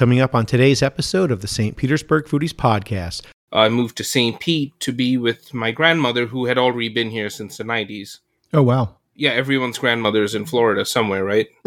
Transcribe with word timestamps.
coming 0.00 0.18
up 0.18 0.34
on 0.34 0.46
today's 0.46 0.82
episode 0.82 1.30
of 1.30 1.42
the 1.42 1.46
St. 1.46 1.76
Petersburg 1.76 2.24
Foodies 2.24 2.54
Podcast. 2.54 3.20
I 3.52 3.68
moved 3.68 3.98
to 3.98 4.02
St. 4.02 4.40
Pete 4.40 4.72
to 4.80 4.92
be 4.92 5.18
with 5.18 5.52
my 5.52 5.72
grandmother, 5.72 6.24
who 6.24 6.46
had 6.46 6.56
already 6.56 6.88
been 6.88 7.10
here 7.10 7.28
since 7.28 7.58
the 7.58 7.64
90s. 7.64 8.20
Oh, 8.54 8.62
wow. 8.62 8.96
Yeah, 9.14 9.32
everyone's 9.32 9.76
grandmother 9.76 10.22
is 10.22 10.34
in 10.34 10.46
Florida 10.46 10.86
somewhere, 10.86 11.22
right? 11.22 11.48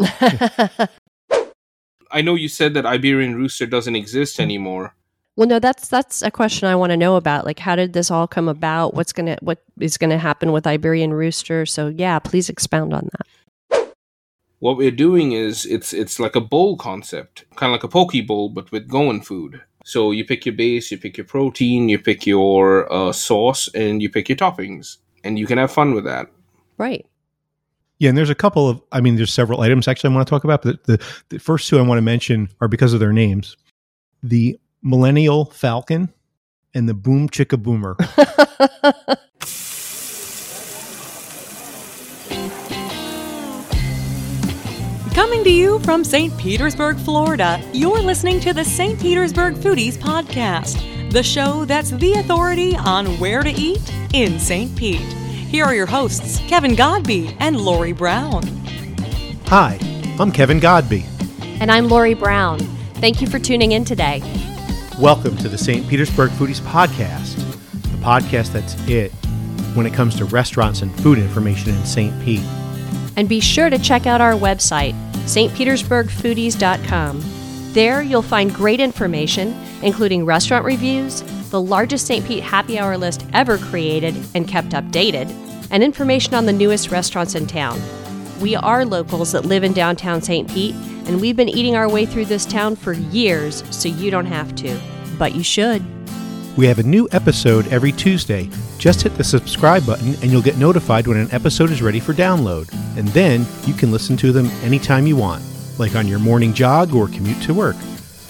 I 2.10 2.22
know 2.22 2.34
you 2.34 2.48
said 2.48 2.74
that 2.74 2.84
Iberian 2.84 3.36
Rooster 3.36 3.66
doesn't 3.66 3.94
exist 3.94 4.40
anymore. 4.40 4.96
Well, 5.36 5.46
no, 5.46 5.60
that's 5.60 5.86
that's 5.86 6.20
a 6.20 6.32
question 6.32 6.66
I 6.66 6.74
want 6.74 6.90
to 6.90 6.96
know 6.96 7.14
about. 7.14 7.44
Like, 7.44 7.60
how 7.60 7.76
did 7.76 7.92
this 7.92 8.10
all 8.10 8.26
come 8.26 8.48
about? 8.48 8.94
What's 8.94 9.12
gonna 9.12 9.36
what 9.42 9.62
is 9.78 9.96
gonna 9.96 10.18
happen 10.18 10.50
with 10.50 10.66
Iberian 10.66 11.12
Rooster? 11.12 11.66
So, 11.66 11.86
yeah, 11.86 12.18
please 12.18 12.48
expound 12.48 12.94
on 12.94 13.08
that. 13.12 13.28
What 14.64 14.78
we're 14.78 14.90
doing 14.90 15.32
is 15.32 15.66
it's 15.66 15.92
it's 15.92 16.18
like 16.18 16.34
a 16.34 16.40
bowl 16.40 16.78
concept, 16.78 17.44
kind 17.54 17.68
of 17.68 17.74
like 17.74 17.84
a 17.84 17.88
poke 17.88 18.26
bowl, 18.26 18.48
but 18.48 18.72
with 18.72 18.88
Goan 18.88 19.20
food. 19.20 19.60
So 19.84 20.10
you 20.10 20.24
pick 20.24 20.46
your 20.46 20.54
base, 20.54 20.90
you 20.90 20.96
pick 20.96 21.18
your 21.18 21.26
protein, 21.26 21.90
you 21.90 21.98
pick 21.98 22.24
your 22.24 22.90
uh, 22.90 23.12
sauce, 23.12 23.68
and 23.74 24.00
you 24.00 24.08
pick 24.08 24.30
your 24.30 24.36
toppings, 24.36 24.96
and 25.22 25.38
you 25.38 25.46
can 25.46 25.58
have 25.58 25.70
fun 25.70 25.92
with 25.92 26.04
that. 26.04 26.30
Right. 26.78 27.04
Yeah, 27.98 28.08
and 28.08 28.16
there's 28.16 28.30
a 28.30 28.34
couple 28.34 28.66
of, 28.66 28.80
I 28.90 29.02
mean, 29.02 29.16
there's 29.16 29.34
several 29.34 29.60
items 29.60 29.86
actually 29.86 30.10
I 30.10 30.16
want 30.16 30.26
to 30.26 30.30
talk 30.30 30.44
about, 30.44 30.62
but 30.62 30.82
the, 30.84 30.98
the 31.28 31.38
first 31.38 31.68
two 31.68 31.78
I 31.78 31.82
want 31.82 31.98
to 31.98 32.02
mention 32.02 32.48
are 32.62 32.68
because 32.68 32.94
of 32.94 33.00
their 33.00 33.12
names 33.12 33.58
the 34.22 34.58
Millennial 34.80 35.44
Falcon 35.44 36.10
and 36.72 36.88
the 36.88 36.94
Boom 36.94 37.28
Chicka 37.28 37.62
Boomer. 37.62 37.98
Coming 45.34 45.44
to 45.46 45.50
you 45.50 45.78
from 45.80 46.04
St. 46.04 46.38
Petersburg, 46.38 46.96
Florida, 46.96 47.60
you're 47.72 48.00
listening 48.00 48.38
to 48.38 48.52
the 48.52 48.64
St. 48.64 49.00
Petersburg 49.00 49.56
Foodies 49.56 49.96
Podcast, 49.96 51.10
the 51.10 51.24
show 51.24 51.64
that's 51.64 51.90
the 51.90 52.12
authority 52.12 52.76
on 52.76 53.18
where 53.18 53.42
to 53.42 53.50
eat 53.50 53.82
in 54.12 54.38
St. 54.38 54.76
Pete. 54.76 55.00
Here 55.00 55.64
are 55.64 55.74
your 55.74 55.86
hosts, 55.86 56.38
Kevin 56.46 56.76
Godby 56.76 57.36
and 57.40 57.60
Lori 57.60 57.90
Brown. 57.90 58.44
Hi, 59.46 59.76
I'm 60.20 60.30
Kevin 60.30 60.60
Godby. 60.60 61.04
And 61.58 61.68
I'm 61.68 61.88
Lori 61.88 62.14
Brown. 62.14 62.60
Thank 63.00 63.20
you 63.20 63.26
for 63.26 63.40
tuning 63.40 63.72
in 63.72 63.84
today. 63.84 64.22
Welcome 65.00 65.36
to 65.38 65.48
the 65.48 65.58
St. 65.58 65.88
Petersburg 65.88 66.30
Foodies 66.30 66.60
Podcast, 66.60 67.34
the 67.82 67.98
podcast 67.98 68.52
that's 68.52 68.76
it 68.88 69.10
when 69.74 69.84
it 69.84 69.92
comes 69.92 70.14
to 70.14 70.26
restaurants 70.26 70.82
and 70.82 70.94
food 71.00 71.18
information 71.18 71.74
in 71.74 71.84
St. 71.84 72.24
Pete. 72.24 72.46
And 73.16 73.28
be 73.28 73.40
sure 73.40 73.68
to 73.68 73.78
check 73.78 74.06
out 74.06 74.20
our 74.20 74.34
website, 74.34 74.94
stpetersburgfoodies.com. 75.24 77.22
There 77.72 78.02
you'll 78.02 78.22
find 78.22 78.54
great 78.54 78.80
information, 78.80 79.54
including 79.82 80.24
restaurant 80.24 80.64
reviews, 80.64 81.22
the 81.50 81.60
largest 81.60 82.06
St. 82.06 82.24
Pete 82.24 82.42
happy 82.42 82.78
hour 82.78 82.96
list 82.96 83.26
ever 83.32 83.58
created 83.58 84.14
and 84.34 84.46
kept 84.46 84.70
updated, 84.70 85.28
and 85.70 85.82
information 85.82 86.34
on 86.34 86.46
the 86.46 86.52
newest 86.52 86.90
restaurants 86.90 87.34
in 87.34 87.46
town. 87.46 87.80
We 88.40 88.56
are 88.56 88.84
locals 88.84 89.32
that 89.32 89.44
live 89.44 89.64
in 89.64 89.72
downtown 89.72 90.22
St. 90.22 90.48
Pete, 90.50 90.74
and 91.06 91.20
we've 91.20 91.36
been 91.36 91.48
eating 91.48 91.76
our 91.76 91.88
way 91.88 92.06
through 92.06 92.24
this 92.26 92.44
town 92.44 92.76
for 92.76 92.92
years, 92.92 93.62
so 93.70 93.88
you 93.88 94.10
don't 94.10 94.26
have 94.26 94.54
to. 94.56 94.78
But 95.18 95.34
you 95.34 95.42
should. 95.42 95.93
We 96.56 96.66
have 96.66 96.78
a 96.78 96.84
new 96.84 97.08
episode 97.10 97.66
every 97.68 97.90
Tuesday. 97.90 98.48
Just 98.78 99.02
hit 99.02 99.16
the 99.16 99.24
subscribe 99.24 99.84
button 99.84 100.14
and 100.22 100.30
you'll 100.30 100.40
get 100.40 100.56
notified 100.56 101.08
when 101.08 101.16
an 101.16 101.28
episode 101.32 101.72
is 101.72 101.82
ready 101.82 101.98
for 101.98 102.14
download. 102.14 102.72
And 102.96 103.08
then 103.08 103.44
you 103.64 103.74
can 103.74 103.90
listen 103.90 104.16
to 104.18 104.30
them 104.30 104.46
anytime 104.62 105.04
you 105.04 105.16
want, 105.16 105.42
like 105.78 105.96
on 105.96 106.06
your 106.06 106.20
morning 106.20 106.54
jog 106.54 106.94
or 106.94 107.08
commute 107.08 107.42
to 107.42 107.54
work. 107.54 107.74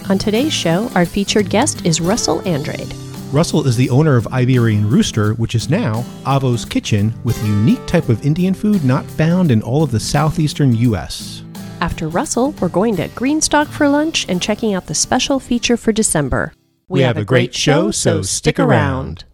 On 0.09 0.17
today's 0.17 0.55
show, 0.55 0.91
our 0.95 1.05
featured 1.05 1.51
guest 1.51 1.85
is 1.85 2.01
Russell 2.01 2.41
Andrade. 2.49 2.95
Russell 3.31 3.67
is 3.67 3.77
the 3.77 3.91
owner 3.91 4.17
of 4.17 4.27
Iberian 4.29 4.89
Rooster, 4.89 5.35
which 5.35 5.55
is 5.55 5.69
now 5.69 6.03
Avo's 6.25 6.65
Kitchen, 6.65 7.13
with 7.25 7.43
a 7.43 7.47
unique 7.47 7.85
type 7.87 8.09
of 8.09 8.25
Indian 8.25 8.55
food 8.55 8.85
not 8.87 9.05
found 9.05 9.51
in 9.51 9.61
all 9.61 9.83
of 9.83 9.91
the 9.91 10.01
southeastern 10.01 10.75
U.S. 10.77 11.43
After 11.83 12.09
Russell, 12.09 12.53
we're 12.53 12.69
going 12.69 12.97
to 12.97 13.09
Greenstock 13.09 13.67
for 13.67 13.87
lunch 13.87 14.25
and 14.31 14.41
checking 14.41 14.73
out 14.73 14.87
the 14.87 14.95
special 14.95 15.39
feature 15.39 15.77
for 15.77 15.93
December. 15.93 16.55
We 16.87 17.01
have 17.01 17.17
a 17.17 17.25
great 17.25 17.55
show, 17.55 17.91
so 17.91 18.21
stick 18.21 18.59
around. 18.59 19.25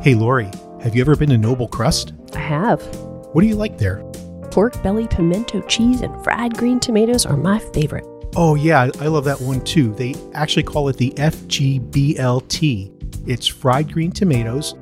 Hey, 0.00 0.14
Lori, 0.14 0.50
have 0.80 0.94
you 0.94 1.02
ever 1.02 1.14
been 1.14 1.28
to 1.28 1.36
Noble 1.36 1.68
Crust? 1.68 2.14
I 2.34 2.38
have. 2.38 2.80
What 3.32 3.42
do 3.42 3.46
you 3.46 3.56
like 3.56 3.76
there? 3.76 4.02
Pork 4.50 4.82
belly, 4.82 5.06
pimento 5.08 5.60
cheese, 5.62 6.00
and 6.00 6.24
fried 6.24 6.56
green 6.56 6.80
tomatoes 6.80 7.26
are 7.26 7.36
my 7.36 7.58
favorite. 7.58 8.06
Oh, 8.34 8.54
yeah, 8.54 8.80
I 8.80 9.04
I 9.04 9.08
love 9.08 9.24
that 9.24 9.40
one 9.42 9.60
too. 9.60 9.92
They 9.94 10.14
actually 10.32 10.62
call 10.62 10.88
it 10.88 10.96
the 10.96 11.10
FGBLT. 11.18 12.94
It's 13.28 13.46
fried 13.46 13.92
green 13.92 14.10
tomatoes, 14.10 14.74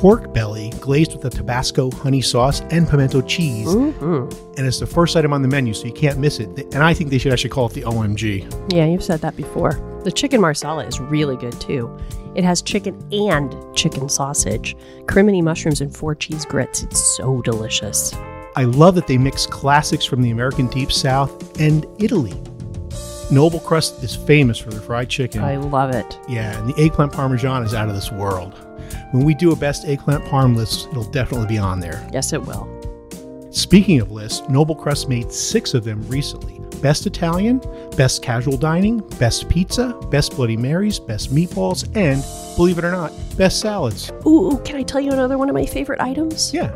pork 0.00 0.34
belly 0.34 0.70
glazed 0.78 1.14
with 1.14 1.24
a 1.24 1.30
Tabasco 1.30 1.90
honey 1.90 2.20
sauce 2.20 2.60
and 2.70 2.86
pimento 2.86 3.22
cheese. 3.22 3.68
Mm-hmm. 3.68 4.54
And 4.58 4.66
it's 4.66 4.78
the 4.78 4.86
first 4.86 5.16
item 5.16 5.32
on 5.32 5.40
the 5.40 5.48
menu, 5.48 5.72
so 5.72 5.86
you 5.86 5.92
can't 5.92 6.18
miss 6.18 6.38
it. 6.38 6.48
And 6.74 6.82
I 6.82 6.92
think 6.92 7.08
they 7.08 7.16
should 7.18 7.32
actually 7.32 7.50
call 7.50 7.66
it 7.66 7.72
the 7.72 7.82
OMG. 7.82 8.72
Yeah, 8.72 8.84
you've 8.84 9.02
said 9.02 9.20
that 9.20 9.36
before. 9.36 9.72
The 10.04 10.12
chicken 10.12 10.40
marsala 10.42 10.84
is 10.84 11.00
really 11.00 11.36
good 11.36 11.58
too. 11.60 11.96
It 12.34 12.44
has 12.44 12.60
chicken 12.60 12.94
and 13.10 13.54
chicken 13.74 14.10
sausage, 14.10 14.76
crimini 15.06 15.40
mushrooms, 15.40 15.80
and 15.80 15.94
four 15.96 16.14
cheese 16.14 16.44
grits. 16.44 16.82
It's 16.82 17.16
so 17.16 17.40
delicious. 17.40 18.14
I 18.54 18.64
love 18.64 18.94
that 18.96 19.06
they 19.06 19.16
mix 19.16 19.46
classics 19.46 20.04
from 20.04 20.20
the 20.20 20.30
American 20.30 20.66
Deep 20.68 20.92
South 20.92 21.58
and 21.58 21.86
Italy. 21.98 22.34
Noble 23.30 23.60
Crust 23.60 24.02
is 24.04 24.14
famous 24.14 24.58
for 24.58 24.70
their 24.70 24.80
fried 24.80 25.08
chicken. 25.08 25.42
I 25.42 25.56
love 25.56 25.94
it. 25.94 26.18
yeah, 26.28 26.56
and 26.58 26.68
the 26.68 26.80
eggplant 26.82 27.12
parmesan 27.12 27.64
is 27.64 27.74
out 27.74 27.88
of 27.88 27.94
this 27.94 28.12
world. 28.12 28.65
When 29.12 29.24
we 29.24 29.34
do 29.34 29.52
a 29.52 29.56
best 29.56 29.84
eggplant 29.86 30.24
parm 30.24 30.56
list, 30.56 30.88
it'll 30.90 31.04
definitely 31.10 31.46
be 31.46 31.58
on 31.58 31.80
there. 31.80 32.06
Yes, 32.12 32.32
it 32.32 32.42
will. 32.42 32.68
Speaking 33.50 34.00
of 34.00 34.10
lists, 34.12 34.46
Noble 34.48 34.74
Crust 34.74 35.08
made 35.08 35.32
six 35.32 35.72
of 35.74 35.82
them 35.84 36.06
recently 36.08 36.60
Best 36.82 37.06
Italian, 37.06 37.58
Best 37.96 38.22
Casual 38.22 38.58
Dining, 38.58 38.98
Best 39.18 39.48
Pizza, 39.48 39.94
Best 40.10 40.36
Bloody 40.36 40.58
Marys, 40.58 40.98
Best 41.00 41.34
Meatballs, 41.34 41.84
and, 41.96 42.22
believe 42.56 42.76
it 42.76 42.84
or 42.84 42.90
not, 42.92 43.12
Best 43.38 43.60
Salads. 43.60 44.12
Ooh, 44.26 44.60
can 44.64 44.76
I 44.76 44.82
tell 44.82 45.00
you 45.00 45.10
another 45.10 45.38
one 45.38 45.48
of 45.48 45.54
my 45.54 45.64
favorite 45.64 46.00
items? 46.02 46.52
Yeah. 46.52 46.68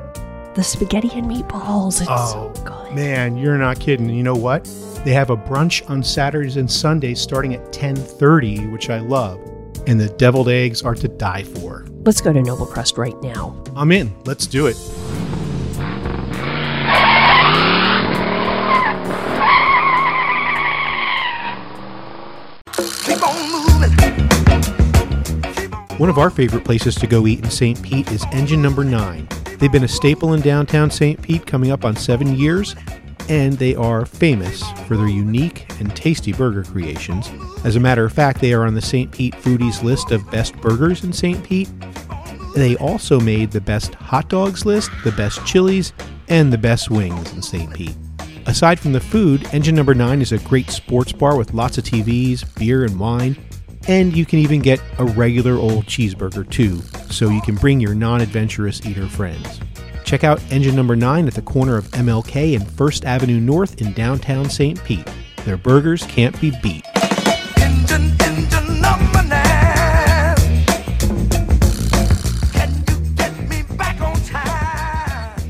The 0.55 0.63
spaghetti 0.65 1.11
and 1.13 1.31
meatballs. 1.31 2.01
It's 2.01 2.09
Oh, 2.11 2.51
so 2.55 2.63
good. 2.65 2.93
Man, 2.95 3.37
you're 3.37 3.59
not 3.59 3.79
kidding. 3.79 4.09
You 4.09 4.23
know 4.23 4.35
what? 4.35 4.65
They 5.05 5.13
have 5.13 5.31
a 5.31 5.37
brunch 5.37 5.89
on 5.89 6.03
Saturdays 6.03 6.57
and 6.57 6.69
Sundays 6.71 7.21
starting 7.21 7.55
at 7.55 7.71
10:30, 7.73 8.67
which 8.73 8.89
I 8.91 8.99
love. 9.01 9.39
And 9.91 10.01
the 10.01 10.09
deviled 10.09 10.49
eggs 10.49 10.83
are 10.83 10.95
to 10.95 11.09
die 11.09 11.43
for. 11.43 11.85
Let's 12.05 12.21
go 12.21 12.33
to 12.33 12.41
Noble 12.41 12.65
Crust 12.65 12.97
right 12.97 13.21
now. 13.25 13.61
I'm 13.75 13.91
in. 13.91 14.15
Let's 14.25 14.47
do 14.47 14.69
it. 14.69 14.77
One 25.99 26.09
of 26.09 26.19
our 26.19 26.31
favorite 26.31 26.65
places 26.65 26.95
to 26.95 27.09
go 27.09 27.27
eat 27.27 27.41
in 27.41 27.51
St. 27.51 27.83
Pete 27.83 28.13
is 28.13 28.25
Engine 28.31 28.63
Number 28.63 28.85
9. 28.85 29.27
They've 29.59 29.73
been 29.73 29.83
a 29.83 29.89
staple 29.89 30.35
in 30.35 30.41
downtown 30.41 30.93
St. 30.93 31.21
Pete 31.21 31.49
coming 31.49 31.73
up 31.73 31.85
on 31.85 31.97
seven 31.97 32.37
years, 32.37 32.77
and 33.31 33.53
they 33.55 33.77
are 33.77 34.05
famous 34.05 34.69
for 34.87 34.97
their 34.97 35.09
unique 35.09 35.73
and 35.79 35.95
tasty 35.95 36.33
burger 36.33 36.65
creations. 36.65 37.31
As 37.65 37.77
a 37.77 37.81
matter 37.81 38.05
of 38.05 38.13
fact, 38.13 38.41
they 38.41 38.53
are 38.53 38.67
on 38.67 38.75
the 38.75 38.83
St. 38.83 39.11
Pete 39.11 39.35
Foodies 39.37 39.85
list 39.85 40.11
of 40.11 40.29
best 40.33 40.57
burgers 40.57 41.05
in 41.05 41.13
St. 41.13 41.43
Pete. 41.45 41.71
They 42.57 42.77
also 42.77 43.21
made 43.21 43.53
the 43.53 43.61
best 43.61 43.95
hot 43.95 44.29
dogs 44.29 44.67
list, 44.67 44.91
the 45.05 45.13
best 45.13 45.47
chilies, 45.47 45.93
and 46.29 46.53
the 46.53 46.59
best 46.59 46.91
wings 46.91 47.33
in 47.33 47.41
St. 47.41 47.73
Pete. 47.73 47.95
Aside 48.47 48.81
from 48.81 48.93
the 48.93 49.01
food, 49.01 49.47
Engine 49.55 49.77
Number 49.77 49.95
9 49.95 50.21
is 50.21 50.33
a 50.33 50.39
great 50.39 50.69
sports 50.69 51.13
bar 51.13 51.37
with 51.37 51.55
lots 51.55 51.79
of 51.79 51.85
TVs, 51.85 52.45
beer, 52.59 52.85
and 52.85 52.99
wine. 52.99 53.37
And 53.87 54.15
you 54.17 54.27
can 54.27 54.41
even 54.41 54.61
get 54.61 54.83
a 54.99 55.05
regular 55.05 55.55
old 55.55 55.87
cheeseburger 55.87 56.51
too, 56.51 56.81
so 57.13 57.29
you 57.29 57.41
can 57.43 57.55
bring 57.55 57.79
your 57.79 57.95
non 57.95 58.21
adventurous 58.21 58.85
eater 58.85 59.07
friends. 59.07 59.61
Check 60.11 60.25
out 60.25 60.43
Engine 60.51 60.75
Number 60.75 60.97
9 60.97 61.29
at 61.29 61.35
the 61.35 61.43
corner 61.43 61.77
of 61.77 61.87
MLK 61.93 62.57
and 62.57 62.69
First 62.69 63.05
Avenue 63.05 63.39
North 63.39 63.81
in 63.81 63.93
downtown 63.93 64.51
St. 64.51 64.83
Pete. 64.83 65.09
Their 65.45 65.57
burgers 65.57 66.03
can't 66.07 66.35
be 66.41 66.51
beat. 66.61 66.85
Engine, 67.59 68.17
engine 68.21 68.81
number 68.81 69.23
nine. 69.23 70.35
Can 72.51 72.83
you 72.89 72.97
get 73.15 73.49
me 73.49 73.63
back 73.77 74.01
on 74.01 74.21
time? 74.23 75.41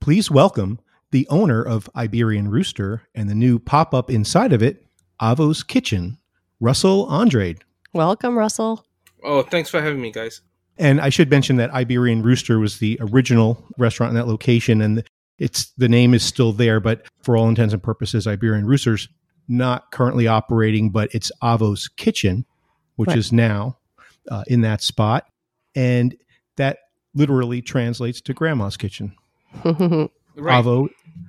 Please 0.00 0.32
welcome 0.32 0.80
the 1.12 1.28
owner 1.28 1.62
of 1.62 1.88
Iberian 1.94 2.48
Rooster 2.48 3.02
and 3.14 3.30
the 3.30 3.36
new 3.36 3.60
pop 3.60 3.94
up 3.94 4.10
inside 4.10 4.52
of 4.52 4.64
it, 4.64 4.84
Avo's 5.22 5.62
Kitchen, 5.62 6.18
Russell 6.60 7.10
Andrade. 7.10 7.62
Welcome, 7.94 8.36
Russell. 8.36 8.84
Oh, 9.22 9.42
thanks 9.42 9.70
for 9.70 9.80
having 9.80 10.00
me, 10.00 10.10
guys. 10.10 10.40
And 10.78 11.00
I 11.00 11.10
should 11.10 11.30
mention 11.30 11.56
that 11.56 11.72
Iberian 11.72 12.22
Rooster 12.22 12.58
was 12.58 12.78
the 12.78 12.98
original 13.00 13.64
restaurant 13.78 14.10
in 14.10 14.16
that 14.16 14.26
location, 14.26 14.80
and 14.82 15.04
it's 15.38 15.66
the 15.78 15.88
name 15.88 16.12
is 16.12 16.22
still 16.24 16.52
there, 16.52 16.80
but 16.80 17.06
for 17.22 17.36
all 17.36 17.48
intents 17.48 17.72
and 17.72 17.82
purposes, 17.82 18.26
Iberian 18.26 18.66
Rooster's 18.66 19.08
not 19.48 19.90
currently 19.92 20.26
operating, 20.26 20.90
but 20.90 21.14
it's 21.14 21.30
Avo's 21.42 21.88
Kitchen, 21.88 22.44
which 22.96 23.08
Right. 23.08 23.18
is 23.18 23.32
now 23.32 23.78
uh, 24.30 24.44
in 24.48 24.62
that 24.62 24.82
spot, 24.82 25.26
and 25.74 26.16
that 26.56 26.78
literally 27.14 27.60
translates 27.62 28.20
to 28.22 28.34
Grandma's 28.34 28.76
Kitchen. 28.76 29.14
Right. 30.34 30.64
Avo, 30.64 30.88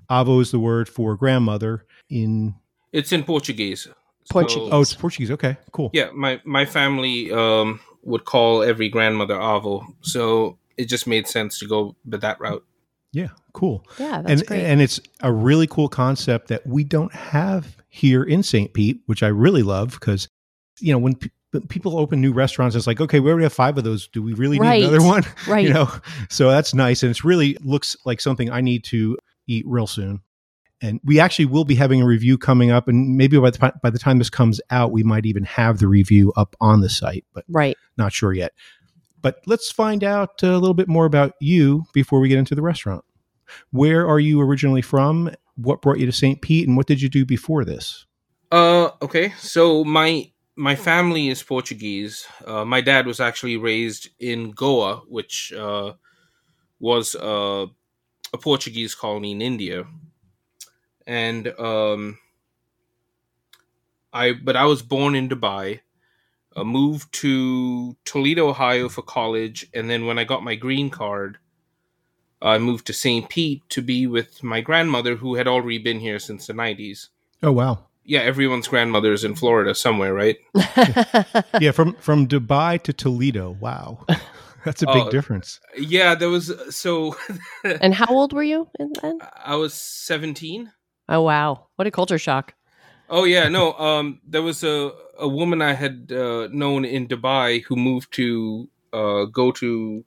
Avo 0.10 0.42
is 0.42 0.52
the 0.52 0.60
word 0.60 0.88
for 0.88 1.18
grandmother 1.18 1.86
in. 2.10 2.56
It's 2.94 3.12
in 3.12 3.24
Portuguese. 3.24 3.88
Portuguese. 4.30 4.70
Oh, 4.72 4.82
it's 4.82 4.94
Portuguese. 4.94 5.32
Okay, 5.32 5.58
cool. 5.72 5.90
Yeah, 5.94 6.10
my 6.14 6.40
my 6.46 6.66
family 6.66 7.32
um, 7.32 7.80
would 8.04 8.24
call 8.26 8.64
every 8.64 8.88
grandmother 8.88 9.36
Avo, 9.36 9.84
so 10.02 10.58
it 10.78 10.86
just 10.88 11.08
made 11.08 11.28
sense 11.28 11.60
to 11.60 11.68
go 11.68 11.96
with 12.06 12.22
that 12.22 12.40
route. 12.40 12.64
Yeah, 13.12 13.28
cool. 13.54 13.86
yeah, 14.00 14.22
that's 14.22 14.42
and 14.42 14.48
great. 14.48 14.64
and 14.64 14.82
it's 14.82 15.00
a 15.22 15.32
really 15.32 15.68
cool 15.68 15.90
concept 15.90 16.48
that 16.48 16.66
we 16.66 16.84
don't 16.84 17.14
have 17.14 17.76
here 17.90 18.24
in 18.24 18.42
St. 18.44 18.74
Pete, 18.74 19.02
which 19.08 19.22
I 19.24 19.28
really 19.28 19.62
love 19.64 19.92
because 19.92 20.28
you 20.80 20.92
know 20.94 20.98
when 21.00 21.16
pe- 21.16 21.30
when 21.52 21.68
people 21.68 22.00
open 22.00 22.22
new 22.22 22.32
restaurants, 22.34 22.76
it's 22.76 22.88
like 22.88 23.02
okay, 23.02 23.20
we 23.20 23.30
already 23.30 23.44
have 23.44 23.54
five 23.54 23.78
of 23.78 23.84
those. 23.84 24.08
Do 24.08 24.24
we 24.24 24.34
really 24.34 24.58
Right. 24.60 24.82
need 24.82 24.88
another 24.90 25.06
one? 25.06 25.24
right. 25.48 25.66
You 25.68 25.74
know, 25.74 25.92
so 26.30 26.50
that's 26.50 26.74
nice, 26.74 27.04
and 27.04 27.10
it's 27.10 27.24
really 27.26 27.58
looks 27.62 27.96
like 28.06 28.22
something 28.22 28.50
I 28.50 28.62
need 28.62 28.84
to 28.86 29.18
eat 29.48 29.66
real 29.68 29.88
soon. 29.88 30.22
And 30.84 31.00
we 31.04 31.18
actually 31.18 31.46
will 31.46 31.64
be 31.64 31.76
having 31.76 32.02
a 32.02 32.06
review 32.06 32.38
coming 32.38 32.70
up, 32.70 32.90
and 32.90 33.16
maybe 33.16 33.40
by 33.40 33.52
the 33.52 33.74
by 33.82 33.90
the 33.90 33.98
time 33.98 34.18
this 34.18 34.30
comes 34.30 34.60
out, 34.70 34.92
we 34.92 35.02
might 35.02 35.26
even 35.26 35.46
have 35.46 35.80
the 35.80 35.88
review 35.88 36.34
up 36.36 36.58
on 36.60 36.82
the 36.82 36.90
site, 36.90 37.26
but 37.34 37.46
right. 37.48 37.78
not 37.98 38.12
sure 38.12 38.34
yet. 38.34 38.52
But 39.22 39.38
let's 39.46 39.72
find 39.72 40.04
out 40.04 40.44
a 40.44 40.58
little 40.58 40.74
bit 40.74 40.90
more 40.90 41.06
about 41.06 41.36
you 41.40 41.86
before 41.94 42.20
we 42.20 42.28
get 42.28 42.38
into 42.38 42.54
the 42.54 42.62
restaurant. 42.62 43.06
Where 43.72 44.06
are 44.06 44.20
you 44.20 44.42
originally 44.42 44.82
from? 44.82 45.32
What 45.56 45.82
brought 45.82 46.00
you 46.00 46.06
to 46.06 46.12
St. 46.12 46.42
Pete, 46.42 46.68
and 46.68 46.76
what 46.76 46.88
did 46.88 47.02
you 47.02 47.08
do 47.08 47.26
before 47.26 47.64
this? 47.64 48.06
Uh, 48.52 48.90
okay. 49.02 49.30
So 49.38 49.86
my 49.86 50.32
my 50.56 50.76
family 50.76 51.30
is 51.30 51.42
Portuguese. 51.42 52.28
Uh, 52.46 52.66
my 52.66 52.82
dad 52.82 53.08
was 53.08 53.22
actually 53.22 53.56
raised 53.56 54.10
in 54.20 54.52
Goa, 54.52 54.98
which 55.08 55.54
uh, 55.54 55.94
was 56.80 57.16
uh, 57.16 57.68
a 58.34 58.38
Portuguese 58.38 58.94
colony 58.96 59.32
in 59.32 59.42
India, 59.42 59.86
and 61.08 61.48
um, 61.60 62.18
I 64.12 64.34
but 64.34 64.56
I 64.56 64.66
was 64.66 64.82
born 64.82 65.16
in 65.16 65.30
Dubai. 65.30 65.82
Uh, 66.56 66.64
moved 66.64 67.12
to 67.12 67.96
Toledo, 68.06 68.48
Ohio 68.48 68.88
for 68.88 69.02
college, 69.02 69.68
and 69.74 69.90
then 69.90 70.06
when 70.06 70.20
I 70.20 70.24
got 70.24 70.44
my 70.44 70.54
green 70.54 70.92
card, 70.92 71.40
I 72.44 72.60
moved 72.60 72.86
to 72.88 72.94
St. 72.94 73.28
Pete 73.28 73.64
to 73.70 73.82
be 73.82 74.06
with 74.06 74.44
my 74.44 74.62
grandmother, 74.62 75.16
who 75.16 75.34
had 75.34 75.48
already 75.48 75.80
been 75.80 76.00
here 76.00 76.20
since 76.20 76.46
the 76.46 76.54
'90s 76.54 77.08
Oh 77.42 77.52
wow, 77.52 77.86
yeah, 78.06 78.20
everyone's 78.20 78.68
grandmother 78.68 79.14
is 79.14 79.24
in 79.24 79.34
Florida 79.34 79.74
somewhere, 79.74 80.14
right? 80.14 80.38
yeah, 81.60 81.72
from 81.72 81.94
from 81.96 82.28
Dubai 82.28 82.80
to 82.84 82.94
Toledo. 82.94 83.58
Wow, 83.60 84.06
that's 84.64 84.84
a 84.84 84.86
big 84.88 85.08
Oh. 85.08 85.10
difference. 85.10 85.60
Yeah, 85.76 86.14
there 86.14 86.30
was 86.30 86.54
so 86.70 87.16
and 87.64 87.96
how 87.96 88.08
old 88.10 88.32
were 88.32 88.44
you 88.44 88.68
then? 88.78 88.94
I 89.44 89.56
was 89.56 89.74
17. 89.74 90.72
Oh 91.10 91.22
wow, 91.22 91.68
what 91.76 91.88
a 91.88 91.92
culture 91.92 92.18
shock. 92.18 92.54
Oh 93.10 93.26
yeah, 93.26 93.50
no, 93.50 93.74
um 93.74 94.20
there 94.28 94.42
was 94.42 94.64
a 94.64 94.92
a 95.18 95.28
woman 95.28 95.62
I 95.62 95.74
had 95.74 96.12
uh, 96.12 96.48
known 96.52 96.86
in 96.86 97.08
Dubai 97.08 97.64
who 97.64 97.76
moved 97.76 98.14
to 98.14 98.70
uh 98.92 99.26
go 99.26 99.52
to 99.52 100.04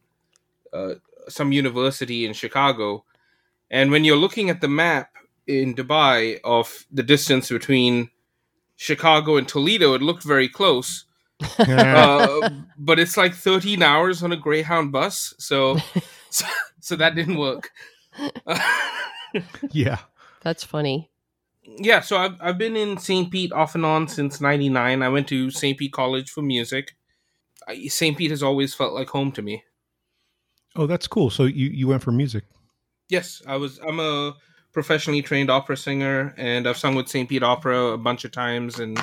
uh 0.73 0.95
some 1.29 1.53
university 1.53 2.25
in 2.25 2.33
Chicago. 2.33 3.05
And 3.71 3.91
when 3.91 4.05
you're 4.05 4.17
looking 4.17 4.49
at 4.49 4.61
the 4.61 4.69
map 4.69 5.11
in 5.47 5.75
Dubai 5.75 6.41
of 6.45 6.87
the 6.91 7.03
distance 7.03 7.49
between 7.49 8.11
Chicago 8.77 9.37
and 9.37 9.49
Toledo, 9.49 9.95
it 9.95 10.03
looked 10.03 10.23
very 10.23 10.49
close. 10.49 11.05
uh, 11.59 12.51
but 12.79 12.99
it's 12.99 13.17
like 13.17 13.35
13 13.35 13.83
hours 13.83 14.23
on 14.23 14.33
a 14.33 14.37
Greyhound 14.37 14.93
bus, 14.93 15.35
so 15.39 15.77
so, 16.31 16.47
so 16.81 16.97
that 16.97 17.15
didn't 17.15 17.37
work. 17.37 17.71
yeah, 19.71 19.99
That's 20.47 20.63
funny. 20.63 21.11
yeah, 21.65 21.99
so 21.99 22.19
I've 22.19 22.37
I've 22.41 22.57
been 22.57 22.77
in 22.77 22.99
St. 22.99 23.29
Pete 23.33 23.51
off 23.51 23.75
and 23.75 23.85
on 23.85 24.07
since 24.07 24.41
'99. 24.41 25.03
I 25.03 25.09
went 25.09 25.27
to 25.27 25.51
St. 25.51 25.77
Pete 25.77 25.93
College 25.93 26.31
for 26.31 26.41
music. 26.41 26.95
St. 27.89 28.17
Pete 28.17 28.31
has 28.31 28.45
always 28.45 28.73
felt 28.73 28.95
like 28.95 29.09
home 29.09 29.33
to 29.33 29.43
me. 29.43 29.65
oh 30.77 30.87
that's 30.87 31.09
cool. 31.09 31.31
So 31.31 31.47
you 31.47 31.67
you 31.71 31.89
went 31.89 32.05
for 32.05 32.13
music. 32.13 32.45
Yes, 33.09 33.43
I 33.45 33.57
was. 33.57 33.81
I'm 33.81 33.99
a 33.99 34.37
professionally 34.73 35.21
trained 35.21 35.51
opera 35.51 35.77
singer, 35.77 36.33
and 36.37 36.69
I've 36.69 36.79
sung 36.79 36.95
with 36.95 37.09
St. 37.09 37.29
Pete 37.29 37.43
Opera 37.43 37.87
a 37.95 37.99
bunch 37.99 38.25
of 38.25 38.31
times, 38.31 38.79
and 38.79 38.97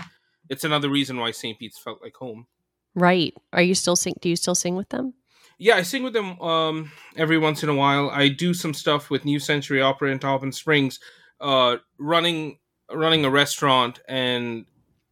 it's 0.49 0.63
another 0.63 0.87
reason 0.89 1.17
why 1.17 1.31
St. 1.31 1.59
Pete's 1.59 1.77
felt 1.77 2.01
like 2.01 2.15
home. 2.15 2.47
Right. 2.95 3.33
Are 3.51 3.61
you 3.61 3.75
still 3.75 3.97
sing? 3.97 4.13
Do 4.21 4.29
you 4.29 4.37
still 4.37 4.55
sing 4.55 4.77
with 4.77 4.87
them? 4.87 5.13
Yeah, 5.59 5.75
I 5.75 5.83
sing 5.83 6.03
with 6.03 6.13
them 6.13 6.39
um, 6.41 6.91
every 7.17 7.37
once 7.37 7.63
in 7.63 7.69
a 7.69 7.75
while. 7.75 8.09
I 8.09 8.29
do 8.29 8.53
some 8.53 8.73
stuff 8.73 9.09
with 9.09 9.25
New 9.25 9.39
Century 9.39 9.81
Opera 9.81 10.09
in 10.11 10.19
Tarpon 10.19 10.51
Springs, 10.51 10.99
uh, 11.43 11.77
running 11.99 12.57
running 12.91 13.25
a 13.25 13.29
restaurant 13.29 13.99
and 14.07 14.65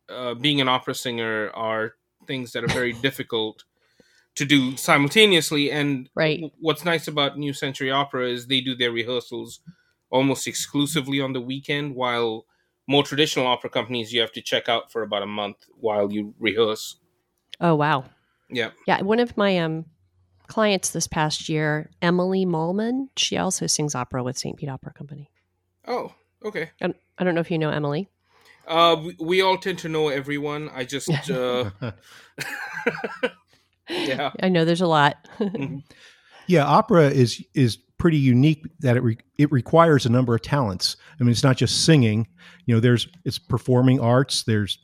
uh, 0.10 0.34
being 0.34 0.62
an 0.62 0.68
opera 0.68 0.94
singer 0.96 1.50
are 1.54 1.94
things 2.28 2.52
that 2.54 2.64
are 2.64 2.68
very 2.74 2.94
difficult 3.08 3.64
to 4.36 4.46
do 4.46 4.78
simultaneously. 4.78 5.72
And 5.72 6.10
Right. 6.16 6.42
what's 6.60 6.86
nice 6.86 7.08
about 7.08 7.38
New 7.38 7.54
Century 7.54 7.92
Opera 7.92 8.28
is 8.30 8.48
they 8.48 8.62
do 8.62 8.76
their 8.76 8.92
rehearsals 8.92 9.60
almost 10.10 10.48
exclusively 10.48 11.20
on 11.22 11.34
the 11.34 11.42
weekend, 11.42 11.96
while 11.96 12.46
more 12.88 13.04
traditional 13.04 13.48
opera 13.48 13.70
companies 13.70 14.14
you 14.14 14.22
have 14.22 14.32
to 14.34 14.42
check 14.42 14.68
out 14.70 14.92
for 14.92 15.02
about 15.04 15.24
a 15.24 15.28
month 15.28 15.58
while 15.80 16.12
you 16.12 16.34
rehearse. 16.40 16.98
Oh 17.60 17.76
wow. 17.76 18.06
Yeah. 18.50 18.72
Yeah, 18.88 19.02
one 19.02 19.20
of 19.20 19.36
my 19.38 19.58
um 19.60 19.86
clients 20.48 20.90
this 20.92 21.08
past 21.08 21.48
year, 21.50 21.90
Emily 22.02 22.46
Malman, 22.46 23.08
she 23.16 23.38
also 23.38 23.68
sings 23.68 23.96
opera 23.96 24.22
with 24.24 24.38
St. 24.38 24.58
Pete 24.58 24.68
Opera 24.70 24.94
Company. 24.94 25.30
Oh, 25.88 26.14
okay. 26.44 26.72
And 26.80 26.94
I 27.18 27.24
don't 27.24 27.36
know 27.36 27.42
if 27.42 27.52
you 27.52 27.58
know 27.58 27.70
Emily. 27.70 28.10
Uh, 28.68 28.96
we, 29.04 29.16
we 29.20 29.42
all 29.42 29.58
tend 29.58 29.80
to 29.80 29.90
know 29.90 30.10
everyone. 30.10 30.70
I 30.74 30.86
just, 30.86 31.10
uh, 31.30 31.72
yeah, 33.90 34.32
I 34.42 34.50
know 34.50 34.66
there's 34.66 34.82
a 34.82 34.88
lot. 34.88 35.28
Yeah, 36.48 36.66
opera 36.66 37.10
is 37.10 37.44
is 37.54 37.78
pretty 37.98 38.18
unique 38.18 38.66
that 38.80 38.98
it 38.98 39.04
re, 39.04 39.18
it 39.38 39.52
requires 39.52 40.06
a 40.06 40.10
number 40.10 40.36
of 40.36 40.42
talents. 40.42 40.98
I 41.20 41.24
mean, 41.24 41.32
it's 41.32 41.44
not 41.44 41.58
just 41.58 41.86
singing. 41.86 42.28
You 42.66 42.76
know, 42.76 42.82
there's 42.82 43.08
it's 43.26 43.40
performing 43.40 44.00
arts. 44.00 44.44
There's 44.44 44.80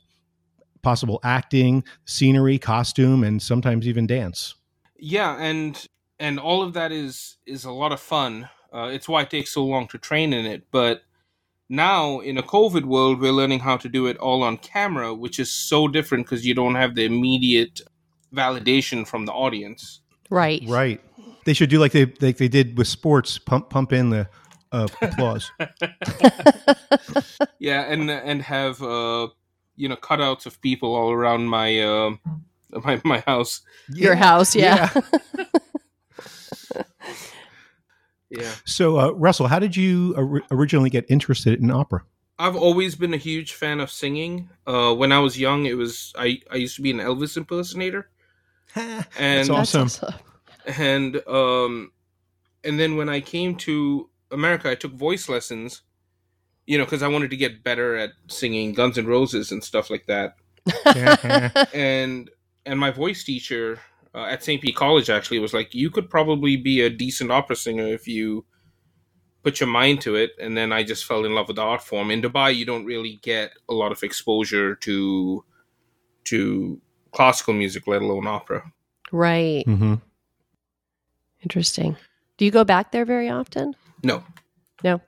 possible 0.82 1.20
acting, 1.24 1.84
scenery, 2.04 2.58
costume, 2.58 3.24
and 3.24 3.42
sometimes 3.42 3.86
even 3.86 4.06
dance. 4.06 4.54
yeah, 4.98 5.36
and 5.38 5.86
and 6.18 6.38
all 6.38 6.62
of 6.62 6.74
that 6.74 6.92
is 6.92 7.36
is 7.46 7.64
a 7.64 7.72
lot 7.72 7.92
of 7.92 8.00
fun. 8.00 8.48
Uh, 8.72 8.90
it's 8.92 9.08
why 9.08 9.22
it 9.22 9.30
takes 9.30 9.50
so 9.50 9.64
long 9.64 9.88
to 9.88 9.98
train 9.98 10.32
in 10.32 10.44
it. 10.46 10.66
But 10.70 11.02
now 11.68 12.20
in 12.20 12.38
a 12.38 12.42
COVID 12.42 12.84
world, 12.84 13.20
we're 13.20 13.32
learning 13.32 13.60
how 13.60 13.76
to 13.76 13.88
do 13.88 14.06
it 14.06 14.16
all 14.18 14.42
on 14.42 14.56
camera, 14.58 15.14
which 15.14 15.38
is 15.38 15.50
so 15.50 15.88
different 15.88 16.26
because 16.26 16.46
you 16.46 16.54
don't 16.54 16.74
have 16.74 16.94
the 16.94 17.04
immediate 17.04 17.80
validation 18.34 19.06
from 19.06 19.26
the 19.26 19.32
audience. 19.32 20.00
right. 20.30 20.62
Right. 20.66 21.00
They 21.44 21.54
should 21.54 21.70
do 21.70 21.78
like 21.78 21.92
they 21.92 22.04
like 22.20 22.36
they 22.36 22.48
did 22.48 22.76
with 22.76 22.88
sports. 22.88 23.38
Pump 23.38 23.70
pump 23.70 23.92
in 23.92 24.10
the 24.10 24.28
uh, 24.70 24.86
applause. 25.00 25.50
Yeah, 27.58 27.82
and 27.82 28.10
and 28.10 28.42
have 28.42 28.82
uh, 28.82 29.28
you 29.76 29.88
know 29.88 29.96
cutouts 29.96 30.46
of 30.46 30.60
people 30.60 30.94
all 30.94 31.10
around 31.10 31.46
my 31.46 31.80
uh, 31.80 32.10
my 32.84 33.00
my 33.04 33.20
house. 33.26 33.62
Your 33.88 34.14
house, 34.14 34.54
yeah. 34.54 34.90
Yeah. 34.94 35.44
So, 38.64 38.98
uh, 38.98 39.10
Russell, 39.12 39.46
how 39.46 39.58
did 39.58 39.76
you 39.76 40.14
or- 40.16 40.42
originally 40.50 40.90
get 40.90 41.06
interested 41.08 41.60
in 41.60 41.70
opera? 41.70 42.02
I've 42.38 42.56
always 42.56 42.94
been 42.94 43.14
a 43.14 43.18
huge 43.18 43.54
fan 43.54 43.80
of 43.80 43.90
singing. 43.90 44.48
Uh, 44.66 44.94
when 44.94 45.10
I 45.10 45.18
was 45.18 45.38
young, 45.38 45.66
it 45.66 45.76
was 45.76 46.12
I, 46.16 46.40
I 46.52 46.56
used 46.56 46.76
to 46.76 46.82
be 46.82 46.90
an 46.90 46.98
Elvis 46.98 47.36
impersonator, 47.36 48.10
and 48.76 49.04
That's 49.18 49.48
That's 49.48 49.74
awesome. 49.74 50.14
and 50.66 51.20
um, 51.26 51.90
and 52.62 52.78
then 52.78 52.96
when 52.96 53.08
I 53.08 53.20
came 53.20 53.56
to 53.56 54.08
America, 54.30 54.70
I 54.70 54.74
took 54.76 54.92
voice 54.92 55.28
lessons. 55.28 55.82
You 56.66 56.76
know, 56.76 56.84
because 56.84 57.02
I 57.02 57.08
wanted 57.08 57.30
to 57.30 57.36
get 57.36 57.64
better 57.64 57.96
at 57.96 58.10
singing 58.26 58.74
Guns 58.74 58.98
and 58.98 59.08
Roses 59.08 59.50
and 59.50 59.64
stuff 59.64 59.88
like 59.90 60.06
that. 60.06 60.36
And 61.74 62.30
and 62.66 62.78
my 62.78 62.90
voice 62.90 63.24
teacher 63.24 63.80
uh, 64.18 64.26
at 64.32 64.42
St. 64.44 64.60
Pete 64.62 64.76
College 64.76 65.08
actually 65.10 65.38
was 65.38 65.54
like, 65.54 65.74
"You 65.74 65.90
could 65.90 66.08
probably 66.10 66.56
be 66.56 66.80
a 66.82 66.90
decent 66.90 67.30
opera 67.30 67.56
singer 67.56 67.86
if 67.86 68.06
you 68.08 68.44
put 69.44 69.60
your 69.60 69.68
mind 69.68 70.00
to 70.02 70.16
it, 70.16 70.30
and 70.42 70.56
then 70.56 70.72
I 70.72 70.82
just 70.82 71.04
fell 71.04 71.24
in 71.24 71.34
love 71.34 71.46
with 71.48 71.56
the 71.56 71.62
art 71.62 71.82
form. 71.82 72.10
In 72.10 72.20
Dubai, 72.22 72.54
you 72.54 72.64
don't 72.66 72.84
really 72.84 73.18
get 73.22 73.52
a 73.68 73.74
lot 73.74 73.92
of 73.92 74.02
exposure 74.02 74.74
to 74.86 75.44
to 76.24 76.80
classical 77.12 77.54
music, 77.54 77.86
let 77.86 78.02
alone 78.02 78.26
opera. 78.26 78.60
Right. 79.12 79.64
Mm-hmm. 79.66 79.94
Interesting. 81.42 81.96
Do 82.36 82.44
you 82.44 82.50
go 82.50 82.64
back 82.64 82.92
there 82.92 83.04
very 83.04 83.28
often? 83.28 83.74
No, 84.02 84.22
No. 84.84 85.00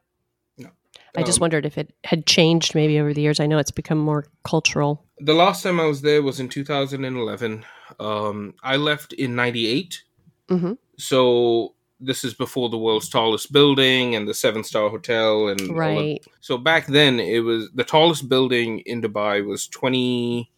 No. 0.58 0.68
I 1.16 1.22
just 1.22 1.38
Um, 1.38 1.42
wondered 1.42 1.66
if 1.66 1.76
it 1.78 1.92
had 2.04 2.26
changed 2.26 2.74
maybe 2.74 2.98
over 3.00 3.12
the 3.12 3.20
years. 3.20 3.40
I 3.40 3.46
know 3.46 3.58
it's 3.58 3.70
become 3.70 3.98
more 3.98 4.24
cultural. 4.44 5.04
the 5.20 5.34
last 5.34 5.62
time 5.62 5.78
I 5.78 5.84
was 5.86 6.00
there 6.02 6.22
was 6.22 6.40
in 6.40 6.48
2011. 6.48 7.64
Um, 7.98 8.54
I 8.62 8.76
left 8.76 9.12
in 9.12 9.34
'98, 9.34 10.02
hmm 10.48 10.72
so 10.98 11.74
this 11.98 12.24
is 12.24 12.34
before 12.34 12.68
the 12.68 12.78
world's 12.78 13.08
tallest 13.08 13.52
building 13.52 14.14
and 14.14 14.28
the 14.28 14.34
seven 14.34 14.62
star 14.64 14.88
hotel 14.90 15.48
and 15.48 15.76
Right. 15.76 16.22
So 16.40 16.58
back 16.58 16.86
then, 16.86 17.18
it 17.20 17.40
was 17.40 17.70
the 17.74 17.84
tallest 17.84 18.28
building 18.28 18.80
in 18.80 19.02
Dubai 19.02 19.44
was 19.44 19.66
20. 19.68 20.50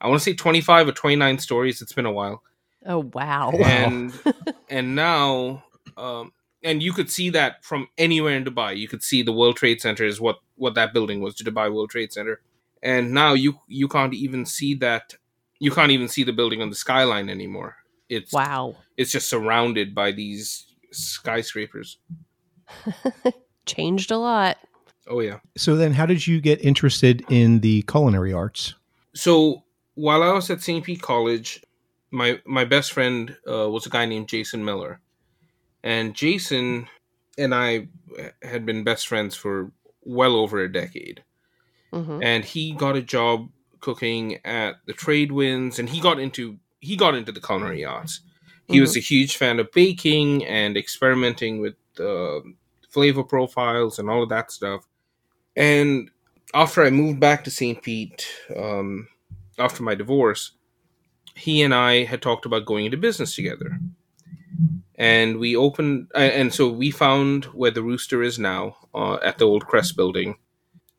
I 0.00 0.08
want 0.08 0.20
to 0.20 0.24
say 0.24 0.34
25 0.34 0.88
or 0.88 0.92
29 0.92 1.38
stories. 1.38 1.80
It's 1.80 1.92
been 1.92 2.06
a 2.06 2.12
while. 2.12 2.42
Oh 2.84 3.10
wow. 3.12 3.50
and 3.50 4.12
and 4.68 4.94
now 4.94 5.64
um 5.96 6.32
and 6.62 6.82
you 6.82 6.92
could 6.92 7.10
see 7.10 7.30
that 7.30 7.64
from 7.64 7.88
anywhere 7.98 8.36
in 8.36 8.44
dubai 8.44 8.76
you 8.76 8.88
could 8.88 9.02
see 9.02 9.22
the 9.22 9.32
world 9.32 9.56
trade 9.56 9.80
center 9.80 10.04
is 10.04 10.20
what 10.20 10.38
what 10.56 10.74
that 10.74 10.92
building 10.92 11.20
was 11.20 11.34
the 11.36 11.48
dubai 11.48 11.72
world 11.72 11.90
trade 11.90 12.12
center 12.12 12.40
and 12.82 13.12
now 13.12 13.32
you 13.32 13.58
you 13.66 13.88
can't 13.88 14.14
even 14.14 14.44
see 14.44 14.74
that 14.74 15.14
you 15.58 15.70
can't 15.70 15.90
even 15.90 16.08
see 16.08 16.22
the 16.24 16.32
building 16.32 16.60
on 16.62 16.70
the 16.70 16.76
skyline 16.76 17.28
anymore 17.28 17.76
it's 18.08 18.32
Wow. 18.32 18.76
it's 18.96 19.10
just 19.12 19.28
surrounded 19.28 19.94
by 19.94 20.12
these 20.12 20.66
skyscrapers 20.92 21.98
Changed 23.66 24.10
a 24.12 24.18
lot. 24.18 24.56
oh 25.08 25.20
yeah 25.20 25.38
So 25.56 25.76
then, 25.76 25.92
how 25.92 26.06
did 26.06 26.26
you 26.26 26.40
get 26.40 26.64
interested 26.64 27.24
in 27.30 27.60
the 27.60 27.82
culinary 27.82 28.32
arts? 28.32 28.74
so 29.14 29.64
while 29.94 30.22
i 30.22 30.30
was 30.30 30.50
at 30.50 30.60
st 30.60 30.84
pete 30.84 31.00
college 31.00 31.62
my 32.10 32.38
my 32.44 32.64
best 32.66 32.92
friend 32.92 33.34
uh, 33.48 33.66
was 33.70 33.86
a 33.86 33.90
guy 33.90 34.04
named 34.04 34.28
jason 34.28 34.62
miller 34.62 35.00
and 35.82 36.14
jason 36.14 36.86
and 37.38 37.54
i 37.54 37.88
had 38.42 38.66
been 38.66 38.84
best 38.84 39.08
friends 39.08 39.34
for 39.34 39.72
well 40.02 40.36
over 40.36 40.60
a 40.60 40.70
decade 40.70 41.24
hmm 41.92 42.20
and 42.22 42.44
he 42.44 42.72
got 42.72 42.94
a 42.94 43.00
job 43.00 43.48
cooking 43.80 44.38
at 44.44 44.76
the 44.86 44.92
trade 44.92 45.32
winds 45.32 45.78
and 45.78 45.88
he 45.88 46.00
got 46.00 46.18
into 46.18 46.58
he 46.80 46.96
got 46.96 47.14
into 47.14 47.32
the 47.32 47.40
culinary 47.40 47.84
arts. 47.84 48.20
He 48.68 48.80
was 48.80 48.96
a 48.96 49.00
huge 49.00 49.36
fan 49.36 49.60
of 49.60 49.70
baking 49.72 50.44
and 50.44 50.76
experimenting 50.76 51.60
with 51.60 51.76
uh, 52.00 52.40
flavor 52.88 53.22
profiles 53.22 53.98
and 53.98 54.10
all 54.10 54.22
of 54.22 54.28
that 54.30 54.50
stuff. 54.50 54.84
And 55.56 56.10
after 56.54 56.84
i 56.84 56.90
moved 56.90 57.20
back 57.20 57.44
to 57.44 57.50
st 57.50 57.82
pete 57.82 58.26
um, 58.56 59.08
after 59.58 59.82
my 59.82 59.94
divorce 59.94 60.52
he 61.34 61.62
and 61.62 61.74
i 61.74 62.04
had 62.04 62.22
talked 62.22 62.46
about 62.46 62.66
going 62.66 62.84
into 62.84 62.96
business 62.96 63.34
together. 63.34 63.78
And 64.98 65.38
we 65.38 65.54
opened 65.54 66.10
and 66.14 66.52
so 66.54 66.68
we 66.68 66.90
found 66.90 67.46
where 67.46 67.70
the 67.70 67.82
rooster 67.82 68.22
is 68.22 68.38
now 68.38 68.76
uh, 68.94 69.16
at 69.16 69.38
the 69.38 69.44
old 69.44 69.66
crest 69.66 69.96
building 69.96 70.36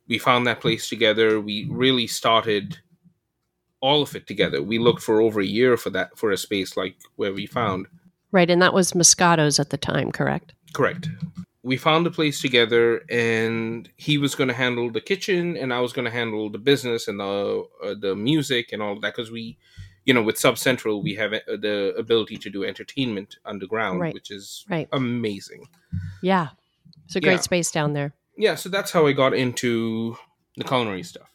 we 0.08 0.18
found 0.18 0.46
that 0.48 0.62
place 0.62 0.88
together 0.90 1.40
we 1.40 1.68
really 1.70 2.08
started 2.08 2.78
all 3.82 4.02
of 4.02 4.16
it 4.16 4.26
together 4.28 4.62
we 4.62 4.80
looked 4.80 5.02
for 5.02 5.22
over 5.22 5.40
a 5.42 5.46
year 5.46 5.78
for 5.78 5.90
that 5.92 6.18
for 6.18 6.32
a 6.32 6.38
space 6.38 6.76
like 6.78 6.96
where 7.16 7.34
we 7.34 7.46
found 7.46 7.88
Right, 8.34 8.50
and 8.50 8.62
that 8.62 8.74
was 8.74 8.94
Moscato's 8.94 9.58
at 9.58 9.70
the 9.70 9.78
time, 9.78 10.12
correct? 10.12 10.54
correct 10.74 11.10
we 11.64 11.76
found 11.78 12.06
the 12.06 12.12
place 12.12 12.40
together 12.42 13.02
and 13.10 13.90
he 13.98 14.18
was 14.18 14.36
going 14.36 14.48
to 14.48 14.54
handle 14.54 14.90
the 14.92 15.02
kitchen 15.02 15.58
and 15.58 15.74
i 15.74 15.80
was 15.80 15.92
going 15.94 16.06
to 16.06 16.12
handle 16.12 16.50
the 16.50 16.58
business 16.58 17.08
and 17.08 17.20
the 17.20 17.66
uh, 17.84 17.94
the 18.00 18.16
music 18.16 18.72
and 18.72 18.82
all 18.82 18.94
of 18.94 19.02
that 19.02 19.14
because 19.16 19.32
we 19.32 19.58
you 20.06 20.14
know 20.14 20.22
with 20.22 20.38
sub 20.38 20.58
central 20.58 21.02
we 21.02 21.14
have 21.16 21.32
the 21.32 21.94
ability 21.98 22.38
to 22.38 22.50
do 22.50 22.64
entertainment 22.64 23.38
underground 23.46 24.00
Right. 24.00 24.14
which 24.14 24.30
is 24.32 24.66
Right. 24.70 24.88
amazing 24.92 25.68
Yeah. 26.22 26.50
It's 27.06 27.16
a 27.16 27.22
great 27.22 27.34
Yeah. 27.42 27.50
space 27.50 27.72
down 27.72 27.94
there. 27.94 28.12
Yeah 28.38 28.56
so 28.56 28.70
that's 28.70 28.92
how 28.92 29.06
i 29.08 29.12
got 29.12 29.34
into 29.34 30.16
the 30.56 30.64
culinary 30.64 31.04
stuff 31.04 31.30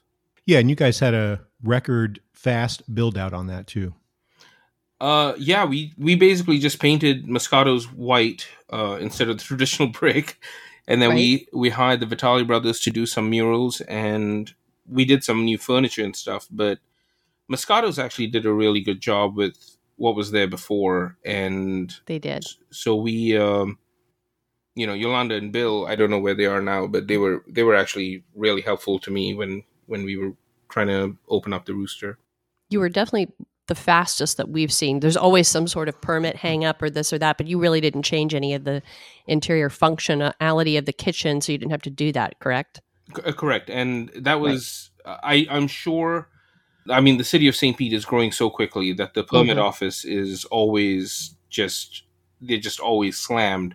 Yeah, 0.46 0.58
and 0.58 0.68
you 0.68 0.76
guys 0.76 0.98
had 0.98 1.14
a 1.14 1.40
record 1.62 2.20
fast 2.32 2.82
build 2.92 3.16
out 3.16 3.32
on 3.32 3.46
that 3.46 3.66
too. 3.68 3.94
Uh, 5.00 5.34
yeah, 5.38 5.64
we 5.64 5.92
we 5.96 6.14
basically 6.16 6.58
just 6.58 6.80
painted 6.80 7.26
Moscato's 7.28 7.84
white 7.92 8.48
uh, 8.72 8.98
instead 9.00 9.28
of 9.28 9.38
the 9.38 9.44
traditional 9.50 9.88
brick, 9.88 10.38
and 10.88 11.00
then 11.00 11.14
we 11.14 11.46
we 11.52 11.70
hired 11.70 12.00
the 12.00 12.06
Vitali 12.06 12.44
brothers 12.44 12.80
to 12.80 12.90
do 12.90 13.06
some 13.06 13.30
murals, 13.30 13.80
and 13.82 14.52
we 14.88 15.04
did 15.04 15.22
some 15.24 15.44
new 15.44 15.58
furniture 15.58 16.04
and 16.04 16.16
stuff. 16.16 16.46
But 16.50 16.78
Moscato's 17.48 17.98
actually 17.98 18.28
did 18.28 18.46
a 18.46 18.52
really 18.52 18.80
good 18.80 19.00
job 19.00 19.36
with 19.36 19.56
what 19.96 20.16
was 20.16 20.30
there 20.30 20.48
before, 20.48 21.16
and 21.24 21.94
They 22.06 22.18
did. 22.18 22.44
so 22.70 22.96
we, 22.96 23.36
um, 23.36 23.78
you 24.74 24.86
know, 24.86 24.94
Yolanda 24.94 25.34
and 25.34 25.52
Bill. 25.52 25.86
I 25.86 25.94
don't 25.96 26.10
know 26.10 26.18
where 26.18 26.34
they 26.34 26.46
are 26.46 26.62
now, 26.62 26.86
but 26.86 27.06
they 27.08 27.18
were 27.18 27.44
they 27.48 27.62
were 27.62 27.74
actually 27.74 28.24
really 28.34 28.62
helpful 28.62 28.98
to 29.00 29.10
me 29.10 29.34
when 29.34 29.62
when 29.86 30.04
we 30.04 30.16
were 30.16 30.32
trying 30.68 30.88
to 30.88 31.16
open 31.28 31.52
up 31.52 31.66
the 31.66 31.74
rooster. 31.74 32.18
You 32.70 32.80
were 32.80 32.88
definitely 32.88 33.32
the 33.68 33.74
fastest 33.74 34.38
that 34.38 34.48
we've 34.48 34.72
seen. 34.72 35.00
There's 35.00 35.16
always 35.16 35.46
some 35.46 35.68
sort 35.68 35.88
of 35.88 36.00
permit 36.00 36.36
hang 36.36 36.64
up 36.64 36.82
or 36.82 36.90
this 36.90 37.12
or 37.12 37.18
that, 37.18 37.36
but 37.38 37.46
you 37.46 37.58
really 37.58 37.80
didn't 37.80 38.02
change 38.02 38.34
any 38.34 38.54
of 38.54 38.64
the 38.64 38.82
interior 39.26 39.68
functionality 39.68 40.78
of 40.78 40.86
the 40.86 40.92
kitchen, 40.92 41.40
so 41.40 41.52
you 41.52 41.58
didn't 41.58 41.70
have 41.70 41.82
to 41.82 41.90
do 41.90 42.10
that, 42.12 42.38
correct? 42.40 42.80
C- 43.14 43.22
uh, 43.24 43.32
correct 43.32 43.68
and 43.68 44.10
that 44.14 44.40
was 44.40 44.90
i 45.04 45.46
i'm 45.50 45.66
sure 45.66 46.28
i 46.88 47.00
mean 47.00 47.18
the 47.18 47.24
city 47.24 47.48
of 47.48 47.56
st 47.56 47.76
pete 47.76 47.92
is 47.92 48.04
growing 48.06 48.30
so 48.32 48.48
quickly 48.48 48.92
that 48.94 49.12
the 49.14 49.24
permit 49.24 49.56
Mhm. 49.58 49.62
office 49.62 50.04
is 50.04 50.44
always 50.46 51.34
just 51.50 52.04
they're 52.40 52.58
just 52.58 52.78
always 52.80 53.18
slammed 53.18 53.74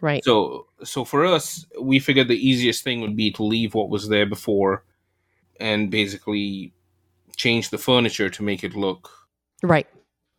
Right. 0.00 0.22
so 0.22 0.66
so 0.82 1.04
for 1.04 1.24
us 1.24 1.64
we 1.80 1.98
figured 1.98 2.28
the 2.28 2.48
easiest 2.48 2.84
thing 2.84 3.00
would 3.00 3.16
be 3.16 3.30
to 3.32 3.42
leave 3.42 3.74
what 3.74 3.88
was 3.88 4.08
there 4.08 4.26
before 4.26 4.84
and 5.58 5.90
basically 5.90 6.74
change 7.36 7.70
the 7.70 7.78
furniture 7.78 8.28
to 8.28 8.42
make 8.42 8.64
it 8.64 8.74
look 8.74 9.10
right. 9.62 9.86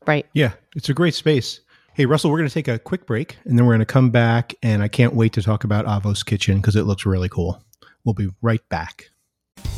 Right. 0.08 0.26
Yeah, 0.34 0.54
it's 0.76 0.90
a 0.90 0.94
great 0.94 1.16
space. 1.16 1.62
Hey, 1.94 2.06
Russell, 2.06 2.30
we're 2.30 2.38
going 2.38 2.50
to 2.50 2.54
take 2.54 2.68
a 2.68 2.78
quick 2.78 3.06
break 3.06 3.38
and 3.46 3.58
then 3.58 3.66
we're 3.66 3.74
going 3.74 3.80
to 3.80 3.86
come 3.86 4.12
back. 4.12 4.54
And 4.62 4.84
I 4.84 4.88
can't 4.88 5.16
wait 5.16 5.34
to 5.34 5.42
talk 5.42 5.64
about 5.64 5.86
Avos 5.86 6.26
Kitchen 6.26 6.58
because 6.58 6.76
it 6.76 6.84
looks 6.84 7.06
really 7.06 7.30
cool. 7.30 7.64
We'll 8.04 8.14
be 8.14 8.30
right 8.42 8.62
back. 8.70 9.10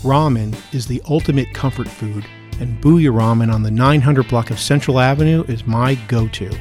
Ramen 0.01 0.55
is 0.74 0.88
the 0.88 1.01
ultimate 1.10 1.53
comfort 1.53 1.88
food, 1.88 2.25
and 2.60 2.81
Buya 2.81 3.12
Ramen 3.12 3.53
on 3.53 3.63
the 3.63 3.72
900 3.72 4.27
block 4.27 4.50
of 4.50 4.60
Central 4.60 5.00
Avenue 5.00 5.43
is 5.48 5.65
my 5.65 5.96
go 6.07 6.27
to. 6.29 6.51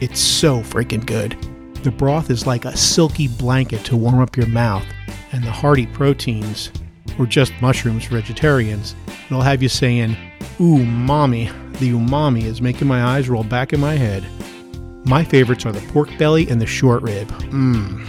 It's 0.00 0.20
so 0.20 0.60
freaking 0.60 1.06
good. 1.06 1.53
The 1.84 1.90
broth 1.90 2.30
is 2.30 2.46
like 2.46 2.64
a 2.64 2.74
silky 2.74 3.28
blanket 3.28 3.84
to 3.84 3.96
warm 3.96 4.20
up 4.20 4.38
your 4.38 4.46
mouth, 4.46 4.86
and 5.32 5.44
the 5.44 5.50
hearty 5.50 5.86
proteins, 5.86 6.70
or 7.18 7.26
just 7.26 7.52
mushrooms 7.60 8.04
for 8.04 8.14
vegetarians, 8.14 8.96
it'll 9.26 9.42
have 9.42 9.62
you 9.62 9.68
saying, 9.68 10.16
Ooh, 10.60 10.82
mommy. 10.82 11.50
The 11.74 11.90
umami 11.90 12.44
is 12.44 12.62
making 12.62 12.88
my 12.88 13.04
eyes 13.04 13.28
roll 13.28 13.44
back 13.44 13.74
in 13.74 13.80
my 13.80 13.96
head. 13.96 14.24
My 15.04 15.22
favorites 15.24 15.66
are 15.66 15.72
the 15.72 15.86
pork 15.92 16.08
belly 16.16 16.48
and 16.48 16.58
the 16.58 16.66
short 16.66 17.02
rib. 17.02 17.28
Mmm. 17.28 18.06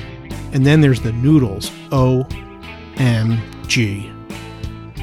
And 0.54 0.66
then 0.66 0.80
there's 0.80 1.02
the 1.02 1.12
noodles. 1.12 1.70
O-M-G. 1.92 2.30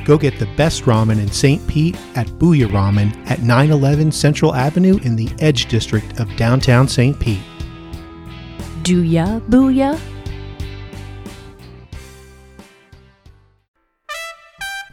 Go 0.06 0.16
get 0.16 0.38
the 0.38 0.48
best 0.56 0.84
ramen 0.84 1.20
in 1.20 1.30
St. 1.30 1.66
Pete 1.68 1.98
at 2.14 2.26
Buya 2.28 2.68
Ramen 2.68 3.14
at 3.30 3.42
911 3.42 4.12
Central 4.12 4.54
Avenue 4.54 4.98
in 5.02 5.14
the 5.14 5.28
Edge 5.40 5.66
District 5.66 6.18
of 6.18 6.34
downtown 6.36 6.88
St. 6.88 7.20
Pete. 7.20 7.42
Do 8.82 9.04
ya, 9.04 9.38
booyah? 9.48 9.96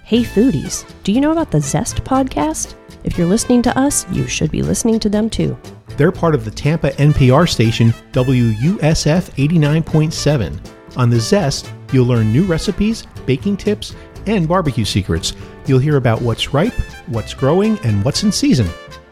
Hey 0.03 0.23
foodies, 0.23 0.85
do 1.03 1.11
you 1.11 1.19
know 1.19 1.31
about 1.31 1.49
the 1.49 1.59
Zest 1.59 2.03
podcast? 2.03 2.75
If 3.03 3.17
you're 3.17 3.25
listening 3.25 3.63
to 3.63 3.75
us, 3.75 4.05
you 4.11 4.27
should 4.27 4.51
be 4.51 4.61
listening 4.61 4.99
to 4.99 5.09
them 5.09 5.27
too. 5.27 5.57
They're 5.97 6.11
part 6.11 6.35
of 6.35 6.45
the 6.45 6.51
Tampa 6.51 6.91
NPR 6.91 7.49
station 7.49 7.91
WUSF 8.11 9.31
89.7. 9.31 10.59
On 10.95 11.09
The 11.09 11.19
Zest, 11.19 11.71
you'll 11.91 12.05
learn 12.05 12.31
new 12.31 12.43
recipes, 12.43 13.07
baking 13.25 13.57
tips, 13.57 13.95
and 14.27 14.47
barbecue 14.47 14.85
secrets. 14.85 15.33
You'll 15.65 15.79
hear 15.79 15.97
about 15.97 16.21
what's 16.21 16.53
ripe, 16.53 16.73
what's 17.07 17.33
growing, 17.33 17.79
and 17.79 18.05
what's 18.05 18.21
in 18.21 18.31
season. 18.31 18.67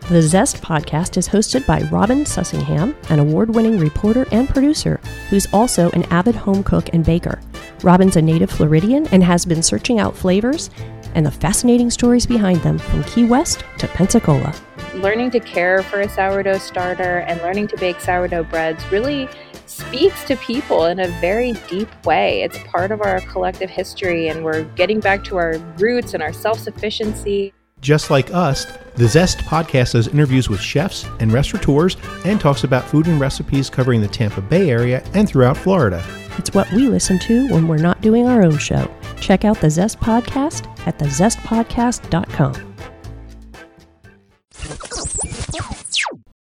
The 0.09 0.21
Zest 0.21 0.61
podcast 0.61 1.17
is 1.17 1.27
hosted 1.27 1.65
by 1.65 1.81
Robin 1.91 2.23
Sussingham, 2.23 2.95
an 3.11 3.19
award 3.19 3.53
winning 3.53 3.77
reporter 3.77 4.25
and 4.31 4.47
producer 4.47 5.01
who's 5.29 5.47
also 5.51 5.91
an 5.91 6.03
avid 6.03 6.33
home 6.33 6.63
cook 6.63 6.93
and 6.93 7.03
baker. 7.03 7.41
Robin's 7.83 8.15
a 8.15 8.21
native 8.21 8.49
Floridian 8.49 9.05
and 9.07 9.21
has 9.21 9.45
been 9.45 9.61
searching 9.61 9.99
out 9.99 10.15
flavors 10.15 10.69
and 11.13 11.25
the 11.25 11.31
fascinating 11.31 11.91
stories 11.91 12.25
behind 12.25 12.61
them 12.61 12.77
from 12.77 13.03
Key 13.03 13.25
West 13.25 13.65
to 13.79 13.87
Pensacola. 13.89 14.55
learning 14.93 15.29
to 15.31 15.41
care 15.41 15.83
for 15.83 15.99
a 15.99 16.07
sourdough 16.07 16.57
starter 16.59 17.19
and 17.27 17.41
learning 17.41 17.67
to 17.67 17.77
bake 17.77 17.99
sourdough 17.99 18.45
breads 18.45 18.89
really 18.93 19.27
speaks 19.65 20.23
to 20.23 20.37
people 20.37 20.85
in 20.85 21.01
a 21.01 21.07
very 21.19 21.51
deep 21.67 21.89
way. 22.05 22.43
It's 22.43 22.57
part 22.59 22.91
of 22.91 23.01
our 23.01 23.19
collective 23.21 23.69
history, 23.69 24.29
and 24.29 24.45
we're 24.45 24.63
getting 24.75 25.01
back 25.01 25.25
to 25.25 25.35
our 25.35 25.57
roots 25.77 26.13
and 26.13 26.23
our 26.23 26.31
self 26.31 26.59
sufficiency. 26.59 27.53
Just 27.87 28.09
like 28.09 28.33
us, 28.33 28.65
the 28.95 29.07
Zest 29.07 29.37
podcast 29.37 29.93
does 29.93 30.09
interviews 30.09 30.49
with 30.49 30.59
chefs 30.59 31.05
and 31.21 31.31
restaurateurs 31.31 31.95
and 32.25 32.37
talks 32.37 32.65
about 32.65 32.83
food 32.83 33.07
and 33.07 33.17
recipes 33.17 33.69
covering 33.69 34.01
the 34.01 34.09
Tampa 34.09 34.41
Bay 34.41 34.69
area 34.69 35.01
and 35.13 35.25
throughout 35.25 35.55
Florida. 35.55 36.05
It's 36.37 36.53
what 36.53 36.69
we 36.73 36.89
listen 36.89 37.17
to 37.19 37.47
when 37.47 37.65
we're 37.65 37.77
not 37.77 38.01
doing 38.01 38.27
our 38.27 38.43
own 38.43 38.57
show. 38.57 38.93
Check 39.21 39.45
out 39.45 39.61
the 39.61 39.69
Zest 39.69 40.01
Podcast 40.01 40.67
at 40.85 40.99
thezestpodcast.com. 40.99 42.75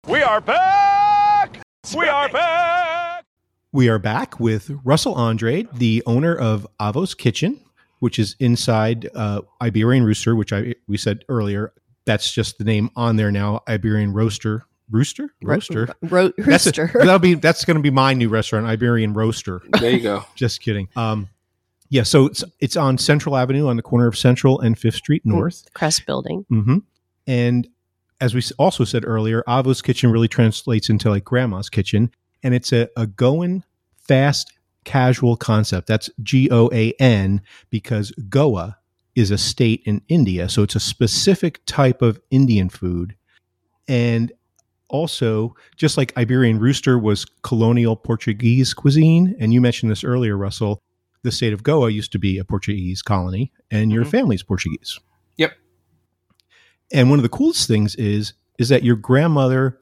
We 0.07 0.23
are 0.23 0.41
back! 0.41 1.61
We 1.95 2.09
are 2.09 2.29
back! 2.31 3.25
We 3.71 3.91
are 3.91 3.99
back 3.99 4.41
with 4.41 4.71
Russell 4.83 5.21
Andrade, 5.21 5.69
the 5.75 6.03
owner 6.07 6.35
of 6.35 6.67
Avos 6.81 7.15
Kitchen, 7.15 7.61
which 8.01 8.19
is 8.19 8.37
inside 8.41 9.09
uh, 9.15 9.41
Iberian 9.63 10.05
Rooster, 10.05 10.35
which 10.37 10.53
I 10.53 10.75
we 10.89 10.97
said 10.97 11.25
earlier. 11.29 11.73
That's 12.07 12.33
just 12.33 12.59
the 12.59 12.65
name 12.65 12.91
on 12.97 13.17
there 13.17 13.33
now. 13.33 13.63
Iberian 13.67 14.13
Roaster, 14.13 14.67
Rooster, 14.91 15.31
Roaster. 15.43 15.89
Ro- 16.03 16.31
That's 16.37 16.67
a- 16.67 16.71
rooster. 16.83 16.91
that'll 16.95 17.19
be 17.19 17.35
that's 17.35 17.65
going 17.65 17.77
to 17.77 17.83
be 17.83 17.91
my 17.91 18.13
new 18.13 18.29
restaurant, 18.29 18.67
Iberian 18.67 19.15
Roaster. 19.15 19.63
There 19.81 19.91
you 19.91 20.01
go. 20.01 20.25
Just 20.35 20.61
kidding. 20.61 20.89
Um, 20.97 21.29
yeah, 21.89 22.03
so 22.03 22.27
it's 22.27 22.45
it's 22.61 22.77
on 22.77 22.99
Central 22.99 23.37
Avenue 23.37 23.69
on 23.69 23.77
the 23.77 23.83
corner 23.83 24.07
of 24.07 24.19
Central 24.19 24.61
and 24.61 24.79
Fifth 24.79 24.97
Street 24.97 25.23
North. 25.25 25.67
Crest 25.75 26.05
Building. 26.07 26.45
hmm 26.51 26.79
And 27.27 27.69
as 28.21 28.35
we 28.35 28.43
also 28.59 28.85
said 28.85 29.05
earlier, 29.07 29.43
Avo's 29.47 29.81
Kitchen 29.83 30.11
really 30.11 30.29
translates 30.29 30.89
into 30.91 31.09
like 31.09 31.25
Grandma's 31.25 31.69
Kitchen, 31.71 32.11
and 32.43 32.53
it's 32.55 32.73
a, 32.73 32.89
a 32.97 33.07
Goan 33.07 33.65
fast 33.97 34.53
casual 34.85 35.37
concept. 35.37 35.87
That's 35.87 36.11
G 36.23 36.49
O 36.51 36.71
A 36.73 36.93
N 37.01 37.41
because 37.71 38.11
Goa 38.29 38.79
is 39.15 39.31
a 39.31 39.39
state 39.39 39.83
in 39.85 40.03
India, 40.09 40.49
so 40.49 40.63
it's 40.63 40.75
a 40.75 40.81
specific 40.81 41.65
type 41.67 42.03
of 42.03 42.21
Indian 42.31 42.69
food, 42.69 43.15
and 43.87 44.33
also 44.91 45.55
just 45.77 45.97
like 45.97 46.17
Iberian 46.17 46.59
Rooster 46.59 46.99
was 46.99 47.25
colonial 47.43 47.97
Portuguese 47.97 48.75
cuisine, 48.75 49.37
and 49.39 49.53
you 49.53 49.61
mentioned 49.61 49.91
this 49.91 50.05
earlier, 50.05 50.37
Russell. 50.37 50.81
The 51.23 51.33
state 51.33 51.53
of 51.55 51.63
Goa 51.63 51.91
used 51.91 52.13
to 52.13 52.19
be 52.19 52.39
a 52.39 52.45
Portuguese 52.45 53.01
colony, 53.03 53.51
and 53.71 53.91
your 53.91 54.05
Mhm. 54.05 54.11
family's 54.11 54.43
Portuguese. 54.43 54.99
Yep. 55.39 55.53
And 56.93 57.09
one 57.09 57.19
of 57.19 57.23
the 57.23 57.29
coolest 57.29 57.67
things 57.67 57.95
is 57.95 58.35
is 58.59 58.69
that 58.69 58.85
your 58.85 58.95
grandmother, 58.95 59.81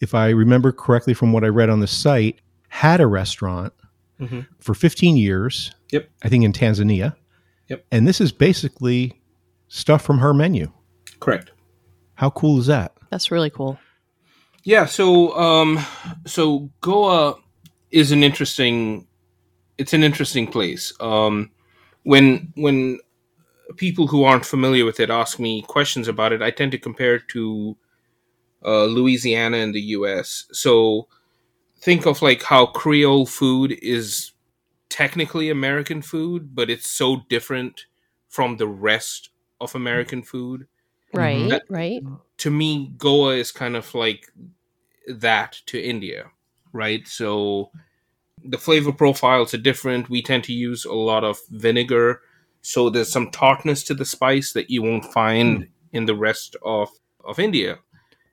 if 0.00 0.14
I 0.14 0.28
remember 0.30 0.72
correctly 0.72 1.14
from 1.14 1.32
what 1.32 1.44
I 1.44 1.48
read 1.48 1.70
on 1.70 1.80
the 1.80 1.86
site, 1.86 2.40
had 2.68 3.00
a 3.00 3.06
restaurant 3.06 3.72
Mhm. 4.20 4.46
for 4.58 4.74
15 4.74 5.16
years. 5.16 5.72
Yep. 5.92 6.10
I 6.22 6.28
think 6.28 6.44
in 6.44 6.52
Tanzania. 6.52 7.16
Yep. 7.68 7.86
And 7.90 8.06
this 8.06 8.20
is 8.20 8.32
basically 8.32 9.20
stuff 9.68 10.02
from 10.02 10.18
her 10.18 10.34
menu. 10.34 10.70
Correct. 11.20 11.52
How 12.14 12.30
cool 12.30 12.58
is 12.58 12.66
that? 12.66 12.92
That's 13.10 13.30
really 13.30 13.50
cool. 13.50 13.78
Yeah, 14.64 14.84
so 14.86 15.34
um 15.38 15.78
so 16.26 16.70
Goa 16.80 17.36
is 17.90 18.12
an 18.12 18.22
interesting 18.22 19.06
it's 19.78 19.94
an 19.94 20.02
interesting 20.04 20.46
place. 20.46 20.92
Um 21.00 21.50
when 22.02 22.52
when 22.56 22.98
people 23.76 24.06
who 24.06 24.24
aren't 24.24 24.44
familiar 24.44 24.84
with 24.84 25.00
it 25.00 25.10
ask 25.10 25.38
me 25.38 25.62
questions 25.62 26.08
about 26.08 26.32
it, 26.32 26.42
I 26.42 26.50
tend 26.50 26.72
to 26.72 26.78
compare 26.78 27.14
it 27.16 27.28
to 27.28 27.76
uh, 28.64 28.84
Louisiana 28.84 29.56
in 29.58 29.72
the 29.72 29.80
US. 29.96 30.44
So 30.52 31.08
think 31.80 32.06
of 32.06 32.22
like 32.22 32.42
how 32.42 32.66
Creole 32.66 33.26
food 33.26 33.72
is 33.82 34.32
technically 34.88 35.50
American 35.50 36.02
food, 36.02 36.54
but 36.54 36.70
it's 36.70 36.88
so 36.88 37.22
different 37.28 37.86
from 38.28 38.56
the 38.56 38.68
rest 38.68 39.30
of 39.60 39.74
American 39.74 40.22
food 40.22 40.66
Right, 41.12 41.48
That- 41.48 41.64
right. 41.68 42.02
to 42.38 42.50
me, 42.50 42.92
Goa 42.96 43.34
is 43.34 43.52
kind 43.52 43.76
of 43.76 43.94
like 43.94 44.30
that 45.08 45.60
to 45.66 45.80
India, 45.82 46.30
right? 46.72 47.06
So 47.08 47.70
the 48.44 48.58
flavor 48.58 48.92
profiles 48.92 49.52
are 49.52 49.58
different. 49.58 50.08
We 50.08 50.22
tend 50.22 50.44
to 50.44 50.52
use 50.52 50.84
a 50.84 50.94
lot 50.94 51.24
of 51.24 51.40
vinegar, 51.50 52.22
so 52.62 52.90
there's 52.90 53.10
some 53.10 53.30
tartness 53.30 53.82
to 53.84 53.94
the 53.94 54.04
spice 54.04 54.52
that 54.52 54.70
you 54.70 54.82
won't 54.82 55.04
find 55.12 55.58
hmm. 55.58 55.64
in 55.92 56.06
the 56.06 56.14
rest 56.14 56.56
of 56.62 56.90
of 57.24 57.38
India. 57.38 57.78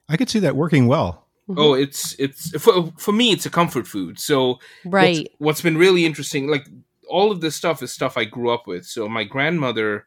I 0.08 0.16
could 0.16 0.30
see 0.30 0.38
that 0.38 0.56
working 0.56 0.86
well. 0.86 1.27
Mm-hmm. 1.48 1.60
Oh, 1.60 1.72
it's 1.74 2.14
it's 2.18 2.50
for, 2.60 2.92
for 2.98 3.12
me 3.12 3.32
it's 3.32 3.46
a 3.46 3.50
comfort 3.50 3.86
food. 3.86 4.18
So 4.18 4.58
Right. 4.84 5.18
What's, 5.18 5.28
what's 5.38 5.60
been 5.62 5.78
really 5.78 6.04
interesting, 6.04 6.48
like 6.48 6.68
all 7.08 7.32
of 7.32 7.40
this 7.40 7.56
stuff 7.56 7.82
is 7.82 7.92
stuff 7.92 8.16
I 8.18 8.24
grew 8.24 8.50
up 8.50 8.66
with. 8.66 8.84
So 8.84 9.08
my 9.08 9.24
grandmother 9.24 10.06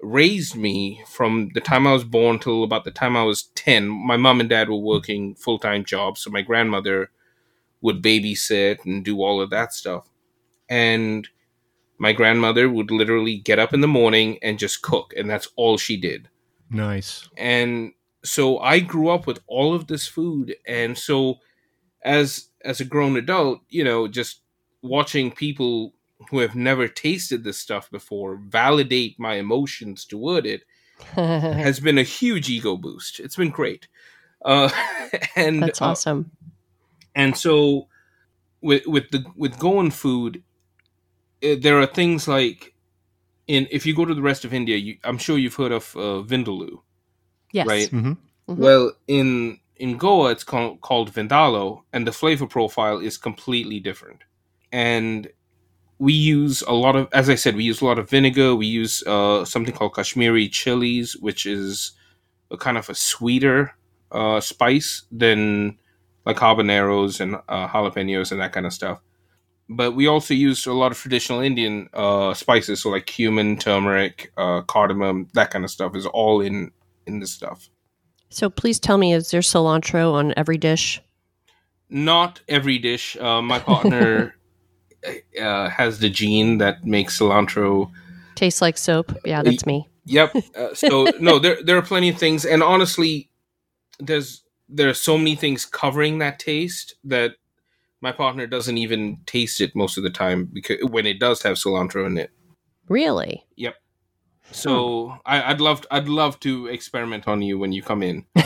raised 0.00 0.56
me 0.56 1.02
from 1.06 1.50
the 1.54 1.60
time 1.60 1.86
I 1.86 1.92
was 1.92 2.04
born 2.04 2.38
till 2.38 2.64
about 2.64 2.84
the 2.84 2.90
time 2.90 3.16
I 3.16 3.22
was 3.22 3.44
10. 3.54 3.88
My 3.88 4.16
mom 4.16 4.40
and 4.40 4.48
dad 4.48 4.68
were 4.68 4.76
working 4.76 5.34
full 5.36 5.58
time 5.58 5.84
jobs. 5.84 6.22
So 6.22 6.30
my 6.30 6.42
grandmother 6.42 7.10
would 7.80 8.02
babysit 8.02 8.84
and 8.84 9.04
do 9.04 9.22
all 9.22 9.40
of 9.40 9.50
that 9.50 9.72
stuff. 9.72 10.08
And 10.68 11.28
my 11.98 12.12
grandmother 12.12 12.68
would 12.68 12.90
literally 12.90 13.36
get 13.36 13.58
up 13.58 13.72
in 13.72 13.80
the 13.80 13.86
morning 13.86 14.38
and 14.42 14.58
just 14.58 14.82
cook. 14.82 15.14
And 15.16 15.30
that's 15.30 15.48
all 15.56 15.78
she 15.78 15.96
did 15.96 16.28
Nice. 16.68 17.28
and 17.36 17.92
so 18.24 18.58
I 18.58 18.80
grew 18.80 19.10
up 19.10 19.26
with 19.26 19.40
all 19.46 19.74
of 19.74 19.86
this 19.86 20.06
food, 20.06 20.56
and 20.66 20.96
so 20.96 21.36
as 22.02 22.48
as 22.64 22.80
a 22.80 22.84
grown 22.84 23.16
adult, 23.16 23.60
you 23.68 23.84
know, 23.84 24.08
just 24.08 24.40
watching 24.82 25.30
people 25.30 25.94
who 26.30 26.38
have 26.38 26.54
never 26.54 26.88
tasted 26.88 27.44
this 27.44 27.58
stuff 27.58 27.90
before 27.90 28.36
validate 28.36 29.18
my 29.18 29.34
emotions 29.34 30.04
toward 30.04 30.46
it 30.46 30.62
has 31.14 31.80
been 31.80 31.98
a 31.98 32.02
huge 32.02 32.48
ego 32.48 32.76
boost. 32.76 33.20
It's 33.20 33.36
been 33.36 33.50
great, 33.50 33.88
uh, 34.44 34.70
and 35.36 35.62
That's 35.62 35.82
uh, 35.82 35.86
awesome. 35.86 36.30
and 37.14 37.36
so 37.36 37.88
with 38.60 38.86
with 38.86 39.10
the 39.10 39.24
with 39.36 39.58
Goan 39.58 39.90
food, 39.90 40.42
eh, 41.42 41.56
there 41.60 41.78
are 41.78 41.86
things 41.86 42.26
like 42.26 42.74
in 43.46 43.68
if 43.70 43.84
you 43.84 43.94
go 43.94 44.04
to 44.06 44.14
the 44.14 44.22
rest 44.22 44.44
of 44.44 44.54
India, 44.54 44.76
you, 44.76 44.96
I'm 45.04 45.18
sure 45.18 45.36
you've 45.36 45.56
heard 45.56 45.72
of 45.72 45.94
uh, 45.96 46.22
vindaloo. 46.22 46.80
Yes. 47.54 47.66
right. 47.68 47.90
Mhm. 47.90 48.18
Well, 48.48 48.92
in 49.08 49.60
in 49.76 49.96
Goa, 49.96 50.30
it's 50.30 50.44
called, 50.44 50.80
called 50.80 51.12
vindaloo, 51.12 51.82
and 51.92 52.06
the 52.06 52.12
flavor 52.12 52.46
profile 52.46 52.98
is 52.98 53.16
completely 53.16 53.80
different. 53.80 54.22
And 54.72 55.28
we 55.98 56.12
use 56.12 56.62
a 56.62 56.72
lot 56.72 56.96
of, 56.96 57.08
as 57.12 57.28
I 57.30 57.36
said, 57.36 57.56
we 57.56 57.64
use 57.64 57.80
a 57.80 57.86
lot 57.86 57.98
of 57.98 58.10
vinegar. 58.10 58.54
We 58.56 58.66
use 58.66 59.02
uh, 59.06 59.44
something 59.44 59.74
called 59.74 59.94
Kashmiri 59.94 60.48
chilies, 60.48 61.16
which 61.16 61.46
is 61.46 61.92
a 62.50 62.56
kind 62.56 62.76
of 62.78 62.88
a 62.90 62.94
sweeter 62.94 63.74
uh, 64.12 64.40
spice 64.40 65.02
than 65.12 65.78
like 66.26 66.36
habaneros 66.38 67.20
and 67.20 67.36
uh, 67.48 67.68
jalapenos 67.68 68.32
and 68.32 68.40
that 68.40 68.52
kind 68.52 68.66
of 68.66 68.72
stuff. 68.72 69.00
But 69.68 69.92
we 69.92 70.06
also 70.06 70.34
use 70.34 70.66
a 70.66 70.72
lot 70.72 70.92
of 70.92 70.98
traditional 70.98 71.40
Indian 71.40 71.88
uh, 71.94 72.34
spices, 72.34 72.82
so 72.82 72.90
like 72.90 73.06
cumin, 73.06 73.56
turmeric, 73.58 74.32
uh, 74.36 74.62
cardamom, 74.62 75.28
that 75.34 75.50
kind 75.50 75.64
of 75.64 75.70
stuff 75.70 75.96
is 75.96 76.06
all 76.06 76.40
in 76.40 76.70
in 77.06 77.20
this 77.20 77.30
stuff. 77.30 77.68
So 78.30 78.50
please 78.50 78.80
tell 78.80 78.98
me, 78.98 79.12
is 79.12 79.30
there 79.30 79.40
cilantro 79.40 80.12
on 80.12 80.34
every 80.36 80.58
dish? 80.58 81.00
not 81.94 82.40
every 82.48 82.78
dish. 82.78 83.16
Uh, 83.16 83.40
my 83.40 83.58
partner 83.58 84.34
uh, 85.40 85.68
has 85.68 86.00
the 86.00 86.10
gene 86.10 86.58
that 86.58 86.84
makes 86.84 87.18
cilantro. 87.18 87.90
taste 88.34 88.60
like 88.60 88.78
soap. 88.78 89.16
Yeah, 89.24 89.42
that's 89.42 89.66
me. 89.66 89.88
Yep. 90.06 90.36
Uh, 90.56 90.74
so 90.74 91.04
no, 91.20 91.38
there 91.38 91.62
there 91.62 91.78
are 91.78 91.82
plenty 91.82 92.08
of 92.08 92.18
things, 92.18 92.44
and 92.44 92.62
honestly, 92.62 93.30
there's 93.98 94.42
there 94.68 94.88
are 94.88 94.94
so 94.94 95.16
many 95.16 95.36
things 95.36 95.64
covering 95.64 96.18
that 96.18 96.38
taste 96.38 96.94
that 97.04 97.32
my 98.00 98.12
partner 98.12 98.46
doesn't 98.46 98.76
even 98.76 99.18
taste 99.24 99.60
it 99.60 99.74
most 99.74 99.96
of 99.96 100.02
the 100.02 100.10
time 100.10 100.50
because 100.52 100.78
when 100.90 101.06
it 101.06 101.18
does 101.18 101.42
have 101.42 101.56
cilantro 101.56 102.06
in 102.06 102.18
it. 102.18 102.30
Really? 102.88 103.46
Yep. 103.56 103.76
So 104.50 105.16
I, 105.26 105.50
I'd 105.50 105.60
love 105.60 105.84
I'd 105.90 106.08
love 106.08 106.38
to 106.40 106.66
experiment 106.66 107.26
on 107.26 107.42
you 107.42 107.58
when 107.58 107.72
you 107.72 107.82
come 107.82 108.02
in. 108.02 108.24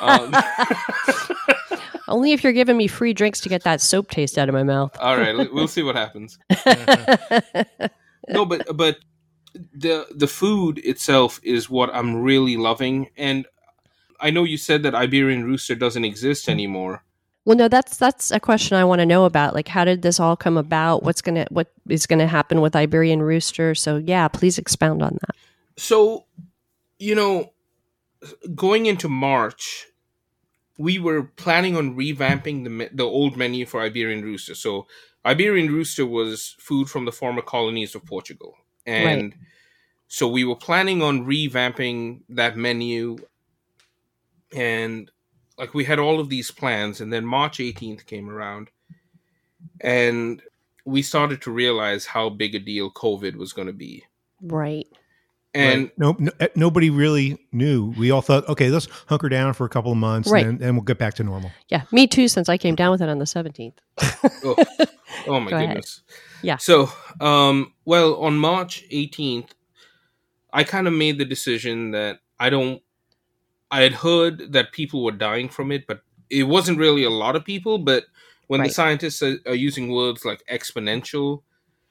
um, 0.00 0.34
Only 2.08 2.32
if 2.32 2.42
you're 2.44 2.52
giving 2.52 2.76
me 2.76 2.88
free 2.88 3.12
drinks 3.12 3.40
to 3.40 3.48
get 3.48 3.62
that 3.64 3.80
soap 3.80 4.10
taste 4.10 4.36
out 4.36 4.48
of 4.48 4.54
my 4.54 4.64
mouth. 4.64 4.96
all 5.00 5.16
right, 5.16 5.34
we'll 5.52 5.68
see 5.68 5.82
what 5.82 5.96
happens. 5.96 6.38
no 8.28 8.44
but 8.44 8.64
but 8.76 8.98
the 9.74 10.06
the 10.14 10.26
food 10.26 10.78
itself 10.78 11.40
is 11.42 11.68
what 11.68 11.90
i'm 11.94 12.16
really 12.16 12.56
loving 12.56 13.08
and 13.16 13.46
i 14.20 14.30
know 14.30 14.44
you 14.44 14.56
said 14.56 14.82
that 14.82 14.94
iberian 14.94 15.44
rooster 15.44 15.74
doesn't 15.74 16.04
exist 16.04 16.48
anymore 16.48 17.04
well, 17.44 17.56
no, 17.56 17.68
that's 17.68 17.96
that's 17.96 18.30
a 18.30 18.40
question 18.40 18.76
I 18.76 18.84
want 18.84 19.00
to 19.00 19.06
know 19.06 19.24
about. 19.24 19.54
Like, 19.54 19.68
how 19.68 19.84
did 19.84 20.02
this 20.02 20.20
all 20.20 20.36
come 20.36 20.56
about? 20.56 21.02
What's 21.02 21.22
gonna 21.22 21.46
what 21.50 21.72
is 21.88 22.06
gonna 22.06 22.26
happen 22.26 22.60
with 22.60 22.76
Iberian 22.76 23.22
Rooster? 23.22 23.74
So, 23.74 23.96
yeah, 23.96 24.28
please 24.28 24.58
expound 24.58 25.02
on 25.02 25.18
that. 25.20 25.36
so 25.76 26.24
you 26.98 27.14
know 27.14 27.52
going 28.54 28.86
into 28.86 29.08
march 29.08 29.86
we 30.78 30.98
were 30.98 31.22
planning 31.22 31.76
on 31.76 31.96
revamping 31.96 32.64
the 32.64 32.88
the 32.92 33.04
old 33.04 33.36
menu 33.36 33.66
for 33.66 33.80
Iberian 33.80 34.22
Rooster. 34.22 34.54
So 34.54 34.86
Iberian 35.24 35.68
Rooster 35.68 36.06
was 36.06 36.56
food 36.58 36.88
from 36.88 37.04
the 37.04 37.12
former 37.12 37.42
colonies 37.42 37.94
of 37.94 38.04
Portugal, 38.04 38.56
and 38.86 39.34
so 40.08 40.26
we 40.28 40.44
were 40.44 40.56
planning 40.56 41.02
on 41.02 41.26
revamping 41.26 42.22
that 42.30 42.56
menu, 42.56 43.18
and 44.54 45.10
like 45.62 45.74
we 45.74 45.84
had 45.84 46.00
all 46.00 46.18
of 46.18 46.28
these 46.28 46.50
plans, 46.50 47.00
and 47.00 47.12
then 47.12 47.24
March 47.24 47.58
18th 47.58 48.04
came 48.04 48.28
around, 48.28 48.68
and 49.80 50.42
we 50.84 51.02
started 51.02 51.40
to 51.42 51.52
realize 51.52 52.04
how 52.06 52.28
big 52.28 52.56
a 52.56 52.58
deal 52.58 52.90
COVID 52.90 53.36
was 53.36 53.52
going 53.52 53.68
to 53.68 53.72
be, 53.72 54.02
Right. 54.40 54.86
and 55.54 55.84
Right. 55.84 55.98
no, 55.98 56.16
no, 56.18 56.32
eh, 56.40 56.48
nobody 56.56 56.90
really 56.90 57.38
knew. 57.52 57.94
We 57.96 58.10
all 58.10 58.22
thought, 58.22 58.48
okay, 58.48 58.70
let's 58.70 58.88
hunker 59.06 59.28
down 59.28 59.54
for 59.54 59.64
a 59.64 59.68
couple 59.68 59.92
of 59.92 59.98
months, 59.98 60.28
Right. 60.28 60.44
and 60.44 60.58
then 60.58 60.66
and 60.70 60.76
we'll 60.76 60.82
get 60.84 60.98
back 60.98 61.14
to 61.14 61.22
normal. 61.22 61.52
Yeah. 61.68 61.82
Me 61.92 62.08
too, 62.08 62.26
since 62.26 62.48
I 62.48 62.58
came 62.58 62.74
down 62.74 62.90
with 62.90 63.00
it 63.00 63.08
on 63.08 63.18
the 63.20 63.24
17th. 63.24 63.74
oh, 64.44 64.56
oh 65.28 65.38
my 65.40 65.50
Go 65.50 65.56
ahead. 65.56 65.68
goodness. 65.68 66.02
Yeah. 66.42 66.56
So, 66.56 66.90
um, 67.20 67.72
well, 67.84 68.16
on 68.16 68.36
March 68.36 68.82
18th, 68.90 69.50
I 70.52 70.64
kind 70.64 70.88
of 70.88 70.92
made 70.92 71.18
the 71.18 71.24
decision 71.24 71.92
that 71.92 72.18
I 72.40 72.50
don't. 72.50 72.82
I 73.72 73.80
had 73.82 73.94
heard 73.94 74.52
that 74.52 74.70
people 74.72 75.02
were 75.02 75.10
dying 75.28 75.48
from 75.48 75.72
it, 75.72 75.86
but 75.88 76.02
it 76.30 76.44
wasn't 76.44 76.78
really 76.78 77.02
a 77.04 77.10
lot 77.10 77.34
of 77.36 77.44
people. 77.44 77.78
But 77.78 78.04
when 78.46 78.60
Right. 78.60 78.68
the 78.68 78.74
scientists 78.74 79.22
are, 79.22 79.38
are 79.46 79.54
using 79.68 79.90
words 79.90 80.24
like 80.24 80.44
exponential, 80.50 81.42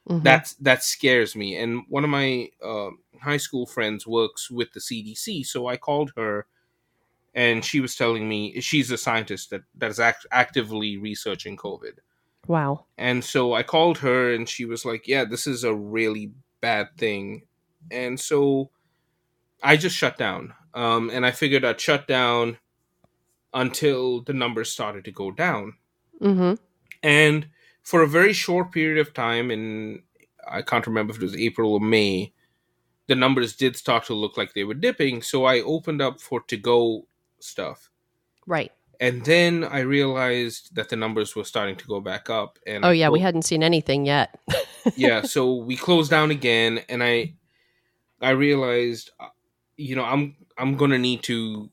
Mhm. 0.07 0.23
that's 0.23 0.53
that 0.55 0.83
scares 0.83 1.35
me. 1.35 1.57
And 1.57 1.83
one 1.89 2.03
of 2.03 2.09
my 2.09 2.49
uh, 2.63 2.91
high 3.21 3.37
school 3.37 3.65
friends 3.65 4.07
works 4.07 4.49
with 4.49 4.71
the 4.73 4.79
CDC, 4.79 5.43
so 5.43 5.67
I 5.67 5.77
called 5.77 6.11
her, 6.15 6.45
and 7.33 7.63
she 7.65 7.79
was 7.79 7.95
telling 7.95 8.27
me 8.29 8.59
she's 8.61 8.91
a 8.91 8.97
scientist 8.97 9.49
that 9.51 9.61
that 9.75 9.91
is 9.91 9.99
act- 9.99 10.25
actively 10.31 10.97
researching 10.97 11.57
COVID. 11.57 11.99
wow. 12.47 12.85
And 12.97 13.23
so 13.23 13.53
I 13.53 13.63
called 13.63 13.99
her 13.99 14.33
and 14.33 14.49
she 14.49 14.65
was 14.65 14.83
like, 14.85 15.07
Yeah, 15.07 15.25
this 15.25 15.45
is 15.47 15.63
a 15.63 15.73
really 15.75 16.31
bad 16.59 16.87
thing. 16.97 17.43
And 17.91 18.19
so 18.19 18.71
I 19.63 19.77
just 19.77 19.95
shut 19.95 20.17
down. 20.17 20.53
Um, 20.73 21.09
and 21.09 21.25
I 21.25 21.31
figured 21.31 21.65
I'd 21.65 21.81
shut 21.81 22.07
down 22.07 22.57
until 23.53 24.21
the 24.21 24.33
numbers 24.33 24.71
started 24.71 25.05
to 25.05 25.11
go 25.11 25.31
down. 25.31 25.73
Mm-hmm. 26.21 26.53
And 27.03 27.47
for 27.83 28.01
a 28.01 28.07
very 28.07 28.33
short 28.33 28.71
period 28.71 28.99
of 28.99 29.13
time, 29.13 29.51
and 29.51 30.03
I 30.49 30.61
can't 30.61 30.87
remember 30.87 31.11
if 31.11 31.17
it 31.17 31.23
was 31.23 31.35
April 31.35 31.73
or 31.73 31.79
May, 31.79 32.33
the 33.07 33.15
numbers 33.15 33.55
did 33.55 33.75
start 33.75 34.05
to 34.05 34.13
look 34.13 34.37
like 34.37 34.53
they 34.53 34.63
were 34.63 34.73
dipping. 34.73 35.21
So 35.21 35.45
I 35.45 35.61
opened 35.61 36.01
up 36.01 36.21
for 36.21 36.41
to 36.41 36.57
go 36.57 37.07
stuff. 37.39 37.89
Right. 38.47 38.71
And 38.99 39.25
then 39.25 39.63
I 39.63 39.79
realized 39.79 40.75
that 40.75 40.89
the 40.89 40.95
numbers 40.95 41.35
were 41.35 41.43
starting 41.43 41.75
to 41.77 41.87
go 41.87 41.99
back 41.99 42.29
up. 42.29 42.59
And 42.67 42.85
Oh 42.85 42.91
yeah, 42.91 43.09
we 43.09 43.19
hadn't 43.19 43.41
seen 43.41 43.63
anything 43.63 44.05
yet. 44.05 44.39
yeah 44.95 45.21
so 45.21 45.55
we 45.55 45.75
closed 45.75 46.09
down 46.09 46.31
again 46.31 46.79
and 46.89 47.03
i 47.03 47.33
i 48.21 48.29
realized 48.29 49.11
uh, 49.19 49.27
you 49.77 49.95
know 49.95 50.03
i'm 50.03 50.35
i'm 50.61 50.75
gonna 50.77 50.97
need 50.97 51.23
to 51.23 51.69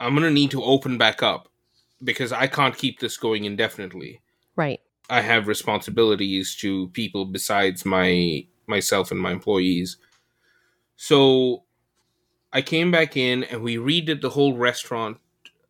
i'm 0.00 0.14
gonna 0.14 0.30
need 0.30 0.50
to 0.50 0.62
open 0.62 0.96
back 0.96 1.22
up 1.22 1.48
because 2.02 2.32
i 2.32 2.46
can't 2.46 2.76
keep 2.76 2.98
this 2.98 3.16
going 3.16 3.44
indefinitely 3.44 4.20
right. 4.56 4.80
i 5.10 5.20
have 5.20 5.46
responsibilities 5.46 6.54
to 6.54 6.88
people 6.88 7.24
besides 7.26 7.84
my 7.84 8.44
myself 8.66 9.10
and 9.10 9.20
my 9.20 9.30
employees 9.30 9.98
so 10.96 11.62
i 12.52 12.62
came 12.62 12.90
back 12.90 13.16
in 13.16 13.44
and 13.44 13.62
we 13.62 13.76
redid 13.76 14.20
the 14.22 14.30
whole 14.30 14.56
restaurant 14.56 15.18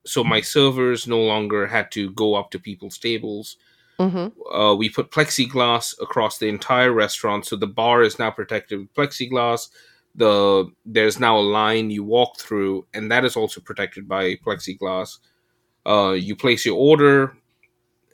so 0.07 0.23
my 0.23 0.41
servers 0.41 1.09
no 1.09 1.21
longer 1.21 1.67
had 1.67 1.91
to 1.91 2.11
go 2.13 2.35
up 2.35 2.51
to 2.51 2.59
people's 2.59 2.99
tables 2.99 3.57
Mm-hmm. 3.99 4.53
uh, 4.53 4.75
we 4.75 4.89
put 4.89 5.13
plexiglass 5.13 5.95
across 6.03 6.39
the 6.39 6.49
entire 6.49 6.93
restaurant, 6.93 7.47
so 7.47 7.55
the 7.55 7.69
bar 7.69 8.03
is 8.03 8.19
now 8.19 8.29
protected 8.29 8.81
with 8.81 8.95
plexiglass. 8.95 9.69
The 10.15 10.71
there's 10.87 11.19
now 11.19 11.39
a 11.39 11.41
line 11.41 11.91
you 11.91 12.05
walk 12.05 12.39
through, 12.39 12.87
and 12.95 13.11
that 13.11 13.25
is 13.25 13.37
also 13.37 13.61
protected 13.61 14.07
by 14.09 14.37
plexiglass. 14.37 15.19
Uh, 15.87 16.13
you 16.13 16.37
place 16.37 16.65
your 16.65 16.77
order. 16.79 17.37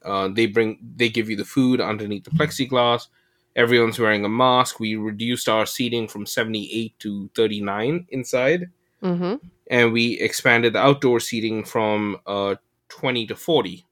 Uh, 0.04 0.28
they 0.28 0.46
bring 0.46 0.78
they 0.96 1.08
give 1.10 1.28
you 1.28 1.36
the 1.36 1.44
food 1.44 1.80
underneath 1.80 2.24
the 2.24 2.30
plexiglass. 2.30 3.08
Everyone's 3.54 3.98
wearing 3.98 4.24
a 4.24 4.28
mask. 4.28 4.80
We 4.80 4.96
reduced 4.96 5.48
our 5.48 5.66
seating 5.66 6.08
from 6.08 6.24
seventy 6.24 6.70
eight 6.72 6.98
to 7.00 7.28
thirty 7.34 7.60
nine 7.60 8.06
inside, 8.10 8.70
Mm-hmm. 9.02 9.34
and 9.70 9.92
we 9.92 10.18
expanded 10.20 10.72
the 10.74 10.78
outdoor 10.78 11.20
seating 11.20 11.64
from 11.64 12.16
uh, 12.26 12.54
twenty 12.88 13.26
to 13.26 13.36
forty 13.36 13.86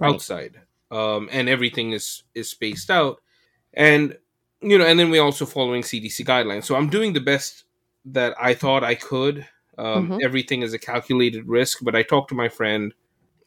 Right. 0.00 0.14
outside 0.14 0.60
um, 0.92 1.28
and 1.32 1.48
everything 1.48 1.90
is 1.92 2.22
is 2.34 2.50
spaced 2.50 2.88
out 2.88 3.20
and 3.74 4.16
you 4.60 4.76
know 4.78 4.84
and 4.84 4.98
then 4.98 5.10
we're 5.10 5.22
also 5.22 5.46
following 5.46 5.82
cdc 5.82 6.24
guidelines 6.24 6.64
so 6.64 6.74
i'm 6.74 6.88
doing 6.90 7.12
the 7.12 7.20
best 7.20 7.64
that 8.04 8.34
i 8.40 8.52
thought 8.54 8.82
i 8.84 8.94
could 8.94 9.46
um, 9.78 10.08
Mhm. 10.08 10.22
everything 10.22 10.62
is 10.62 10.72
a 10.72 10.78
calculated 10.78 11.46
risk 11.46 11.78
but 11.82 11.94
i 11.94 12.02
talked 12.02 12.28
to 12.30 12.34
my 12.34 12.48
friend 12.48 12.92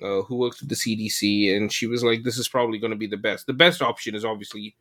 uh, 0.02 0.22
who 0.24 0.38
works 0.38 0.62
with 0.62 0.70
the 0.70 0.76
cdc 0.76 1.56
and 1.56 1.72
she 1.72 1.86
was 1.88 2.04
like 2.04 2.24
this 2.24 2.38
is 2.38 2.48
probably 2.48 2.78
going 2.80 2.92
to 2.92 2.98
be 2.98 3.08
the 3.08 3.18
best 3.18 3.46
the 3.48 3.54
best 3.54 3.82
option 3.82 4.16
is 4.16 4.24
obviously 4.24 4.76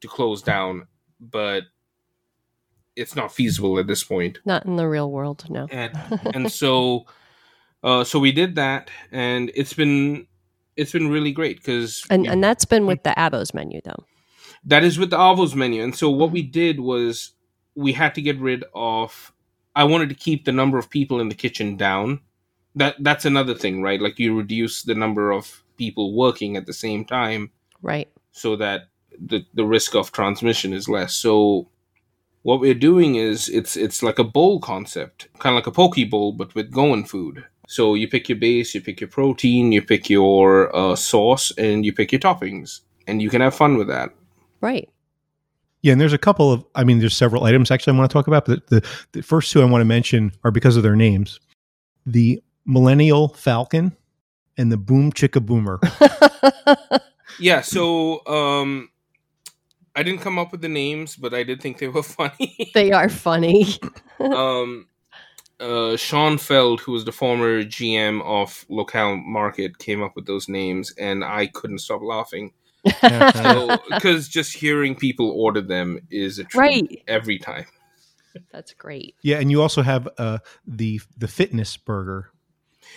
to 0.00 0.06
close 0.08 0.40
down 0.42 0.86
but 1.20 1.64
it's 2.94 3.16
not 3.16 3.32
feasible 3.32 3.78
at 3.78 3.86
this 3.86 4.04
point 4.04 4.38
Not 4.44 4.66
in 4.66 4.76
the 4.76 4.86
real 4.88 5.10
world, 5.10 5.44
no. 5.48 5.66
and 5.70 5.92
and 6.34 6.52
so 6.52 7.06
uh 7.82 8.04
so 8.04 8.18
we 8.18 8.32
did 8.32 8.54
that 8.56 8.90
and 9.10 9.50
it's 9.54 9.72
been 9.72 10.26
it's 10.76 10.92
been 10.92 11.08
really 11.08 11.32
great 11.32 11.56
because 11.56 12.02
And 12.10 12.26
and 12.26 12.42
that's 12.44 12.64
been 12.64 12.86
with 12.86 13.02
the 13.02 13.10
Avos 13.16 13.52
menu 13.54 13.80
though. 13.84 14.04
That 14.64 14.84
is 14.84 14.98
with 14.98 15.10
the 15.10 15.16
avos 15.18 15.54
menu 15.54 15.82
and 15.82 15.94
so 15.94 16.08
what 16.10 16.30
we 16.30 16.42
did 16.42 16.80
was 16.80 17.32
we 17.74 17.92
had 17.92 18.14
to 18.14 18.22
get 18.22 18.38
rid 18.38 18.64
of 18.74 19.32
i 19.74 19.82
wanted 19.84 20.08
to 20.08 20.14
keep 20.14 20.44
the 20.44 20.52
number 20.52 20.78
of 20.78 20.88
people 20.90 21.20
in 21.20 21.28
the 21.28 21.34
kitchen 21.34 21.76
down 21.76 22.20
that 22.76 22.94
that's 23.00 23.24
another 23.24 23.54
thing 23.54 23.82
right 23.82 24.00
like 24.00 24.18
you 24.18 24.36
reduce 24.36 24.82
the 24.82 24.94
number 24.94 25.32
of 25.32 25.64
people 25.76 26.14
working 26.14 26.56
at 26.56 26.66
the 26.66 26.72
same 26.72 27.04
time 27.04 27.50
Right. 27.82 28.08
so 28.30 28.54
that 28.56 28.88
the 29.18 29.44
the 29.54 29.64
risk 29.64 29.94
of 29.94 30.12
transmission 30.12 30.72
is 30.72 30.88
less. 30.88 31.14
So 31.14 31.68
what 32.42 32.60
we're 32.60 32.74
doing 32.74 33.16
is 33.16 33.48
it's 33.48 33.76
it's 33.76 34.02
like 34.02 34.18
a 34.18 34.24
bowl 34.24 34.58
concept, 34.60 35.28
kind 35.38 35.54
of 35.54 35.58
like 35.60 35.66
a 35.66 35.70
poke 35.72 35.96
bowl, 36.10 36.32
but 36.32 36.54
with 36.54 36.70
Goan 36.72 37.04
food. 37.04 37.44
So 37.68 37.94
you 37.94 38.08
pick 38.08 38.28
your 38.28 38.38
base, 38.38 38.74
you 38.74 38.80
pick 38.80 39.00
your 39.00 39.08
protein, 39.08 39.72
you 39.72 39.82
pick 39.82 40.10
your 40.10 40.74
uh, 40.74 40.96
sauce, 40.96 41.52
and 41.56 41.84
you 41.86 41.92
pick 41.92 42.12
your 42.12 42.20
toppings, 42.20 42.80
and 43.06 43.22
you 43.22 43.30
can 43.30 43.40
have 43.40 43.54
fun 43.54 43.76
with 43.76 43.88
that. 43.88 44.10
Right. 44.62 44.88
Yeah, 45.82 45.92
and 45.92 46.00
there's 46.00 46.14
a 46.14 46.18
couple 46.18 46.50
of, 46.50 46.64
I 46.74 46.84
mean, 46.84 47.00
there's 47.00 47.16
several 47.16 47.44
items 47.44 47.70
actually 47.70 47.94
I 47.94 47.98
want 47.98 48.10
to 48.10 48.14
talk 48.14 48.28
about, 48.28 48.46
but 48.46 48.68
the, 48.68 48.88
the 49.12 49.22
first 49.22 49.52
two 49.52 49.60
I 49.60 49.64
want 49.66 49.82
to 49.82 49.84
mention 49.84 50.32
are 50.44 50.50
because 50.50 50.76
of 50.76 50.82
their 50.82 50.96
names 50.96 51.38
the 52.06 52.42
Millennial 52.64 53.28
Falcon 53.28 53.94
and 54.56 54.72
the 54.72 54.76
Boom 54.76 55.12
Chicka 55.12 55.44
Boomer. 55.44 55.80
Yeah. 57.38 57.60
So 57.60 58.24
um, 58.26 58.90
I 59.94 60.02
didn't 60.02 60.20
come 60.20 60.38
up 60.38 60.52
with 60.52 60.60
the 60.60 60.68
names, 60.68 61.16
but 61.16 61.34
I 61.34 61.42
did 61.42 61.60
think 61.60 61.78
they 61.78 61.88
were 61.88 62.02
funny. 62.02 62.70
they 62.74 62.92
are 62.92 63.08
funny. 63.08 63.66
um, 64.20 64.86
uh, 65.60 65.96
Sean 65.96 66.38
Feld, 66.38 66.80
who 66.80 66.92
was 66.92 67.04
the 67.04 67.12
former 67.12 67.62
GM 67.62 68.22
of 68.22 68.64
Locale 68.68 69.16
Market, 69.16 69.78
came 69.78 70.02
up 70.02 70.16
with 70.16 70.26
those 70.26 70.48
names, 70.48 70.92
and 70.98 71.24
I 71.24 71.46
couldn't 71.46 71.78
stop 71.78 72.02
laughing. 72.02 72.52
Because 72.84 74.28
just 74.28 74.54
hearing 74.54 74.94
people 74.94 75.30
order 75.30 75.60
them 75.60 75.98
is 76.10 76.38
a 76.38 76.44
treat 76.44 76.58
Right. 76.58 77.02
every 77.08 77.38
time. 77.38 77.66
That's 78.50 78.72
great. 78.72 79.14
yeah, 79.22 79.38
and 79.40 79.50
you 79.50 79.60
also 79.60 79.82
have 79.82 80.08
uh, 80.18 80.38
the 80.66 81.00
the 81.18 81.28
fitness 81.28 81.76
burger 81.76 82.30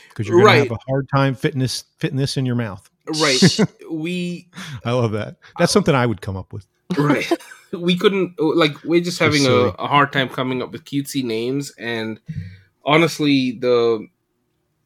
because 0.10 0.28
you're 0.28 0.38
going 0.38 0.46
Right. 0.46 0.54
to 0.68 0.70
have 0.70 0.72
a 0.72 0.90
hard 0.92 1.10
time 1.14 1.36
fitness 1.36 1.84
fitness 1.98 2.38
in 2.38 2.46
your 2.46 2.56
mouth. 2.56 2.90
Right. 3.20 3.60
we 3.92 4.48
I 4.86 4.94
love 4.94 5.12
that. 5.12 5.36
That's 5.60 5.74
something 5.74 5.94
I 5.94 6.06
would 6.06 6.22
come 6.22 6.38
up 6.38 6.54
with. 6.54 6.66
right. 6.98 7.30
we 7.74 7.98
couldn't 7.98 8.40
like 8.40 8.82
we're 8.86 9.02
just 9.02 9.20
having 9.20 9.46
a, 9.46 9.52
a 9.78 9.88
hard 9.88 10.14
time 10.14 10.30
coming 10.30 10.62
up 10.62 10.72
with 10.72 10.86
cutesy 10.86 11.24
names, 11.24 11.72
and 11.78 12.20
honestly, 12.86 13.52
the 13.60 14.08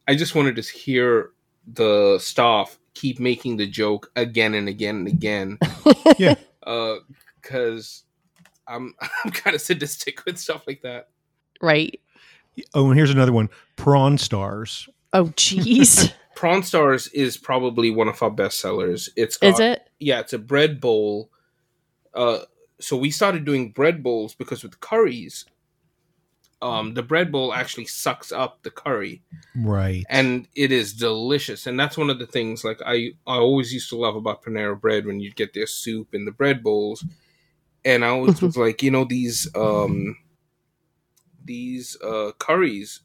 I 0.07 0.15
just 0.15 0.33
wanted 0.33 0.55
to 0.55 0.63
hear 0.63 1.29
the 1.71 2.17
staff 2.19 2.78
keep 2.99 3.19
making 3.19 3.55
the 3.57 3.65
joke 3.65 4.11
again 4.15 4.53
and 4.53 4.67
again 4.67 4.95
and 4.97 5.07
again. 5.07 5.57
Yeah. 6.17 6.35
because 7.41 8.03
I'm 8.67 8.93
I'm 9.25 9.31
kind 9.31 9.55
of 9.55 9.61
sadistic 9.61 10.25
with 10.25 10.37
stuff 10.37 10.67
like 10.67 10.81
that. 10.81 11.09
Right. 11.61 11.99
Oh, 12.73 12.87
and 12.87 12.97
here's 12.97 13.11
another 13.11 13.31
one: 13.31 13.49
prawn 13.75 14.17
stars. 14.17 14.89
Oh 15.13 15.25
jeez. 15.25 16.13
Prawn 16.35 16.63
Stars 16.63 17.07
is 17.07 17.35
probably 17.35 17.89
one 17.89 18.07
of 18.07 18.23
our 18.23 18.31
best 18.31 18.61
sellers. 18.61 19.09
It's 19.17 19.35
got, 19.35 19.47
Is 19.49 19.59
it? 19.59 19.89
Yeah, 19.99 20.21
it's 20.21 20.31
a 20.31 20.39
bread 20.39 20.79
bowl. 20.79 21.29
Uh, 22.13 22.39
so 22.79 22.95
we 22.95 23.11
started 23.11 23.43
doing 23.43 23.71
bread 23.71 24.01
bowls 24.01 24.35
because 24.35 24.63
with 24.63 24.79
curries, 24.79 25.43
um, 26.61 26.93
the 26.93 27.03
bread 27.03 27.31
bowl 27.31 27.53
actually 27.53 27.85
sucks 27.85 28.31
up 28.31 28.63
the 28.63 28.71
curry, 28.71 29.21
Right. 29.55 30.03
and 30.09 30.47
it 30.55 30.71
is 30.71 30.93
delicious. 30.93 31.65
And 31.67 31.79
that's 31.79 31.97
one 31.97 32.09
of 32.09 32.19
the 32.19 32.27
things 32.27 32.63
like 32.63 32.81
I 32.85 33.11
I 33.25 33.37
always 33.37 33.73
used 33.73 33.89
to 33.89 33.95
love 33.97 34.15
about 34.15 34.43
Panera 34.43 34.79
Bread 34.79 35.05
when 35.05 35.19
you'd 35.19 35.35
get 35.37 35.53
their 35.53 35.67
soup 35.67 36.13
in 36.13 36.25
the 36.25 36.31
bread 36.31 36.61
bowls, 36.61 37.03
and 37.85 38.03
I 38.03 38.09
always 38.09 38.41
was 38.41 38.57
like, 38.65 38.83
you 38.83 38.91
know, 38.91 39.05
these 39.05 39.47
um 39.55 40.17
these 41.43 41.97
uh 42.03 42.31
curries 42.39 43.01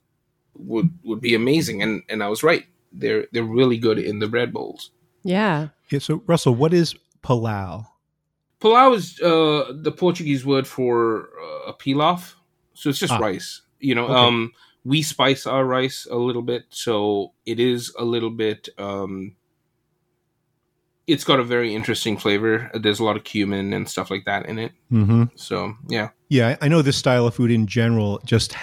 would 0.57 0.91
would 1.05 1.21
be 1.21 1.35
amazing, 1.35 1.83
and 1.83 2.03
and 2.09 2.23
I 2.23 2.29
was 2.29 2.43
right. 2.43 2.65
They're 2.93 3.27
they're 3.33 3.43
really 3.45 3.79
good 3.79 3.99
in 3.99 4.19
the 4.19 4.29
bread 4.29 4.53
bowls. 4.53 4.91
Yeah. 5.23 5.69
yeah, 5.91 6.01
so 6.01 6.23
Russell, 6.27 6.55
what 6.55 6.75
is 6.75 6.95
palau? 7.23 7.87
Palau 8.61 8.95
is 8.95 9.19
uh, 9.21 9.73
the 9.75 9.91
Portuguese 9.91 10.45
word 10.45 10.67
for 10.67 11.31
uh, 11.43 11.71
a 11.71 11.73
pilaf, 11.75 12.35
so 12.75 12.91
it's 12.91 12.99
just 12.99 13.13
Ah. 13.13 13.19
rice. 13.19 13.63
You 13.81 13.95
know, 13.95 14.05
Okay. 14.05 14.15
um, 14.15 14.53
we 14.85 15.03
spice 15.03 15.47
our 15.47 15.65
rice 15.65 16.07
a 16.11 16.17
little 16.17 16.43
bit, 16.43 16.65
so 16.71 17.33
it 17.47 17.59
is 17.59 17.93
a 17.99 18.05
little 18.05 18.31
bit. 18.31 18.69
Um, 18.79 19.37
it's 21.07 21.25
got 21.25 21.39
a 21.39 21.45
very 21.45 21.75
interesting 21.75 22.17
flavor. 22.17 22.71
There's 22.75 22.99
a 23.01 23.05
lot 23.05 23.17
of 23.17 23.25
cumin 23.25 23.73
and 23.75 23.89
stuff 23.89 24.11
like 24.11 24.25
that 24.25 24.47
in 24.47 24.59
it. 24.59 24.73
Mm-hmm. 24.91 25.25
So 25.35 25.75
yeah, 25.89 26.11
Yeah, 26.29 26.57
I 26.63 26.69
know 26.69 26.81
this 26.83 26.97
style 26.97 27.27
of 27.27 27.35
food 27.35 27.51
in 27.51 27.67
general 27.67 28.21
just 28.25 28.55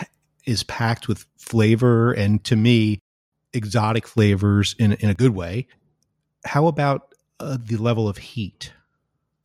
is 0.45 0.63
packed 0.63 1.07
with 1.07 1.25
flavor 1.37 2.11
and 2.13 2.43
to 2.45 2.55
me, 2.55 2.99
exotic 3.53 4.07
flavors 4.07 4.75
in, 4.79 4.93
in 4.93 5.09
a 5.09 5.13
good 5.13 5.35
way. 5.35 5.67
How 6.45 6.65
about 6.67 7.13
uh, 7.39 7.57
the 7.63 7.77
level 7.77 8.07
of 8.07 8.17
heat? 8.17 8.73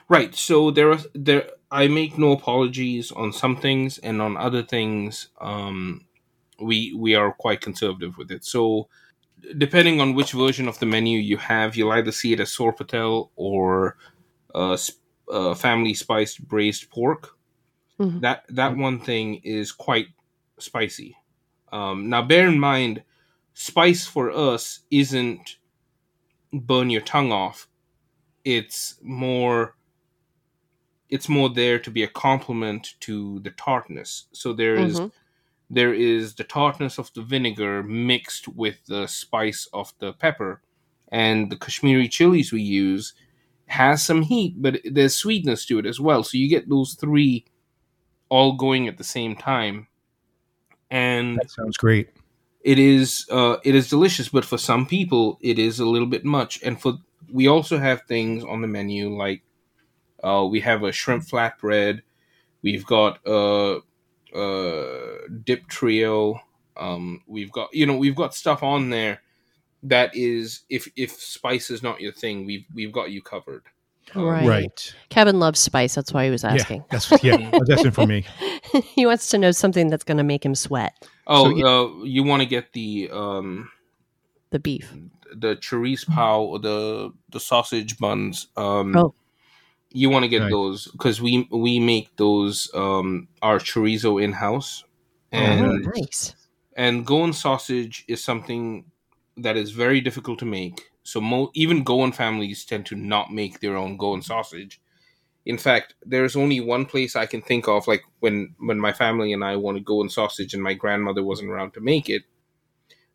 right. 0.09 0.35
So 0.35 0.70
there 0.70 0.92
are 0.92 0.98
there. 1.14 1.50
I 1.70 1.88
make 1.88 2.18
no 2.18 2.33
apologies 2.33 3.12
on 3.12 3.33
some 3.33 3.57
things, 3.57 3.98
and 3.98 4.22
on 4.22 4.37
other 4.37 4.62
things, 4.62 5.29
um, 5.40 6.07
we 6.61 6.94
we 6.94 7.14
are 7.14 7.33
quite 7.33 7.61
conservative 7.61 8.16
with 8.18 8.31
it. 8.31 8.44
So 8.44 8.88
depending 9.59 10.00
on 10.00 10.14
which 10.14 10.33
version 10.33 10.68
of 10.68 10.79
the 10.79 10.87
menu 10.87 11.18
you 11.18 11.37
have, 11.38 11.76
you'll 11.76 11.92
either 11.92 12.12
see 12.12 12.33
it 12.33 12.40
as 12.40 12.50
sorpatel 12.50 13.31
or 13.37 13.96
uh, 14.55 14.79
uh, 15.33 15.55
family 15.55 15.94
spiced 15.94 16.46
braised 16.48 16.90
pork. 16.90 17.37
Mhm. 18.00 18.20
That 18.22 18.44
that 18.50 18.76
one 18.76 19.00
thing 19.00 19.37
is 19.44 19.72
quite 19.72 20.09
spicy. 20.59 21.16
Um, 21.72 22.09
now, 22.09 22.22
bear 22.22 22.48
in 22.48 22.61
mind, 22.61 23.02
spice 23.55 24.07
for 24.07 24.31
us 24.31 24.81
isn't 24.90 25.57
burn 26.52 26.90
your 26.90 27.02
tongue 27.02 27.33
off. 27.33 27.68
It's 28.44 28.98
more. 29.02 29.76
It's 31.09 31.29
more 31.29 31.49
there 31.49 31.79
to 31.79 31.90
be 31.90 32.03
a 32.03 32.09
complement 32.09 32.95
to 33.01 33.40
the 33.40 33.51
tartness. 33.51 34.27
So 34.33 34.53
there 34.53 34.77
is 34.77 34.99
Mhm. 34.99 35.12
there 35.71 35.92
is 35.95 36.35
the 36.35 36.45
tartness 36.45 36.99
of 36.99 37.12
the 37.14 37.23
vinegar 37.23 37.83
mixed 37.83 38.47
with 38.49 38.77
the 38.87 39.07
spice 39.09 39.69
of 39.73 39.92
the 39.99 40.12
pepper 40.12 40.62
and 41.11 41.51
the 41.51 41.57
kashmiri 41.57 42.09
chilies 42.09 42.53
we 42.53 42.62
use 42.62 43.14
has 43.66 44.01
some 44.05 44.23
heat 44.23 44.55
but 44.62 44.81
there's 44.85 45.16
sweetness 45.16 45.66
to 45.66 45.79
it 45.81 45.87
as 45.87 45.99
well 45.99 46.23
so 46.23 46.38
you 46.38 46.49
get 46.49 46.69
those 46.69 46.95
three 46.95 47.45
all 48.29 48.53
going 48.57 48.87
at 48.87 48.97
the 48.97 49.03
same 49.05 49.35
time 49.35 49.88
and 50.90 51.37
That 51.38 51.51
sounds 51.51 51.77
great. 51.77 52.11
it 52.62 52.79
is 52.79 53.27
uh, 53.31 53.57
it 53.64 53.75
is 53.75 53.88
delicious 53.90 54.29
but 54.29 54.45
for 54.45 54.59
some 54.59 54.87
people 54.87 55.38
it 55.40 55.59
is 55.59 55.81
a 55.81 55.85
little 55.87 56.07
bit 56.09 56.25
much 56.25 56.62
and 56.62 56.81
for 56.81 56.95
we 57.33 57.49
also 57.49 57.79
have 57.79 58.03
things 58.03 58.45
on 58.45 58.61
the 58.61 58.69
menu 58.69 59.11
like 59.16 59.42
uh, 60.27 60.45
we 60.45 60.59
have 60.61 60.83
a 60.83 60.93
shrimp 60.93 61.23
flatbread 61.25 62.03
we've 62.62 62.85
got 62.87 63.19
a, 63.27 63.79
uh, 64.35 65.19
dip 65.45 65.67
trio 65.69 66.41
um, 66.77 67.23
we've 67.27 67.53
got 67.53 67.73
you 67.73 67.87
know 67.87 67.97
we've 67.97 68.17
got 68.17 68.35
stuff 68.35 68.62
on 68.62 68.91
there 68.91 69.21
that 69.83 70.11
is 70.15 70.62
if 70.69 70.89
if 70.97 71.12
spice 71.12 71.71
is 71.71 71.83
not 71.83 72.01
your 72.01 72.12
thing 72.12 72.45
we've 72.47 72.65
we've 72.75 72.93
got 72.93 73.11
you 73.11 73.23
covered 73.23 73.62
Right. 74.15 74.47
Right. 74.47 74.95
Kevin 75.09 75.41
loves 75.41 75.59
spice. 75.59 75.97
That's 75.97 76.12
why 76.15 76.27
he 76.27 76.31
was 76.31 76.45
asking. 76.45 76.77
Yeah, 76.79 76.87
that's 76.93 77.25
yeah, 77.25 77.51
that's 77.67 77.85
it 77.85 77.93
for 77.93 78.07
me. 78.07 78.25
he 78.95 79.05
wants 79.05 79.31
to 79.31 79.37
know 79.39 79.51
something 79.51 79.89
that's 79.91 80.05
going 80.05 80.19
to 80.19 80.23
make 80.23 80.45
him 80.47 80.55
sweat. 80.55 80.93
oh 81.27 81.51
So 81.51 81.57
you- 81.57 81.67
uh, 81.67 82.05
you 82.05 82.23
want 82.23 82.41
to 82.43 82.47
get 82.47 82.73
the 82.73 83.11
um 83.12 83.69
The 84.51 84.61
beef. 84.61 84.95
the 85.35 85.57
chorizo 85.57 86.07
pao 86.07 86.41
or 86.43 86.61
the 86.61 87.11
the 87.31 87.41
sausage 87.41 87.99
buns. 87.99 88.47
Um, 88.57 88.95
Oh. 88.97 89.12
You 89.96 90.11
want 90.11 90.24
to 90.24 90.28
get 90.28 90.42
Right. 90.42 90.50
those 90.50 90.88
because 90.92 91.20
we 91.22 91.48
we 91.50 91.80
make 91.80 92.16
those 92.16 92.70
um, 92.74 93.28
our 93.42 93.59
chorizo 93.59 94.22
in 94.22 94.32
house, 94.32 94.85
Oh, 95.32 95.38
and 95.38 95.61
nice. 95.61 95.87
nice. 95.96 96.37
and 96.76 97.06
Goan 97.06 97.32
sausage 97.32 98.04
is 98.09 98.22
something 98.22 98.87
that 99.37 99.56
is 99.56 99.70
very 99.72 100.00
difficult 100.00 100.38
to 100.40 100.44
make. 100.46 100.90
So 101.02 101.20
mo- 101.20 101.50
even 101.54 101.85
Goan 101.85 102.12
families 102.12 102.64
tend 102.64 102.87
to 102.87 102.96
not 102.96 103.32
make 103.32 103.61
their 103.61 103.76
own 103.76 103.96
Goan 103.96 104.22
sausage. 104.22 104.80
In 105.46 105.59
fact, 105.59 105.94
there's 106.04 106.37
only 106.37 106.61
one 106.61 106.87
place 106.87 107.16
I 107.16 107.26
can 107.26 107.42
think 107.42 107.68
of, 107.68 107.87
like 107.88 108.02
when 108.20 108.54
when 108.59 108.78
my 108.80 108.92
family 108.92 109.32
and 109.32 109.44
I 109.44 109.56
want 109.56 109.76
to 109.78 109.85
Goan 109.85 110.09
sausage, 110.11 110.54
and 110.54 110.62
my 110.62 110.74
grandmother 110.74 111.22
wasn't 111.24 111.50
around 111.50 111.72
to 111.74 111.80
make 111.80 112.09
it. 112.11 112.22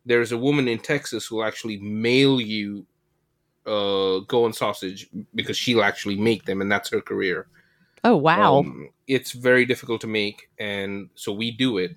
There's 0.04 0.32
a 0.32 0.38
woman 0.38 0.68
in 0.68 0.78
Texas 0.80 1.26
who 1.26 1.36
will 1.36 1.44
actually 1.44 1.78
mail 1.78 2.40
you 2.40 2.86
uh 3.66 4.20
Goan 4.26 4.52
sausage 4.52 5.08
because 5.34 5.56
she'll 5.56 5.82
actually 5.82 6.16
make 6.16 6.44
them, 6.44 6.60
and 6.60 6.70
that's 6.70 6.90
her 6.90 7.00
career. 7.00 7.46
Oh, 8.04 8.16
wow. 8.16 8.58
Um, 8.58 8.88
it's 9.06 9.32
very 9.32 9.64
difficult 9.64 10.00
to 10.00 10.06
make, 10.06 10.48
and 10.58 11.10
so 11.14 11.32
we 11.32 11.52
do 11.52 11.78
it, 11.78 11.96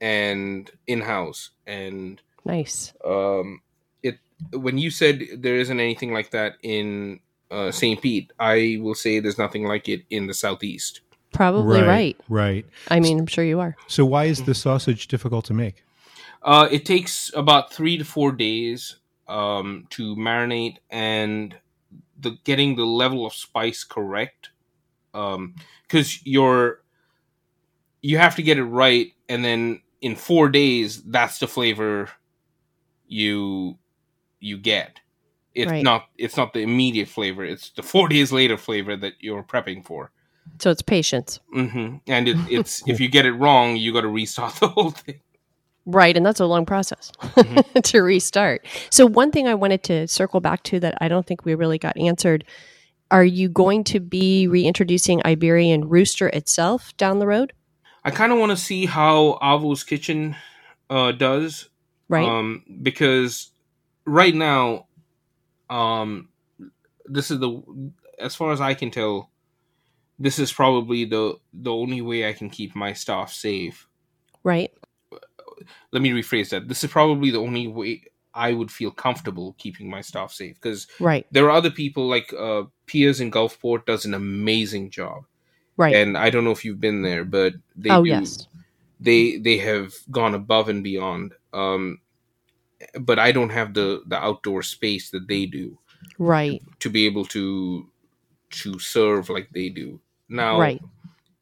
and 0.00 0.70
in 0.86 1.00
house. 1.00 1.50
And 1.66 2.20
nice. 2.44 2.92
um, 3.04 3.60
it 4.02 4.18
when 4.52 4.78
you 4.78 4.90
said 4.90 5.22
there 5.38 5.56
isn't 5.56 5.78
anything 5.78 6.12
like 6.12 6.30
that 6.30 6.54
in 6.62 7.20
uh, 7.50 7.70
St. 7.70 8.00
Pete, 8.00 8.32
I 8.40 8.78
will 8.80 8.94
say 8.94 9.20
there's 9.20 9.38
nothing 9.38 9.64
like 9.64 9.88
it 9.88 10.02
in 10.10 10.26
the 10.26 10.34
southeast. 10.34 11.02
Probably 11.32 11.82
right. 11.82 12.18
Right. 12.28 12.66
I 12.88 12.98
mean, 12.98 13.18
I'm 13.18 13.26
sure 13.26 13.44
you 13.44 13.60
are. 13.60 13.76
So 13.86 14.04
why 14.04 14.24
is 14.24 14.44
the 14.44 14.54
sausage 14.54 15.06
difficult 15.06 15.44
to 15.46 15.54
make? 15.54 15.84
Uh, 16.42 16.68
it 16.70 16.86
takes 16.86 17.30
about 17.34 17.72
three 17.72 17.98
to 17.98 18.04
four 18.04 18.32
days 18.32 18.96
um, 19.28 19.86
to 19.90 20.16
marinate, 20.16 20.76
and 20.90 21.56
the 22.18 22.38
getting 22.44 22.76
the 22.76 22.86
level 22.86 23.26
of 23.26 23.34
spice 23.34 23.84
correct, 23.84 24.50
because 25.12 26.24
you're 26.26 26.82
you 28.02 28.18
have 28.18 28.36
to 28.36 28.42
get 28.42 28.58
it 28.58 28.64
right, 28.64 29.12
and 29.28 29.44
then 29.44 29.82
in 30.00 30.16
four 30.16 30.48
days, 30.48 31.02
that's 31.04 31.38
the 31.38 31.48
flavor 31.48 32.10
you 33.06 33.78
you 34.40 34.58
get. 34.58 35.00
It's 35.54 35.70
Right. 35.70 35.84
not 35.84 36.06
it's 36.18 36.36
not 36.36 36.52
the 36.52 36.60
immediate 36.60 37.08
flavor; 37.08 37.44
it's 37.44 37.70
the 37.70 37.82
four 37.82 38.08
days 38.10 38.32
later 38.32 38.56
flavor 38.56 38.96
that 38.96 39.14
you're 39.20 39.42
prepping 39.44 39.84
for. 39.84 40.12
So 40.60 40.70
it's 40.70 40.82
patience. 40.82 41.40
mm-hmm. 41.54 41.96
And 42.06 42.28
it, 42.28 42.36
it's 42.50 42.82
if 42.88 43.00
you 43.00 43.08
get 43.08 43.26
it 43.26 43.32
wrong, 43.32 43.76
you 43.76 43.92
got 43.92 44.02
to 44.02 44.08
restart 44.08 44.54
the 44.60 44.68
whole 44.68 44.90
thing. 44.92 45.20
Right. 45.86 46.16
And 46.16 46.26
that's 46.26 46.40
a 46.40 46.46
long 46.46 46.66
process 46.66 47.12
to 47.82 48.00
restart. 48.00 48.66
So, 48.90 49.06
one 49.06 49.30
thing 49.30 49.46
I 49.46 49.54
wanted 49.54 49.82
to 49.84 50.08
circle 50.08 50.40
back 50.40 50.62
to 50.64 50.80
that 50.80 50.98
I 51.00 51.08
don't 51.08 51.26
think 51.26 51.44
we 51.44 51.54
really 51.54 51.78
got 51.78 51.96
answered 51.96 52.44
are 53.12 53.24
you 53.24 53.48
going 53.48 53.84
to 53.84 54.00
be 54.00 54.48
reintroducing 54.48 55.22
Iberian 55.24 55.88
Rooster 55.88 56.26
itself 56.28 56.96
down 56.96 57.20
the 57.20 57.26
road? 57.28 57.52
I 58.04 58.10
kind 58.10 58.32
of 58.32 58.38
want 58.38 58.50
to 58.50 58.56
see 58.56 58.86
how 58.86 59.38
Avo's 59.40 59.84
Kitchen 59.84 60.34
uh, 60.90 61.12
does, 61.12 61.68
Right. 62.08 62.28
Um, 62.28 62.62
because 62.82 63.50
right 64.04 64.34
now, 64.34 64.86
um, 65.68 66.28
this 67.06 67.30
is 67.30 67.40
the 67.40 67.62
as 68.18 68.34
far 68.34 68.52
as 68.52 68.60
I 68.60 68.74
can 68.74 68.90
tell, 68.90 69.30
this 70.18 70.38
is 70.38 70.52
probably 70.52 71.04
the 71.04 71.36
the 71.52 71.72
only 71.72 72.00
way 72.00 72.28
I 72.28 72.32
can 72.32 72.50
keep 72.50 72.74
my 72.76 72.92
staff 72.92 73.32
safe. 73.32 73.88
right. 74.44 74.72
Let 75.92 76.02
me 76.02 76.10
rephrase 76.10 76.50
that. 76.50 76.68
This 76.68 76.84
is 76.84 76.90
probably 76.90 77.30
the 77.30 77.38
only 77.40 77.66
way 77.66 78.02
I 78.34 78.52
would 78.52 78.70
feel 78.70 78.90
comfortable 78.90 79.54
keeping 79.58 79.88
my 79.88 80.02
staff 80.02 80.32
safe 80.32 80.56
because 80.60 80.86
Right. 81.00 81.26
there 81.30 81.46
are 81.46 81.50
other 81.56 81.70
people 81.70 82.06
like 82.06 82.32
uh, 82.38 82.64
Pia's 82.86 83.20
in 83.20 83.30
Gulfport 83.30 83.86
does 83.86 84.04
an 84.04 84.14
amazing 84.14 84.90
job, 84.90 85.24
Right. 85.76 85.94
and 85.94 86.16
I 86.18 86.28
don't 86.30 86.44
know 86.44 86.50
if 86.50 86.64
you've 86.64 86.80
been 86.80 87.02
there, 87.02 87.24
but 87.24 87.54
they 87.74 87.90
oh, 87.90 88.02
do, 88.04 88.10
yes. 88.10 88.46
they 89.00 89.38
they 89.38 89.56
have 89.58 89.94
gone 90.10 90.34
above 90.34 90.68
and 90.70 90.82
beyond 90.82 91.34
um 91.52 92.00
but 93.00 93.18
i 93.18 93.30
don't 93.32 93.50
have 93.50 93.74
the 93.74 94.02
the 94.06 94.16
outdoor 94.16 94.62
space 94.62 95.10
that 95.10 95.28
they 95.28 95.44
do 95.46 95.78
Right. 96.18 96.62
to 96.80 96.88
be 96.90 97.04
able 97.06 97.24
to 97.26 97.88
to 98.50 98.78
serve 98.78 99.28
like 99.28 99.48
they 99.52 99.68
do 99.68 100.00
now 100.28 100.58
Right. 100.58 100.80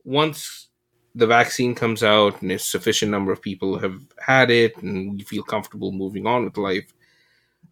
once 0.04 0.68
the 1.14 1.26
vaccine 1.26 1.74
comes 1.74 2.02
out 2.02 2.42
and 2.42 2.50
a 2.52 2.58
sufficient 2.58 3.10
number 3.10 3.30
of 3.32 3.40
people 3.40 3.78
have 3.78 4.00
had 4.18 4.50
it 4.50 4.76
and 4.82 5.18
you 5.18 5.24
feel 5.24 5.42
comfortable 5.44 5.92
moving 5.92 6.26
on 6.26 6.44
with 6.44 6.56
life 6.56 6.92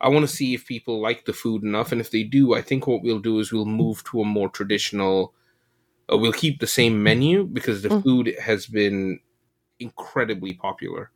i 0.00 0.08
want 0.08 0.22
to 0.28 0.36
see 0.36 0.54
if 0.54 0.66
people 0.66 1.00
like 1.00 1.24
the 1.24 1.32
food 1.32 1.62
enough 1.62 1.90
and 1.92 2.00
if 2.00 2.10
they 2.10 2.22
do 2.22 2.54
i 2.54 2.62
think 2.62 2.86
what 2.86 3.02
we'll 3.02 3.18
do 3.18 3.38
is 3.40 3.52
we'll 3.52 3.64
move 3.64 4.02
to 4.04 4.20
a 4.20 4.24
more 4.24 4.48
traditional 4.48 5.34
uh, 6.12 6.16
we'll 6.16 6.32
keep 6.32 6.60
the 6.60 6.66
same 6.66 7.02
menu 7.02 7.44
because 7.44 7.82
the 7.82 7.88
Mm. 7.88 8.02
food 8.02 8.34
has 8.40 8.66
been 8.66 9.20
incredibly 9.78 10.52
popular. 10.54 11.10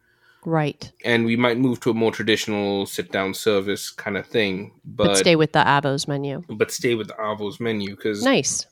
Right. 0.44 0.92
And 1.04 1.24
we 1.24 1.34
might 1.36 1.58
move 1.58 1.80
to 1.80 1.90
a 1.90 1.94
more 1.94 2.12
traditional 2.12 2.86
sit 2.86 3.10
down 3.10 3.34
service 3.34 3.90
kind 3.90 4.16
of 4.16 4.26
thing, 4.26 4.72
But, 4.84 5.04
but 5.08 5.16
stay 5.18 5.34
with 5.36 5.52
the 5.52 5.58
Avos 5.58 6.06
menu. 6.06 6.44
but 6.48 6.70
stay 6.70 6.94
with 6.94 7.08
the 7.08 7.14
Avo's 7.20 7.58
menu 7.58 7.96
because 7.96 8.22
Nice. 8.22 8.66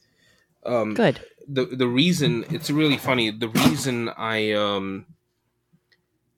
Um, 0.66 0.94
Good. 0.94 1.20
the 1.48 1.66
the 1.66 1.88
reason 1.88 2.44
it's 2.50 2.70
really 2.70 2.96
funny. 2.98 3.31
The 3.31 3.48
reason 3.48 4.09
I 4.11 4.53
um 4.53 5.07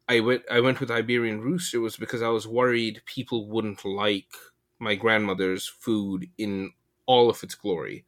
I 0.09 0.21
went 0.21 0.45
I 0.51 0.61
went 0.61 0.81
with 0.81 0.91
Iberian 0.91 1.41
Rooster 1.41 1.81
was 1.81 1.97
because 1.97 2.23
I 2.23 2.29
was 2.29 2.47
worried 2.47 3.03
people 3.07 3.49
wouldn't 3.49 3.85
like 3.85 4.29
my 4.79 4.95
grandmother's 4.95 5.67
food 5.67 6.29
in 6.39 6.73
all 7.07 7.29
of 7.31 7.43
its 7.43 7.55
glory. 7.55 8.05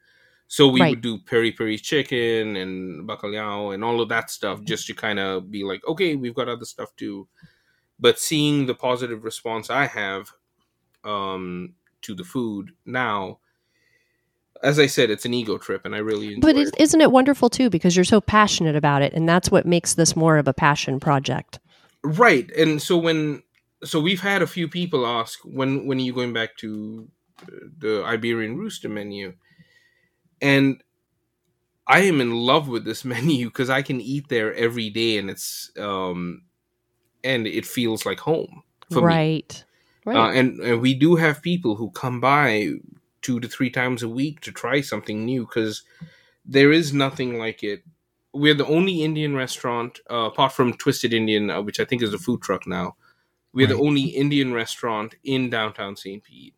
So 0.47 0.69
we 0.69 0.81
Right. 0.83 0.91
would 0.91 1.01
do 1.01 1.19
peri 1.19 1.53
peri 1.53 1.77
chicken 1.79 2.57
and 2.57 3.07
bacalhau 3.09 3.75
and 3.75 3.85
all 3.85 4.01
of 4.01 4.09
that 4.11 4.31
stuff 4.31 4.63
just 4.65 4.87
to 4.87 4.95
kind 4.95 5.19
of 5.19 5.51
be 5.51 5.65
like, 5.65 5.87
okay, 5.87 6.15
we've 6.17 6.35
got 6.35 6.49
other 6.49 6.65
stuff 6.65 6.95
too. 6.97 7.29
But 7.99 8.19
seeing 8.19 8.67
the 8.67 8.75
positive 8.75 9.25
response 9.25 9.71
I 9.71 9.87
have 9.87 10.31
um, 11.05 11.75
to 12.03 12.15
the 12.15 12.25
food 12.25 12.73
now, 12.87 13.41
as 14.63 14.79
I 14.79 14.87
said, 14.87 15.11
it's 15.11 15.25
an 15.25 15.35
ego 15.35 15.59
trip, 15.59 15.85
and 15.85 15.95
I 15.95 15.99
really 15.99 16.35
enjoy 16.35 16.41
But 16.41 16.57
is, 16.57 16.73
isn't 16.79 17.01
it 17.01 17.13
wonderful 17.13 17.49
too? 17.49 17.71
Because 17.71 17.97
you're 17.97 18.05
so 18.05 18.21
passionate 18.21 18.77
about 18.77 19.03
it, 19.03 19.13
and 19.13 19.29
that's 19.29 19.51
what 19.51 19.67
makes 19.67 19.95
this 19.95 20.17
more 20.17 20.37
of 20.37 20.49
a 20.49 20.55
passion 20.55 20.99
project. 21.01 21.59
right 22.05 22.51
and 22.57 22.81
so 22.81 22.97
when 22.97 23.43
so 23.85 24.01
we've 24.01 24.21
had 24.21 24.43
a 24.43 24.47
few 24.47 24.69
people 24.69 25.07
ask 25.07 25.41
when 25.45 25.87
when 25.87 25.99
are 25.99 26.03
you 26.03 26.13
going 26.13 26.33
back 26.33 26.57
to 26.57 27.09
the 27.79 28.03
iberian 28.05 28.57
rooster 28.57 28.89
menu 28.89 29.33
and 30.41 30.83
i 31.87 32.01
am 32.01 32.21
in 32.21 32.33
love 32.33 32.69
with 32.69 32.85
this 32.85 33.05
menu 33.13 33.47
because 33.47 33.71
i 33.71 33.83
can 33.83 34.01
eat 34.01 34.29
there 34.29 34.55
every 34.55 34.91
day 34.91 35.19
and 35.19 35.29
it's 35.29 35.71
um 35.79 36.43
and 37.25 37.47
it 37.47 37.67
feels 37.67 38.07
like 38.07 38.21
home 38.21 38.63
for 38.93 39.01
me 39.01 39.07
right. 39.07 39.65
Right. 40.05 40.17
uh, 40.17 40.31
and, 40.31 40.61
and 40.61 40.81
we 40.81 40.95
do 40.95 41.17
have 41.17 41.43
people 41.43 41.75
who 41.75 41.91
come 41.91 42.21
by 42.21 42.75
two 43.29 43.39
to 43.41 43.49
three 43.49 43.71
times 43.81 44.03
a 44.03 44.09
week 44.09 44.41
to 44.41 44.51
try 44.63 44.81
something 44.81 45.19
new 45.31 45.43
because 45.47 45.83
there 46.57 46.73
is 46.73 46.93
nothing 46.95 47.31
like 47.45 47.63
it. 47.63 47.81
We're 48.33 48.55
the 48.63 48.67
only 48.79 49.03
Indian 49.09 49.35
restaurant, 49.45 50.01
uh, 50.11 50.29
apart 50.33 50.53
from 50.53 50.73
Twisted 50.73 51.13
Indian, 51.13 51.51
uh, 51.51 51.61
which 51.67 51.79
I 51.81 51.85
think 51.85 52.01
is 52.03 52.15
a 52.15 52.19
food 52.27 52.41
truck 52.41 52.67
now. 52.67 52.97
We're 53.53 53.67
the 53.75 53.79
only 53.89 54.05
Indian 54.25 54.53
restaurant 54.55 55.15
in 55.25 55.51
downtown 55.51 55.97
St. 55.97 56.23
Pete, 56.23 56.55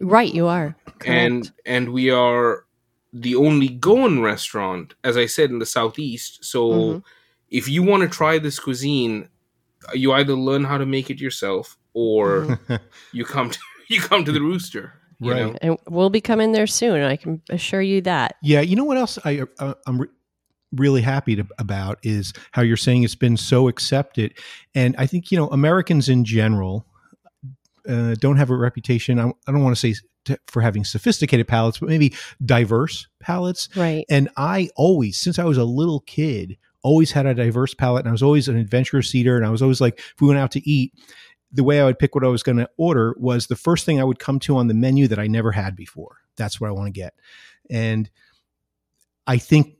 right. 0.00 0.32
You 0.38 0.46
are. 0.46 0.76
and 1.06 1.42
Correct. 1.44 1.60
and 1.66 1.92
we 1.98 2.10
are 2.10 2.64
the 3.12 3.34
only 3.46 3.68
Goan 3.68 4.20
restaurant, 4.20 4.94
as 5.02 5.16
I 5.16 5.26
said, 5.26 5.50
in 5.50 5.58
the 5.58 5.66
southeast. 5.78 6.44
So 6.44 6.60
Mhm. 6.70 7.02
if 7.60 7.68
you 7.68 7.82
want 7.90 8.02
to 8.04 8.08
try 8.20 8.38
this 8.38 8.58
cuisine, 8.60 9.28
you 9.94 10.12
either 10.12 10.34
learn 10.34 10.64
how 10.64 10.78
to 10.78 10.86
make 10.86 11.08
it 11.10 11.20
yourself 11.20 11.76
or 11.94 12.24
Mm-hmm. 12.46 12.76
you 13.18 13.24
come 13.24 13.48
to 13.50 13.58
you 13.92 14.00
come 14.10 14.24
to 14.24 14.32
the 14.32 14.40
rooster. 14.50 14.84
You 15.22 15.30
Right. 15.30 15.40
know? 15.46 15.58
and 15.62 15.78
we'll 15.88 16.10
be 16.10 16.20
coming 16.20 16.52
there 16.52 16.66
soon. 16.66 17.02
I 17.02 17.16
can 17.16 17.40
assure 17.50 17.80
you 17.82 18.00
that. 18.02 18.36
Yeah, 18.42 18.60
you 18.60 18.76
know 18.76 18.84
what 18.84 18.96
else 18.96 19.18
I 19.24 19.42
uh, 19.58 19.74
I'm 19.86 20.00
re- 20.02 20.08
really 20.72 21.02
happy 21.02 21.36
to, 21.36 21.46
about 21.58 21.98
is 22.02 22.32
how 22.52 22.62
you're 22.62 22.76
saying 22.76 23.02
it's 23.04 23.14
been 23.14 23.36
so 23.36 23.68
accepted, 23.68 24.34
and 24.74 24.94
I 24.98 25.06
think 25.06 25.30
you 25.30 25.38
know 25.38 25.48
Americans 25.48 26.08
in 26.08 26.24
general 26.24 26.86
uh, 27.88 28.14
don't 28.20 28.36
have 28.36 28.50
a 28.50 28.56
reputation. 28.56 29.18
I, 29.18 29.28
I 29.46 29.52
don't 29.52 29.62
want 29.62 29.76
to 29.76 29.80
say 29.80 30.00
t- 30.24 30.36
for 30.46 30.60
having 30.62 30.84
sophisticated 30.84 31.48
palates, 31.48 31.78
but 31.78 31.88
maybe 31.88 32.14
diverse 32.44 33.06
palates. 33.20 33.68
Right. 33.76 34.04
And 34.08 34.28
I 34.36 34.70
always, 34.76 35.18
since 35.18 35.38
I 35.38 35.44
was 35.44 35.58
a 35.58 35.64
little 35.64 36.00
kid, 36.00 36.56
always 36.82 37.12
had 37.12 37.26
a 37.26 37.34
diverse 37.34 37.74
palate, 37.74 38.00
and 38.04 38.08
I 38.08 38.12
was 38.12 38.22
always 38.22 38.48
an 38.48 38.56
adventurous 38.56 39.14
eater, 39.14 39.36
and 39.36 39.44
I 39.46 39.50
was 39.50 39.62
always 39.62 39.80
like, 39.80 39.98
if 39.98 40.14
we 40.20 40.28
went 40.28 40.38
out 40.40 40.50
to 40.52 40.68
eat. 40.68 40.92
The 41.52 41.64
way 41.64 41.80
I 41.80 41.84
would 41.84 41.98
pick 41.98 42.14
what 42.14 42.24
I 42.24 42.28
was 42.28 42.42
going 42.42 42.58
to 42.58 42.70
order 42.76 43.14
was 43.18 43.46
the 43.46 43.56
first 43.56 43.84
thing 43.84 44.00
I 44.00 44.04
would 44.04 44.18
come 44.18 44.38
to 44.40 44.56
on 44.56 44.68
the 44.68 44.74
menu 44.74 45.08
that 45.08 45.18
I 45.18 45.26
never 45.26 45.52
had 45.52 45.76
before. 45.76 46.18
That's 46.36 46.60
what 46.60 46.68
I 46.68 46.72
want 46.72 46.86
to 46.86 46.92
get. 46.92 47.14
And 47.68 48.08
I 49.26 49.38
think 49.38 49.76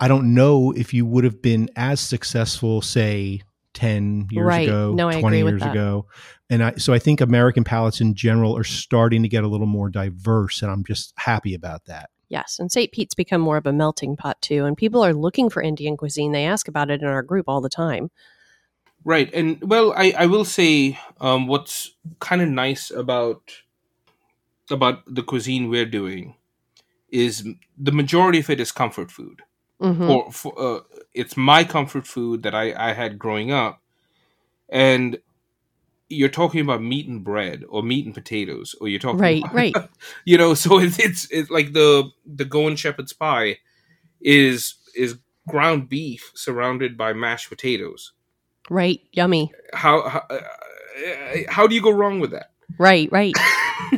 I 0.00 0.08
don't 0.08 0.34
know 0.34 0.72
if 0.72 0.92
you 0.94 1.06
would 1.06 1.24
have 1.24 1.42
been 1.42 1.68
as 1.76 2.00
successful, 2.00 2.82
say, 2.82 3.42
ten 3.74 4.26
years 4.30 4.46
Right. 4.46 4.68
ago, 4.68 4.94
No, 4.94 5.10
twenty 5.20 5.38
years 5.38 5.62
ago, 5.62 6.06
and 6.48 6.62
I 6.62 6.74
so 6.76 6.92
I 6.94 6.98
think 6.98 7.20
American 7.20 7.62
palates 7.62 8.00
in 8.00 8.14
general 8.14 8.56
are 8.56 8.64
starting 8.64 9.22
to 9.22 9.28
get 9.28 9.44
a 9.44 9.48
little 9.48 9.66
more 9.66 9.90
diverse, 9.90 10.62
and 10.62 10.70
I'm 10.70 10.82
just 10.82 11.12
happy 11.16 11.54
about 11.54 11.84
that. 11.84 12.08
Yes, 12.28 12.58
and 12.58 12.72
St. 12.72 12.90
Pete's 12.90 13.14
become 13.14 13.40
more 13.40 13.56
of 13.56 13.66
a 13.66 13.72
melting 13.72 14.16
pot 14.16 14.40
too, 14.40 14.64
and 14.64 14.76
people 14.76 15.04
are 15.04 15.12
looking 15.14 15.50
for 15.50 15.62
Indian 15.62 15.96
cuisine. 15.96 16.32
They 16.32 16.46
ask 16.46 16.68
about 16.68 16.90
it 16.90 17.02
in 17.02 17.06
our 17.06 17.22
group 17.22 17.44
all 17.48 17.60
the 17.60 17.68
time. 17.68 18.10
Right. 19.06 19.32
And 19.34 19.62
well, 19.62 19.94
I, 19.96 20.14
I 20.18 20.26
will 20.26 20.44
say 20.44 20.98
um, 21.20 21.46
what's 21.46 21.92
kind 22.20 22.42
of 22.42 22.48
nice 22.50 22.90
about 22.90 23.52
about 24.70 25.02
the 25.06 25.22
cuisine 25.22 25.68
we're 25.70 25.86
doing 25.86 26.36
is 27.10 27.46
the 27.78 27.92
majority 27.92 28.40
of 28.40 28.50
it 28.50 28.60
is 28.60 28.72
comfort 28.72 29.10
food. 29.10 29.42
hmm 29.80 30.10
Or 30.10 30.32
for, 30.32 30.54
uh, 30.60 30.80
it's 31.14 31.36
my 31.36 31.64
comfort 31.64 32.06
food 32.06 32.42
that 32.44 32.54
I, 32.54 32.74
I 32.90 32.94
had 32.94 33.18
growing 33.18 33.52
up. 33.52 33.82
And 34.68 35.18
you're 36.08 36.28
talking 36.30 36.60
about 36.60 36.82
meat 36.82 37.08
and 37.08 37.24
bread 37.24 37.64
or 37.68 37.82
meat 37.82 38.06
and 38.06 38.14
potatoes 38.14 38.74
or 38.80 38.88
you're 38.88 39.00
talking 39.00 39.20
Right, 39.20 39.42
about, 39.42 39.54
right. 39.54 39.74
you 40.24 40.38
know 40.38 40.54
so 40.54 40.78
it's, 40.80 40.98
it's 41.00 41.30
it's 41.30 41.50
like 41.50 41.72
the 41.72 42.10
the 42.26 42.44
Goan 42.44 42.76
shepherd's 42.76 43.12
pie 43.12 43.58
is 44.20 44.76
is 44.96 45.18
ground 45.48 45.88
beef 45.88 46.32
surrounded 46.34 46.96
by 46.96 47.12
mashed 47.12 47.48
potatoes 47.50 48.12
Right, 48.70 49.00
yummy. 49.12 49.52
how 49.72 50.08
how, 50.08 50.22
uh, 50.30 50.40
how 51.48 51.66
do 51.66 51.74
you 51.74 51.82
go 51.82 51.90
wrong 51.90 52.20
with 52.20 52.30
that 52.32 52.50
Right, 52.78 53.10
right. 53.12 53.34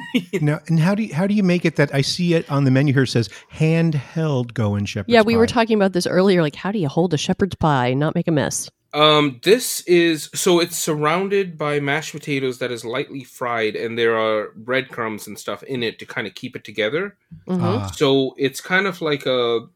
Now, 0.41 0.61
and 0.67 0.81
how 0.81 0.95
do 0.95 1.05
you, 1.05 1.15
how 1.15 1.27
do 1.27 1.35
you 1.35 1.43
make 1.43 1.65
it 1.65 1.77
that 1.77 1.95
I 1.95 2.01
see 2.01 2.35
it 2.35 2.51
on 2.51 2.65
the 2.65 2.71
menu 2.71 2.93
here? 2.93 3.07
Says 3.07 3.31
handheld 3.55 4.53
Goan 4.53 4.85
shepherd's 4.85 5.07
pie. 5.07 5.15
yeah, 5.15 5.23
we 5.23 5.37
were 5.37 5.47
talking 5.47 5.77
about 5.77 5.93
this 5.93 6.07
earlier. 6.07 6.43
Like, 6.43 6.57
how 6.57 6.73
do 6.73 6.79
you 6.79 6.89
hold 6.89 7.15
a 7.15 7.17
shepherd's 7.17 7.55
pie 7.55 7.89
and 7.89 8.01
not 8.01 8.15
make 8.15 8.29
a 8.29 8.33
mess? 8.33 8.69
um 8.95 9.39
this 9.43 9.83
is 9.83 10.31
so 10.35 10.61
it's 10.61 10.77
surrounded 10.79 11.59
by 11.59 11.79
mashed 11.79 12.13
potatoes 12.13 12.59
that 12.59 12.73
is 12.73 12.87
lightly 12.87 13.23
fried 13.23 13.77
and 13.77 13.99
there 13.99 14.17
are 14.19 14.53
breadcrumbs 14.57 15.27
and 15.27 15.39
stuff 15.39 15.63
in 15.65 15.83
it 15.83 15.99
to 15.99 16.07
kind 16.07 16.27
of 16.27 16.35
keep 16.35 16.57
it 16.57 16.65
together 16.65 17.15
hmm 17.47 17.63
Ah, 17.63 17.91
so 17.91 18.35
it's 18.39 18.63
kind 18.63 18.87
of 18.87 19.03
like 19.03 19.27
a 19.27 19.67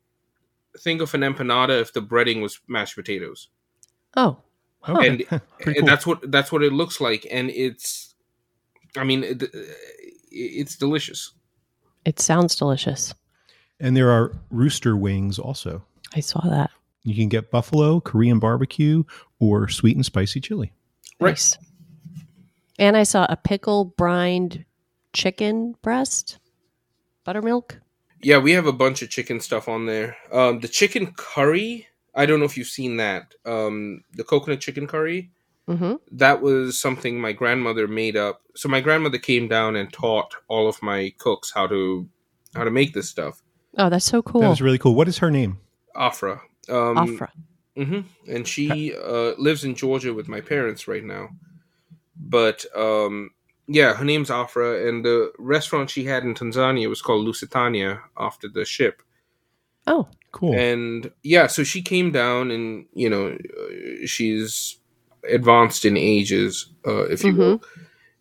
think 0.79 1.03
of 1.03 1.13
an 1.13 1.21
empanada 1.21 1.79
if 1.79 1.93
the 1.93 2.01
breading 2.01 2.41
was 2.41 2.61
mashed 2.67 2.97
potatoes 2.97 3.49
oh, 4.17 4.39
okay. 4.89 5.09
and 5.09 5.25
and 5.31 5.77
cool. 5.77 5.87
that's 5.87 6.07
what 6.07 6.31
that's 6.31 6.51
what 6.53 6.63
it 6.63 6.73
looks 6.73 7.01
like 7.01 7.27
and 7.31 7.51
it's 7.51 8.15
i 8.97 9.05
mean 9.05 9.23
it, 9.25 9.43
it's 10.31 10.77
delicious 10.77 11.33
it 12.05 12.19
sounds 12.21 12.57
delicious. 12.57 13.15
and 13.79 13.97
there 13.97 14.11
are 14.11 14.33
rooster 14.51 14.97
wings 14.97 15.39
also. 15.39 15.85
I 16.17 16.21
saw 16.21 16.41
that. 16.49 16.71
You 17.05 17.15
can 17.15 17.29
get 17.29 17.51
buffalo, 17.51 18.01
Korean 18.01 18.39
barbecue, 18.41 19.05
or 19.39 19.69
sweet 19.69 19.95
and 19.97 20.05
spicy 20.05 20.41
chili. 20.41 20.73
Rice. 21.21 21.57
Nice. 21.57 22.25
And 22.79 22.97
I 22.97 23.05
saw 23.05 23.27
a 23.29 23.37
pickle 23.37 23.85
brined 23.85 24.65
chicken 25.13 25.75
breast, 25.83 26.39
buttermilk. 27.25 27.79
yeah 28.23 28.39
we 28.39 28.53
have 28.53 28.67
a 28.67 28.73
bunch 28.73 29.03
of 29.03 29.11
chicken 29.11 29.41
stuff 29.41 29.69
on 29.69 29.87
there 29.87 30.17
um 30.33 30.61
the 30.61 30.69
chicken 30.69 31.13
curry 31.17 31.87
i 32.15 32.27
don't 32.27 32.39
know 32.41 32.45
if 32.47 32.57
you've 32.57 32.67
seen 32.69 32.97
that 32.99 33.35
um 33.47 34.03
the 34.15 34.25
coconut 34.25 34.61
chicken 34.61 34.87
curry 34.87 35.31
Mm-hmm. 35.69 35.95
that 36.11 36.43
was 36.43 36.79
something 36.81 37.21
my 37.21 37.31
grandmother 37.33 37.87
made 37.87 38.17
up 38.17 38.43
so 38.57 38.69
my 38.69 38.81
grandmother 38.81 39.19
came 39.19 39.47
down 39.47 39.77
and 39.77 39.93
taught 39.93 40.35
all 40.49 40.69
of 40.69 40.83
my 40.83 41.15
cooks 41.19 41.53
how 41.55 41.69
to 41.69 42.09
how 42.55 42.65
to 42.65 42.71
make 42.71 42.93
this 42.95 43.09
stuff 43.09 43.41
Oh, 43.79 43.89
that's 43.89 44.05
so 44.05 44.21
cool. 44.23 44.43
That 44.43 44.49
was 44.51 44.61
really 44.61 44.77
cool. 44.77 44.95
What 44.95 45.09
is 45.09 45.19
her 45.19 45.31
name? 45.31 45.59
afra 45.97 46.43
um 46.69 46.99
Afra. 46.99 47.33
hmm 47.77 48.01
And 48.29 48.47
she 48.47 48.93
uh, 48.95 49.33
lives 49.39 49.65
in 49.65 49.75
Georgia 49.77 50.13
with 50.13 50.29
my 50.29 50.41
parents 50.43 50.87
right 50.89 51.05
now. 51.05 51.31
But 52.17 52.67
um, 52.77 53.31
yeah, 53.67 53.95
her 53.95 54.05
name's 54.05 54.31
Afra, 54.31 54.87
and 54.89 55.05
the 55.05 55.33
restaurant 55.39 55.89
she 55.91 56.05
had 56.05 56.25
in 56.25 56.35
Tanzania 56.35 56.89
was 56.89 57.01
called 57.01 57.25
Lusitania 57.25 58.03
after 58.19 58.49
the 58.49 58.65
ship. 58.65 59.03
Oh, 59.87 60.09
Cool. 60.33 60.55
And 60.55 61.11
yeah, 61.23 61.47
so 61.47 61.63
she 61.63 61.83
came 61.83 62.11
down, 62.11 62.51
and 62.51 62.87
you 62.95 63.09
know, 63.09 63.29
uh, 63.37 64.07
she's 64.07 64.79
advanced 65.31 65.85
in 65.85 65.97
ages, 65.97 66.73
uh, 66.87 67.05
if 67.05 67.23
you 67.23 67.35
will, 67.37 67.63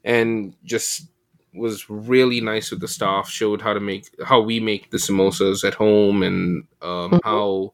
and 0.04 0.54
just 0.64 1.08
was 1.54 1.90
really 1.90 2.40
nice 2.42 2.70
with 2.72 2.80
the 2.82 2.88
staff. 2.88 3.30
Showed 3.30 3.62
how 3.62 3.74
to 3.74 3.80
make 3.80 4.06
how 4.26 4.42
we 4.42 4.60
make 4.60 4.92
the 4.92 4.98
samosas 4.98 5.64
at 5.66 5.74
home, 5.76 6.22
and 6.22 6.66
um, 6.82 7.12
Mhm. 7.12 7.20
how 7.24 7.74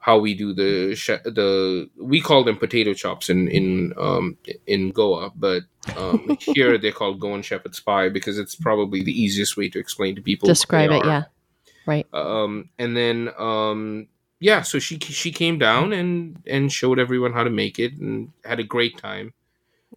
how 0.00 0.18
we 0.18 0.32
do 0.34 0.54
the 0.54 0.94
sh- 0.94 1.24
the 1.24 1.88
we 2.00 2.20
call 2.20 2.44
them 2.44 2.56
potato 2.56 2.94
chops 2.94 3.28
in 3.28 3.48
in 3.48 3.92
um 3.98 4.36
in 4.66 4.90
Goa, 4.90 5.32
but 5.34 5.62
um, 5.96 6.36
here 6.40 6.78
they're 6.78 6.92
called 6.92 7.18
Goan 7.20 7.42
shepherd's 7.42 7.80
pie 7.80 8.08
because 8.08 8.38
it's 8.38 8.54
probably 8.54 9.02
the 9.02 9.12
easiest 9.22 9.56
way 9.56 9.68
to 9.70 9.78
explain 9.78 10.14
to 10.16 10.22
people. 10.22 10.46
what 10.48 10.54
describe 10.54 10.90
they 10.90 10.96
it. 10.96 11.04
are. 11.04 11.08
Yeah. 11.08 11.22
Right. 11.88 12.06
Um, 12.12 12.68
and 12.78 12.94
then 12.94 13.30
um, 13.38 14.08
yeah, 14.40 14.60
so 14.60 14.78
she 14.78 14.98
she 14.98 15.32
came 15.32 15.58
down 15.58 15.92
and 15.94 16.40
and 16.46 16.70
showed 16.70 16.98
everyone 16.98 17.32
how 17.32 17.44
to 17.44 17.50
make 17.50 17.78
it 17.78 17.94
and 17.94 18.30
had 18.44 18.60
a 18.60 18.62
great 18.64 18.98
time. 18.98 19.32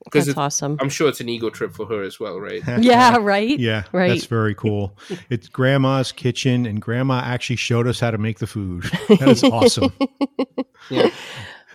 Because 0.06 0.26
That's 0.28 0.38
awesome. 0.38 0.78
I'm 0.80 0.88
sure 0.90 1.10
it's 1.10 1.20
an 1.20 1.28
ego 1.30 1.50
trip 1.50 1.74
for 1.74 1.86
her 1.86 2.02
as 2.02 2.18
well, 2.18 2.40
right? 2.40 2.64
yeah, 2.80 3.18
right? 3.18 3.60
Yeah, 3.60 3.84
Right. 3.92 4.08
that's 4.08 4.26
very 4.26 4.56
cool. 4.56 4.98
It's 5.30 5.48
grandma's 5.50 6.12
kitchen, 6.14 6.66
and 6.66 6.82
grandma 6.82 7.20
actually 7.24 7.58
showed 7.58 7.88
us 7.88 8.00
how 8.00 8.10
to 8.10 8.18
make 8.18 8.40
the 8.40 8.48
food. 8.48 8.84
That 9.10 9.28
is 9.28 9.44
awesome. 9.60 9.92
Yeah. 10.90 11.10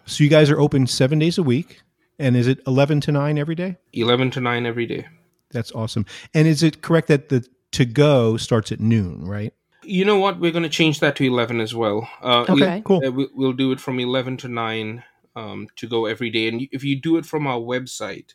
So 0.06 0.24
you 0.24 0.30
guys 0.30 0.50
are 0.50 0.58
open 0.58 0.86
seven 0.86 1.18
days 1.18 1.36
a 1.38 1.42
week, 1.42 1.82
and 2.18 2.36
is 2.36 2.46
it 2.48 2.58
eleven 2.66 3.00
to 3.02 3.12
nine 3.12 3.36
every 3.38 3.54
day? 3.54 3.76
11 3.92 4.30
to 4.32 4.40
9 4.40 4.64
every 4.66 4.86
day. 4.86 5.06
That's 5.50 5.70
awesome. 5.72 6.06
And 6.34 6.48
is 6.48 6.62
it 6.62 6.80
correct 6.82 7.08
that 7.08 7.28
the 7.28 7.46
to 7.72 7.84
go 7.84 8.36
starts 8.38 8.72
at 8.72 8.80
noon, 8.80 9.24
right? 9.26 9.52
You 9.87 10.05
know 10.05 10.18
what? 10.18 10.39
We're 10.41 10.51
going 10.53 10.62
to 10.62 10.68
change 10.68 11.01
that 11.01 11.16
to 11.16 11.24
11 11.24 11.61
as 11.61 11.74
well. 11.74 12.09
Uh, 12.22 12.45
Okay. 12.49 12.82
Cool. 12.84 13.03
uh, 13.07 13.11
we- 13.11 13.28
we'll 13.34 13.53
do 13.53 13.72
it 13.72 13.80
from 13.80 13.99
11 14.01 14.37
to 14.39 14.49
9 14.49 15.03
um, 15.34 15.68
to 15.76 15.87
go 15.87 16.07
every 16.07 16.30
day. 16.30 16.49
And 16.49 16.66
if 16.72 16.82
you 16.82 16.97
do 17.01 17.16
it 17.18 17.26
from 17.26 17.47
our 17.47 17.59
website, 17.61 18.34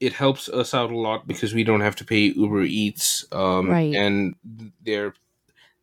it 0.00 0.14
helps 0.14 0.48
us 0.48 0.74
out 0.74 0.90
a 0.90 0.96
lot 0.98 1.26
because 1.26 1.54
we 1.54 1.64
don't 1.64 1.80
have 1.82 1.96
to 1.96 2.04
pay 2.04 2.32
Uber 2.34 2.62
Eats. 2.62 3.24
Um, 3.32 3.70
Right. 3.70 3.94
And 3.94 4.34
they're, 4.84 5.14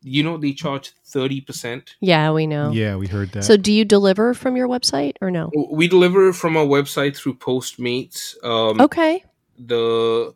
you 0.04 0.24
know, 0.24 0.38
they 0.38 0.54
charge 0.54 0.92
30%. 1.08 1.96
Yeah, 2.02 2.32
we 2.32 2.48
know. 2.48 2.72
Yeah, 2.72 2.96
we 2.98 3.08
heard 3.08 3.32
that. 3.34 3.44
So 3.44 3.56
do 3.58 3.72
you 3.72 3.86
deliver 3.86 4.34
from 4.34 4.56
your 4.58 4.68
website 4.68 5.16
or 5.22 5.30
no? 5.32 5.52
We 5.72 5.88
deliver 5.88 6.34
from 6.34 6.58
our 6.58 6.66
website 6.66 7.16
through 7.16 7.36
Postmates. 7.36 8.36
Um, 8.44 8.82
Okay. 8.82 9.24
the 9.58 10.34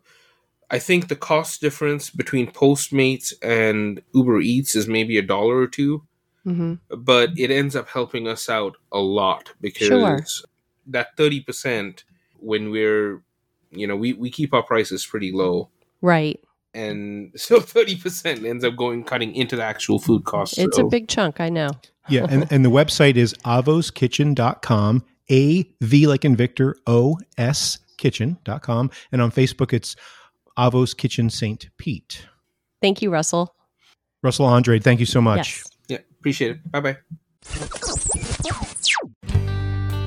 I 0.70 0.78
think 0.80 1.08
the 1.08 1.16
cost 1.16 1.60
difference 1.60 2.10
between 2.10 2.50
Postmates 2.50 3.32
and 3.42 4.02
Uber 4.12 4.40
Eats 4.40 4.74
is 4.74 4.88
maybe 4.88 5.16
a 5.18 5.22
dollar 5.22 5.56
or 5.58 5.66
two, 5.68 6.02
hmm 6.44 6.74
but 6.96 7.30
it 7.38 7.50
ends 7.50 7.74
up 7.76 7.88
helping 7.88 8.26
us 8.28 8.48
out 8.48 8.76
a 8.92 8.98
lot 8.98 9.52
because 9.60 9.88
Sure. 9.88 10.20
that 10.86 11.16
thirty 11.16 11.40
percent 11.40 12.04
when 12.38 12.70
we're 12.70 13.22
you 13.70 13.86
know 13.86 13.96
we, 13.96 14.12
we 14.12 14.30
keep 14.30 14.52
our 14.54 14.62
prices 14.62 15.04
pretty 15.06 15.32
low 15.32 15.68
Right. 16.02 16.38
and 16.74 17.32
so 17.36 17.60
thirty 17.60 17.96
percent 17.96 18.44
ends 18.44 18.64
up 18.64 18.76
going 18.76 19.04
cutting 19.04 19.34
into 19.34 19.56
the 19.56 19.64
actual 19.64 19.98
food 19.98 20.24
cost. 20.24 20.58
It's 20.58 20.76
so, 20.76 20.86
a 20.86 20.90
big 20.90 21.08
chunk, 21.08 21.40
I 21.40 21.48
know. 21.48 21.70
yeah, 22.08 22.26
and, 22.28 22.46
and 22.52 22.64
the 22.64 22.70
website 22.70 23.16
is 23.16 23.34
avoskitchen.com, 23.44 25.04
A 25.30 25.70
V 25.80 26.06
like 26.06 26.24
in 26.24 26.36
Victor, 26.36 26.76
O 26.86 27.18
S 27.38 27.78
kitchen.com. 27.98 28.90
And 29.12 29.22
on 29.22 29.30
Facebook, 29.32 29.72
it's 29.72 29.96
Avos 30.58 30.96
Kitchen 30.96 31.30
St. 31.30 31.68
Pete. 31.78 32.26
Thank 32.80 33.02
you, 33.02 33.10
Russell. 33.10 33.54
Russell 34.22 34.48
Andrade, 34.48 34.82
thank 34.82 35.00
you 35.00 35.06
so 35.06 35.20
much. 35.20 35.38
Yes. 35.38 35.64
yeah, 35.88 35.98
appreciate 36.18 36.50
it. 36.52 36.72
Bye 36.72 36.80
bye. 36.80 36.96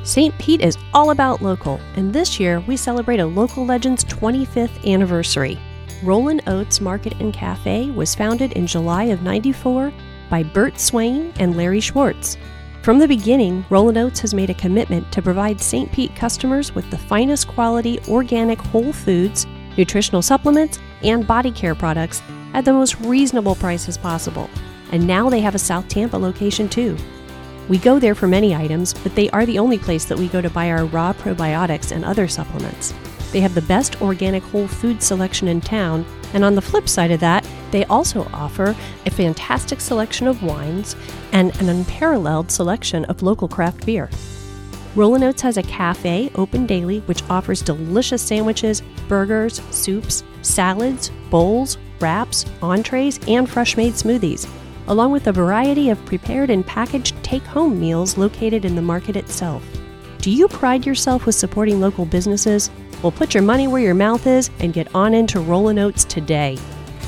St. 0.03 0.35
Pete 0.39 0.61
is 0.61 0.77
all 0.93 1.11
about 1.11 1.41
local, 1.41 1.79
and 1.95 2.11
this 2.11 2.39
year 2.39 2.61
we 2.61 2.75
celebrate 2.75 3.19
a 3.19 3.25
local 3.25 3.65
legend's 3.65 4.03
25th 4.05 4.91
anniversary. 4.91 5.59
Rollin' 6.03 6.41
Oats 6.47 6.81
Market 6.81 7.13
and 7.19 7.33
Cafe 7.33 7.91
was 7.91 8.15
founded 8.15 8.53
in 8.53 8.65
July 8.65 9.03
of 9.05 9.21
94 9.21 9.93
by 10.29 10.43
Bert 10.43 10.79
Swain 10.79 11.33
and 11.39 11.55
Larry 11.55 11.79
Schwartz. 11.79 12.37
From 12.81 12.97
the 12.97 13.07
beginning, 13.07 13.65
Rollin' 13.69 13.97
Oats 13.97 14.21
has 14.21 14.33
made 14.33 14.49
a 14.49 14.53
commitment 14.55 15.11
to 15.11 15.21
provide 15.21 15.59
St. 15.59 15.91
Pete 15.91 16.15
customers 16.15 16.73
with 16.73 16.89
the 16.89 16.97
finest 16.97 17.47
quality 17.49 17.99
organic 18.07 18.59
whole 18.59 18.93
foods, 18.93 19.45
nutritional 19.79 20.21
supplements, 20.21 20.77
and 21.01 21.25
body 21.25 21.49
care 21.49 21.73
products 21.73 22.21
at 22.53 22.65
the 22.65 22.73
most 22.73 22.99
reasonable 22.99 23.55
prices 23.55 23.97
possible. 23.97 24.49
And 24.91 25.07
now 25.07 25.29
they 25.29 25.39
have 25.39 25.55
a 25.55 25.59
South 25.59 25.87
Tampa 25.87 26.17
location 26.17 26.67
too. 26.67 26.97
We 27.69 27.77
go 27.77 27.97
there 27.97 28.15
for 28.15 28.27
many 28.27 28.53
items, 28.53 28.93
but 28.93 29.15
they 29.15 29.29
are 29.29 29.45
the 29.45 29.59
only 29.59 29.77
place 29.77 30.05
that 30.05 30.17
we 30.17 30.27
go 30.27 30.41
to 30.41 30.49
buy 30.49 30.69
our 30.69 30.85
raw 30.85 31.13
probiotics 31.13 31.91
and 31.91 32.03
other 32.03 32.27
supplements. 32.27 32.93
They 33.31 33.39
have 33.39 33.55
the 33.55 33.61
best 33.61 34.01
organic 34.01 34.43
whole 34.43 34.67
food 34.67 35.01
selection 35.01 35.47
in 35.47 35.61
town, 35.61 36.05
and 36.33 36.43
on 36.43 36.55
the 36.55 36.61
flip 36.61 36.89
side 36.89 37.11
of 37.11 37.19
that, 37.19 37.47
they 37.71 37.85
also 37.85 38.27
offer 38.33 38.75
a 39.05 39.11
fantastic 39.11 39.79
selection 39.79 40.27
of 40.27 40.41
wines 40.41 40.95
and 41.31 41.55
an 41.61 41.69
unparalleled 41.69 42.51
selection 42.51 43.05
of 43.05 43.21
local 43.21 43.47
craft 43.47 43.85
beer. 43.85 44.09
Rollin' 44.95 45.23
Oats 45.23 45.43
has 45.43 45.57
a 45.57 45.63
cafe 45.63 46.31
open 46.33 46.65
daily 46.65 46.99
which 47.01 47.21
offers 47.29 47.61
delicious 47.61 48.23
sandwiches, 48.23 48.81
burgers, 49.07 49.61
soups, 49.69 50.23
salads, 50.41 51.11
bowls, 51.29 51.77
wraps, 51.99 52.45
entrees, 52.63 53.19
and 53.27 53.47
fresh 53.47 53.77
made 53.77 53.93
smoothies, 53.93 54.49
along 54.87 55.11
with 55.11 55.27
a 55.27 55.31
variety 55.31 55.91
of 55.91 56.03
prepared 56.05 56.49
and 56.49 56.65
packaged 56.65 57.15
take 57.23 57.43
home 57.43 57.79
meals 57.79 58.17
located 58.17 58.65
in 58.65 58.75
the 58.75 58.81
market 58.81 59.15
itself. 59.15 59.63
Do 60.21 60.31
you 60.31 60.47
pride 60.47 60.87
yourself 60.87 61.27
with 61.27 61.35
supporting 61.35 61.79
local 61.79 62.05
businesses? 62.05 62.71
Well, 63.03 63.11
put 63.11 63.35
your 63.35 63.43
money 63.43 63.67
where 63.67 63.81
your 63.81 63.93
mouth 63.93 64.25
is 64.25 64.49
and 64.59 64.73
get 64.73 64.93
on 64.95 65.13
into 65.13 65.39
Rollin' 65.39 65.79
Oats 65.79 66.03
today. 66.03 66.57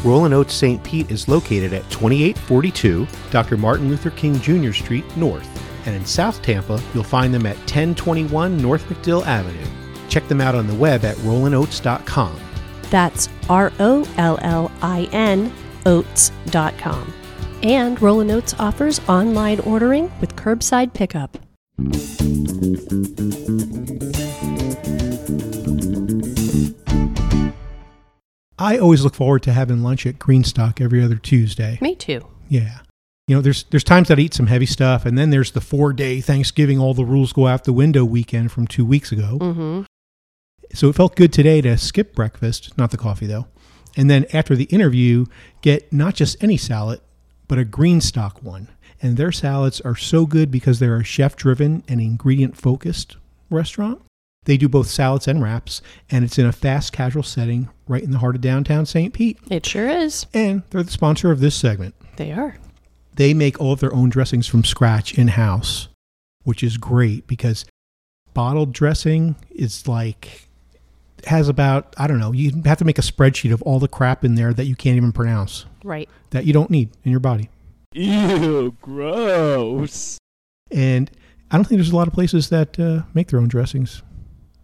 Rollin' 0.03 0.33
Oats 0.33 0.53
St. 0.53 0.83
Pete 0.83 1.09
is 1.09 1.27
located 1.27 1.73
at 1.73 1.89
2842 1.89 3.07
Dr. 3.31 3.57
Martin 3.57 3.89
Luther 3.89 4.11
King 4.11 4.39
Jr. 4.39 4.71
Street 4.71 5.05
North. 5.17 5.50
And 5.85 5.95
in 5.95 6.05
South 6.05 6.41
Tampa, 6.41 6.81
you'll 6.93 7.03
find 7.03 7.33
them 7.33 7.45
at 7.45 7.57
1021 7.57 8.57
North 8.57 8.87
MacDill 8.89 9.25
Avenue. 9.25 9.67
Check 10.09 10.27
them 10.27 10.41
out 10.41 10.55
on 10.55 10.67
the 10.67 10.75
web 10.75 11.05
at 11.05 11.15
rollinoats.com. 11.17 12.39
That's 12.89 13.29
R 13.49 13.71
O 13.79 14.05
L 14.17 14.37
L 14.41 14.71
I 14.81 15.07
N 15.11 15.51
oats.com. 15.85 17.13
And 17.63 18.01
Rollin' 18.01 18.31
Oats 18.31 18.55
offers 18.57 18.99
online 19.07 19.59
ordering 19.61 20.11
with 20.19 20.35
curbside 20.35 20.93
pickup. 20.93 21.37
I 28.57 28.77
always 28.77 29.03
look 29.03 29.15
forward 29.15 29.43
to 29.43 29.53
having 29.53 29.81
lunch 29.81 30.05
at 30.05 30.19
Greenstock 30.19 30.81
every 30.81 31.03
other 31.03 31.15
Tuesday. 31.15 31.77
Me 31.81 31.95
too. 31.95 32.27
Yeah. 32.47 32.79
You 33.31 33.37
know, 33.37 33.41
there's 33.41 33.63
there's 33.69 33.85
times 33.85 34.09
that 34.09 34.19
I 34.19 34.23
eat 34.23 34.33
some 34.33 34.47
heavy 34.47 34.65
stuff, 34.65 35.05
and 35.05 35.17
then 35.17 35.29
there's 35.29 35.51
the 35.51 35.61
four 35.61 35.93
day 35.93 36.19
Thanksgiving, 36.19 36.79
all 36.79 36.93
the 36.93 37.05
rules 37.05 37.31
go 37.31 37.47
out 37.47 37.63
the 37.63 37.71
window 37.71 38.03
weekend 38.03 38.51
from 38.51 38.67
two 38.67 38.85
weeks 38.85 39.13
ago. 39.13 39.37
Mm-hmm. 39.39 39.83
So 40.73 40.89
it 40.89 40.97
felt 40.97 41.15
good 41.15 41.31
today 41.31 41.61
to 41.61 41.77
skip 41.77 42.13
breakfast, 42.13 42.77
not 42.77 42.91
the 42.91 42.97
coffee 42.97 43.27
though. 43.27 43.47
And 43.95 44.09
then 44.09 44.25
after 44.33 44.53
the 44.53 44.65
interview, 44.65 45.27
get 45.61 45.93
not 45.93 46.13
just 46.13 46.43
any 46.43 46.57
salad, 46.57 46.99
but 47.47 47.57
a 47.57 47.63
Greenstock 47.63 48.43
one. 48.43 48.67
And 49.01 49.15
their 49.15 49.31
salads 49.31 49.79
are 49.79 49.95
so 49.95 50.25
good 50.25 50.51
because 50.51 50.79
they're 50.79 50.97
a 50.97 51.03
chef 51.05 51.37
driven 51.37 51.85
and 51.87 52.01
ingredient 52.01 52.57
focused 52.57 53.15
restaurant. 53.49 54.01
They 54.43 54.57
do 54.57 54.67
both 54.67 54.87
salads 54.87 55.29
and 55.29 55.41
wraps, 55.41 55.81
and 56.09 56.25
it's 56.25 56.37
in 56.37 56.45
a 56.45 56.51
fast 56.51 56.91
casual 56.91 57.23
setting 57.23 57.69
right 57.87 58.03
in 58.03 58.11
the 58.11 58.17
heart 58.17 58.35
of 58.35 58.41
downtown 58.41 58.85
St. 58.85 59.13
Pete. 59.13 59.39
It 59.49 59.65
sure 59.65 59.87
is. 59.87 60.25
And 60.33 60.63
they're 60.71 60.83
the 60.83 60.91
sponsor 60.91 61.31
of 61.31 61.39
this 61.39 61.55
segment. 61.55 61.95
They 62.17 62.33
are. 62.33 62.57
They 63.15 63.33
make 63.33 63.59
all 63.59 63.73
of 63.73 63.79
their 63.79 63.93
own 63.93 64.09
dressings 64.09 64.47
from 64.47 64.63
scratch 64.63 65.13
in 65.17 65.29
house, 65.29 65.89
which 66.43 66.63
is 66.63 66.77
great 66.77 67.27
because 67.27 67.65
bottled 68.33 68.71
dressing 68.73 69.35
is 69.49 69.87
like 69.87 70.47
has 71.27 71.47
about 71.49 71.93
I 71.97 72.07
don't 72.07 72.19
know, 72.19 72.31
you 72.31 72.51
have 72.65 72.77
to 72.79 72.85
make 72.85 72.97
a 72.97 73.01
spreadsheet 73.03 73.53
of 73.53 73.61
all 73.63 73.79
the 73.79 73.87
crap 73.87 74.23
in 74.25 74.35
there 74.35 74.53
that 74.53 74.65
you 74.65 74.75
can't 74.75 74.97
even 74.97 75.11
pronounce 75.11 75.65
Right. 75.83 76.09
that 76.31 76.45
you 76.45 76.53
don't 76.53 76.69
need 76.71 76.89
in 77.03 77.11
your 77.11 77.19
body. 77.19 77.49
Ew, 77.93 78.75
gross. 78.81 80.17
And 80.71 81.11
I 81.51 81.57
don't 81.57 81.65
think 81.65 81.77
there's 81.79 81.91
a 81.91 81.95
lot 81.95 82.07
of 82.07 82.13
places 82.13 82.49
that 82.49 82.79
uh, 82.79 83.01
make 83.13 83.27
their 83.27 83.39
own 83.39 83.49
dressings. 83.49 84.01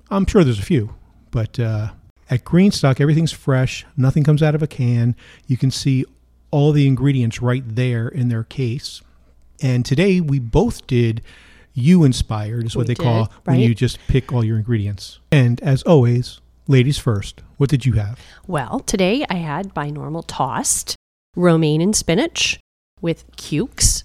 I'm 0.10 0.26
sure 0.26 0.44
there's 0.46 0.60
a 0.60 0.64
few, 0.64 0.96
but 1.32 1.60
uh, 1.60 1.90
at 2.30 2.46
Greenstock, 2.46 3.02
everything's 3.02 3.34
fresh. 3.34 3.86
Nothing 3.98 4.24
comes 4.24 4.42
out 4.42 4.56
of 4.56 4.64
a 4.64 4.68
can. 4.68 5.16
You 5.48 5.58
can 5.58 5.70
see 5.70 6.06
all 6.52 6.72
the 6.72 6.88
ingredients 6.88 7.42
right 7.42 7.64
there 7.66 8.08
in 8.08 8.30
their 8.30 8.44
case. 8.44 9.02
And 9.62 9.86
today 9.86 10.22
we 10.22 10.40
both 10.40 10.88
did 10.88 11.22
you 11.74 12.04
inspired, 12.04 12.66
is 12.66 12.76
what 12.76 12.88
We 12.88 12.94
they 12.94 13.04
call 13.04 13.26
did, 13.26 13.34
when 13.44 13.60
you 13.60 13.76
just 13.76 14.00
pick 14.08 14.34
all 14.34 14.44
your 14.44 14.58
ingredients. 14.58 15.20
And 15.32 15.62
as 15.62 15.84
always, 15.84 16.40
ladies 16.68 16.98
first. 16.98 17.42
What 17.58 17.70
did 17.70 17.86
you 17.86 17.94
have? 17.94 18.20
Well, 18.46 18.80
today 18.80 19.26
I 19.30 19.36
had 19.36 19.76
my 19.76 19.90
normal 19.90 20.24
tossed 20.24 20.96
romaine 21.36 21.82
and 21.82 21.96
spinach 21.96 22.60
with 23.02 23.26
cukes, 23.36 24.04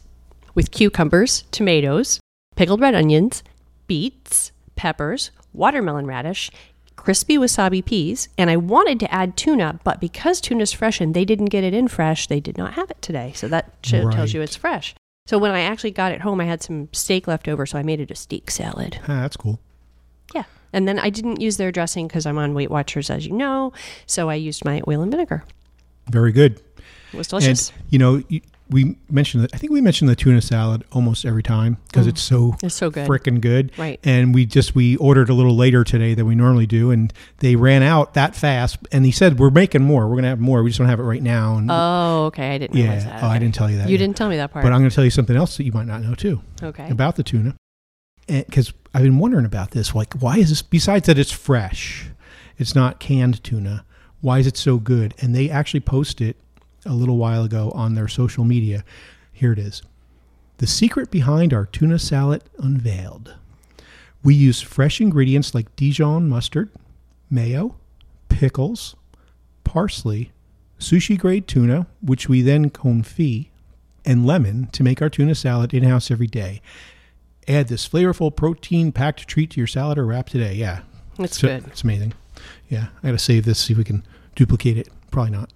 with 0.54 0.70
cucumbers, 0.70 1.44
tomatoes, 1.50 2.20
pickled 2.56 2.80
red 2.80 2.94
onions, 2.94 3.42
beets, 3.86 4.52
peppers, 4.76 5.30
watermelon 5.52 6.06
radish, 6.06 6.50
crispy 6.96 7.38
wasabi 7.38 7.84
peas, 7.84 8.28
and 8.38 8.50
I 8.50 8.56
wanted 8.56 9.00
to 9.00 9.12
add 9.12 9.36
tuna, 9.36 9.80
but 9.84 10.00
because 10.00 10.40
tuna's 10.40 10.72
fresh 10.72 11.00
and 11.00 11.14
they 11.14 11.24
didn't 11.24 11.46
get 11.46 11.64
it 11.64 11.74
in 11.74 11.88
fresh, 11.88 12.26
they 12.26 12.40
did 12.40 12.56
not 12.58 12.74
have 12.74 12.90
it 12.90 13.00
today. 13.02 13.32
So 13.34 13.48
that 13.48 13.72
sh- 13.82 13.90
tells 14.12 14.32
you 14.32 14.40
it's 14.40 14.56
fresh. 14.56 14.94
So 15.26 15.38
when 15.38 15.52
I 15.52 15.60
actually 15.60 15.92
got 15.92 16.12
it 16.12 16.20
home, 16.20 16.40
I 16.40 16.44
had 16.44 16.62
some 16.62 16.88
steak 16.92 17.26
left 17.26 17.48
over, 17.48 17.64
so 17.66 17.78
I 17.78 17.82
made 17.82 18.00
it 18.00 18.10
a 18.10 18.14
steak 18.14 18.50
salad. 18.50 18.98
Ah, 19.02 19.22
that's 19.22 19.36
cool. 19.36 19.60
Yeah. 20.34 20.44
And 20.72 20.88
then 20.88 20.98
I 20.98 21.10
didn't 21.10 21.40
use 21.40 21.58
their 21.58 21.70
dressing 21.70 22.08
because 22.08 22.26
I'm 22.26 22.38
on 22.38 22.54
Weight 22.54 22.70
Watchers, 22.70 23.10
as 23.10 23.26
you 23.26 23.32
know. 23.32 23.72
So 24.06 24.28
I 24.28 24.34
used 24.34 24.64
my 24.64 24.82
oil 24.88 25.00
and 25.00 25.10
vinegar. 25.10 25.44
Very 26.10 26.32
good. 26.32 26.60
It 27.12 27.16
was 27.16 27.28
delicious. 27.28 27.70
And 27.70 27.78
you 27.90 27.98
know, 27.98 28.22
you, 28.28 28.40
we 28.72 28.96
mentioned 29.10 29.44
that 29.44 29.54
I 29.54 29.58
think 29.58 29.72
we 29.72 29.80
mentioned 29.80 30.08
the 30.08 30.16
tuna 30.16 30.40
salad 30.40 30.84
almost 30.92 31.24
every 31.24 31.42
time 31.42 31.76
because 31.88 32.06
mm. 32.06 32.10
it's 32.10 32.22
so 32.22 32.56
It's 32.62 32.74
so 32.74 32.90
good. 32.90 33.06
freaking 33.06 33.40
good. 33.40 33.72
Right. 33.78 34.00
And 34.02 34.34
we 34.34 34.46
just 34.46 34.74
we 34.74 34.96
ordered 34.96 35.28
a 35.28 35.34
little 35.34 35.56
later 35.56 35.84
today 35.84 36.14
than 36.14 36.26
we 36.26 36.34
normally 36.34 36.66
do, 36.66 36.90
and 36.90 37.12
they 37.38 37.56
ran 37.56 37.82
out 37.82 38.14
that 38.14 38.34
fast. 38.34 38.78
And 38.90 39.04
he 39.04 39.12
said 39.12 39.38
we're 39.38 39.50
making 39.50 39.82
more. 39.82 40.08
We're 40.08 40.16
gonna 40.16 40.28
have 40.28 40.40
more. 40.40 40.62
We 40.62 40.70
just 40.70 40.78
don't 40.78 40.88
have 40.88 41.00
it 41.00 41.04
right 41.04 41.22
now. 41.22 41.56
And 41.56 41.70
Oh, 41.70 42.24
okay. 42.26 42.54
I 42.54 42.58
didn't 42.58 42.74
realize 42.76 43.04
yeah. 43.04 43.20
that. 43.20 43.22
Oh, 43.22 43.28
I 43.28 43.38
didn't 43.38 43.54
tell 43.54 43.70
you 43.70 43.76
that. 43.78 43.86
You 43.86 43.92
yet. 43.92 43.98
didn't 43.98 44.16
tell 44.16 44.28
me 44.28 44.36
that 44.36 44.52
part. 44.52 44.62
But 44.64 44.72
I'm 44.72 44.80
going 44.80 44.90
to 44.90 44.94
tell 44.94 45.04
you 45.04 45.10
something 45.10 45.36
else 45.36 45.56
that 45.56 45.64
you 45.64 45.72
might 45.72 45.86
not 45.86 46.02
know 46.02 46.14
too 46.14 46.42
okay. 46.62 46.88
about 46.90 47.16
the 47.16 47.22
tuna. 47.22 47.54
Because 48.26 48.72
I've 48.94 49.02
been 49.02 49.18
wondering 49.18 49.44
about 49.44 49.72
this. 49.72 49.94
Like, 49.94 50.14
why 50.14 50.38
is 50.38 50.48
this, 50.48 50.62
besides 50.62 51.06
that 51.06 51.18
it's 51.18 51.32
fresh, 51.32 52.06
it's 52.56 52.74
not 52.74 53.00
canned 53.00 53.42
tuna, 53.42 53.84
why 54.20 54.38
is 54.38 54.46
it 54.46 54.56
so 54.56 54.78
good? 54.78 55.14
And 55.18 55.34
they 55.34 55.50
actually 55.50 55.80
posted 55.80 56.36
a 56.84 56.92
little 56.94 57.16
while 57.16 57.44
ago 57.44 57.70
on 57.74 57.94
their 57.94 58.08
social 58.08 58.44
media. 58.44 58.84
Here 59.32 59.52
it 59.52 59.58
is 59.58 59.82
The 60.58 60.66
secret 60.66 61.10
behind 61.10 61.52
our 61.52 61.66
tuna 61.66 61.98
salad 61.98 62.42
unveiled. 62.58 63.34
We 64.22 64.34
use 64.34 64.60
fresh 64.60 65.00
ingredients 65.00 65.54
like 65.54 65.74
Dijon 65.76 66.28
mustard, 66.28 66.70
mayo, 67.30 67.74
pickles, 68.28 68.94
parsley, 69.64 70.30
sushi 70.78 71.18
grade 71.18 71.48
tuna, 71.48 71.86
which 72.00 72.28
we 72.28 72.42
then 72.42 72.70
confit, 72.70 73.48
and 74.04 74.26
lemon 74.26 74.66
to 74.72 74.82
make 74.82 75.00
our 75.02 75.08
tuna 75.10 75.34
salad 75.34 75.72
in 75.74 75.82
house 75.84 76.10
every 76.10 76.26
day. 76.26 76.60
Add 77.48 77.68
this 77.68 77.88
flavorful 77.88 78.34
protein 78.34 78.92
packed 78.92 79.26
treat 79.26 79.50
to 79.50 79.60
your 79.60 79.66
salad 79.66 79.98
or 79.98 80.06
wrap 80.06 80.28
today. 80.28 80.54
Yeah. 80.54 80.80
It's 81.18 81.38
So- 81.40 81.48
good. 81.48 81.66
It's 81.66 81.82
amazing. 81.82 82.12
Yeah. 82.68 82.88
I 83.02 83.08
got 83.08 83.12
to 83.12 83.18
save 83.18 83.44
this, 83.44 83.58
see 83.58 83.72
if 83.72 83.78
we 83.78 83.84
can 83.84 84.04
duplicate 84.36 84.76
it. 84.76 84.88
Probably 85.10 85.32
not. 85.32 85.50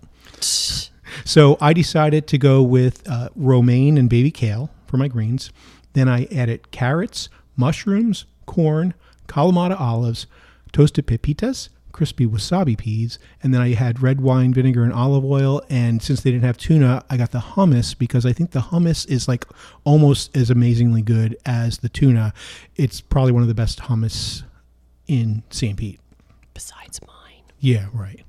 So 1.24 1.56
I 1.60 1.72
decided 1.72 2.26
to 2.28 2.38
go 2.38 2.62
with 2.62 3.08
uh, 3.08 3.28
romaine 3.34 3.98
and 3.98 4.08
baby 4.08 4.30
kale 4.30 4.70
for 4.86 4.96
my 4.96 5.08
greens. 5.08 5.50
Then 5.92 6.08
I 6.08 6.26
added 6.26 6.70
carrots, 6.70 7.28
mushrooms, 7.56 8.26
corn, 8.46 8.94
Kalamata 9.28 9.78
olives, 9.80 10.26
toasted 10.72 11.06
pepitas, 11.06 11.68
crispy 11.96 12.26
wasabi 12.26 12.76
peas, 12.76 13.18
and 13.42 13.54
then 13.54 13.62
I 13.62 13.72
had 13.72 14.02
red 14.02 14.20
wine 14.20 14.52
vinegar 14.52 14.84
and 14.84 14.92
olive 14.92 15.24
oil. 15.24 15.62
And 15.70 16.02
since 16.02 16.20
they 16.20 16.30
didn't 16.30 16.44
have 16.44 16.58
tuna, 16.58 17.02
I 17.08 17.16
got 17.16 17.30
the 17.30 17.38
hummus 17.38 17.96
because 17.96 18.26
I 18.26 18.32
think 18.34 18.50
the 18.50 18.60
hummus 18.60 19.08
is 19.08 19.26
like 19.26 19.46
almost 19.84 20.36
as 20.36 20.50
amazingly 20.50 21.00
good 21.00 21.36
as 21.46 21.78
the 21.78 21.88
tuna. 21.88 22.34
It's 22.76 23.00
probably 23.00 23.32
one 23.32 23.42
of 23.42 23.48
the 23.48 23.54
best 23.54 23.80
hummus 23.80 24.42
in 25.06 25.42
St. 25.48 25.76
Pete. 25.78 25.98
Besides 26.52 27.00
mine. 27.06 27.42
Yeah, 27.58 27.86
right. 27.94 28.25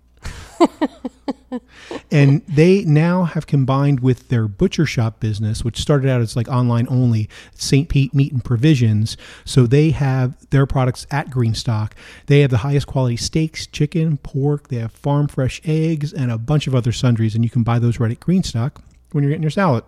And 2.11 2.45
they 2.47 2.83
now 2.83 3.23
have 3.23 3.47
combined 3.47 3.99
with 3.99 4.29
their 4.29 4.47
butcher 4.47 4.85
shop 4.85 5.19
business, 5.19 5.63
which 5.63 5.79
started 5.79 6.09
out 6.09 6.21
as 6.21 6.35
like 6.35 6.47
online 6.47 6.87
only, 6.89 7.29
St. 7.55 7.89
Pete 7.89 8.13
Meat 8.13 8.31
and 8.31 8.43
Provisions. 8.43 9.17
So 9.45 9.65
they 9.67 9.91
have 9.91 10.49
their 10.49 10.65
products 10.65 11.07
at 11.11 11.29
Greenstock. 11.29 11.91
They 12.27 12.41
have 12.41 12.51
the 12.51 12.57
highest 12.57 12.87
quality 12.87 13.17
steaks, 13.17 13.67
chicken, 13.67 14.17
pork. 14.17 14.67
They 14.69 14.77
have 14.77 14.91
farm 14.91 15.27
fresh 15.27 15.61
eggs 15.65 16.13
and 16.13 16.31
a 16.31 16.37
bunch 16.37 16.67
of 16.67 16.75
other 16.75 16.91
sundries. 16.91 17.35
And 17.35 17.43
you 17.43 17.49
can 17.49 17.63
buy 17.63 17.79
those 17.79 17.99
right 17.99 18.11
at 18.11 18.19
Greenstock 18.19 18.81
when 19.11 19.23
you're 19.23 19.31
getting 19.31 19.43
your 19.43 19.51
salad. 19.51 19.83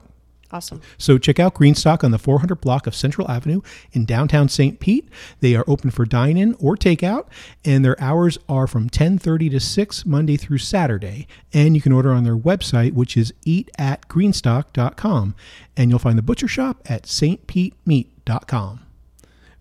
Awesome. 0.52 0.82
So 0.98 1.20
check 1.20 1.40
out 1.40 1.54
Greenstock 1.54 2.04
on 2.04 2.10
the 2.10 2.18
400 2.18 2.56
block 2.56 2.88
of 2.88 2.96
Central 2.96 3.30
Avenue 3.30 3.62
in 3.92 4.06
downtown 4.06 4.50
St. 4.50 4.80
Pete. 4.80 5.08
They 5.42 5.56
are 5.56 5.64
open 5.68 5.92
for 5.92 6.06
dine-in 6.06 6.56
or 6.56 6.76
takeout, 6.76 7.28
and 7.64 7.86
their 7.86 8.02
hours 8.02 8.40
are 8.50 8.66
from 8.66 8.90
10:30 8.90 9.52
to 9.52 9.60
6 9.60 10.06
Monday 10.08 10.38
through 10.38 10.58
Saturday. 10.58 11.28
And 11.54 11.76
you 11.76 11.82
can 11.82 11.92
order 11.92 12.12
on 12.12 12.24
their 12.24 12.38
website, 12.38 12.94
which 12.94 13.16
is 13.16 13.32
eatatgreenstock.com, 13.46 15.36
and 15.78 15.92
you'll 15.92 16.00
find 16.00 16.18
the 16.18 16.24
butcher 16.24 16.48
shop 16.48 16.82
at 16.86 17.04
stpetemeat.com. 17.04 18.80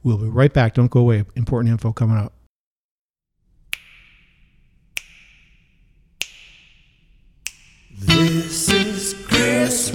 We'll 0.03 0.19
be 0.19 0.29
right 0.29 0.53
back. 0.53 0.73
Don't 0.75 0.91
go 0.91 1.01
away. 1.01 1.25
Important 1.35 1.71
info 1.71 1.93
coming 1.93 2.17
up. 2.17 2.33
This 8.01 8.71
is 8.71 9.15
Chris 9.27 9.93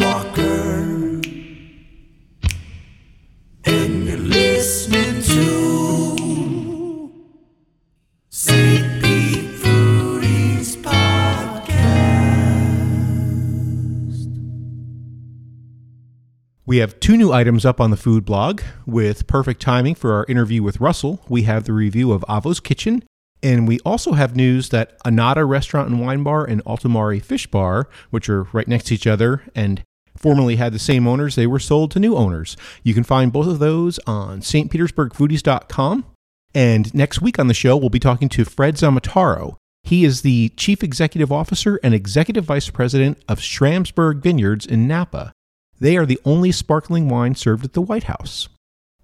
We 16.74 16.80
have 16.80 17.00
two 17.00 17.18
new 17.18 17.32
items 17.32 17.66
up 17.66 17.80
on 17.80 17.92
the 17.92 17.96
food 17.96 18.26
blog 18.26 18.64
with 18.88 19.28
perfect 19.28 19.62
timing 19.62 19.94
for 19.94 20.12
our 20.14 20.26
interview 20.28 20.64
with 20.64 20.82
Russell. 20.82 21.24
We 21.30 21.44
have 21.44 21.66
the 21.66 21.72
review 21.72 22.12
of 22.12 22.26
Avos 22.28 22.64
Kitchen, 22.64 23.04
and 23.44 23.68
we 23.68 23.80
also 23.82 24.14
have 24.14 24.36
news 24.36 24.70
that 24.70 24.98
Annata 25.06 25.48
Restaurant 25.48 25.88
and 25.88 26.02
Wine 26.02 26.24
Bar 26.24 26.46
and 26.46 26.64
Alto 26.66 26.90
Mare 26.90 27.20
Fish 27.20 27.46
Bar, 27.46 27.88
which 28.10 28.28
are 28.28 28.48
right 28.54 28.68
next 28.68 28.86
to 28.86 28.96
each 28.96 29.06
other 29.06 29.44
and 29.54 29.84
formerly 30.18 30.56
had 30.56 30.74
the 30.74 30.80
same 30.80 31.08
owners, 31.08 31.36
they 31.36 31.46
were 31.46 31.60
sold 31.60 31.92
to 31.92 32.00
new 32.00 32.16
owners. 32.16 32.58
You 32.82 32.96
can 32.96 33.04
find 33.04 33.32
both 33.32 33.46
of 33.46 33.60
those 33.60 34.00
on 34.08 34.40
stpetersburgfoodies.com. 34.40 36.06
And 36.56 36.96
next 36.96 37.22
week 37.22 37.38
on 37.38 37.46
the 37.46 37.54
show, 37.54 37.78
we'll 37.78 37.92
be 37.92 38.00
talking 38.00 38.30
to 38.30 38.46
Fred 38.46 38.78
Zamataro. 38.78 39.58
He 39.84 40.06
is 40.06 40.24
the 40.24 40.50
Chief 40.58 40.84
Executive 40.84 41.32
Officer 41.32 41.80
and 41.84 41.94
Executive 41.94 42.46
Vice 42.46 42.72
President 42.72 43.24
of 43.30 43.42
Schramsberg 43.42 44.24
Vineyards 44.24 44.66
in 44.66 44.88
Napa. 44.88 45.34
They 45.80 45.98
are 45.98 46.06
the 46.06 46.20
only 46.26 46.52
sparkling 46.52 47.10
wine 47.10 47.36
served 47.36 47.66
at 47.66 47.74
the 47.74 47.82
White 47.82 48.06
House. 48.06 48.50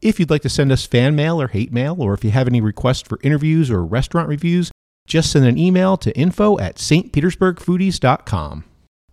If 0.01 0.19
you'd 0.19 0.29
like 0.29 0.43
to 0.43 0.49
send 0.49 0.71
us 0.71 0.85
fan 0.85 1.15
mail 1.15 1.41
or 1.41 1.47
hate 1.49 1.73
mail, 1.73 1.97
or 1.99 2.13
if 2.13 2.23
you 2.23 2.31
have 2.31 2.47
any 2.47 2.61
requests 2.61 3.01
for 3.01 3.19
interviews 3.21 3.69
or 3.69 3.83
restaurant 3.83 4.29
reviews, 4.29 4.71
just 5.07 5.31
send 5.31 5.45
an 5.45 5.57
email 5.57 5.97
to 5.97 6.15
info 6.17 6.57
at 6.59 6.75
stpetersburgfoodies.com. 6.75 8.63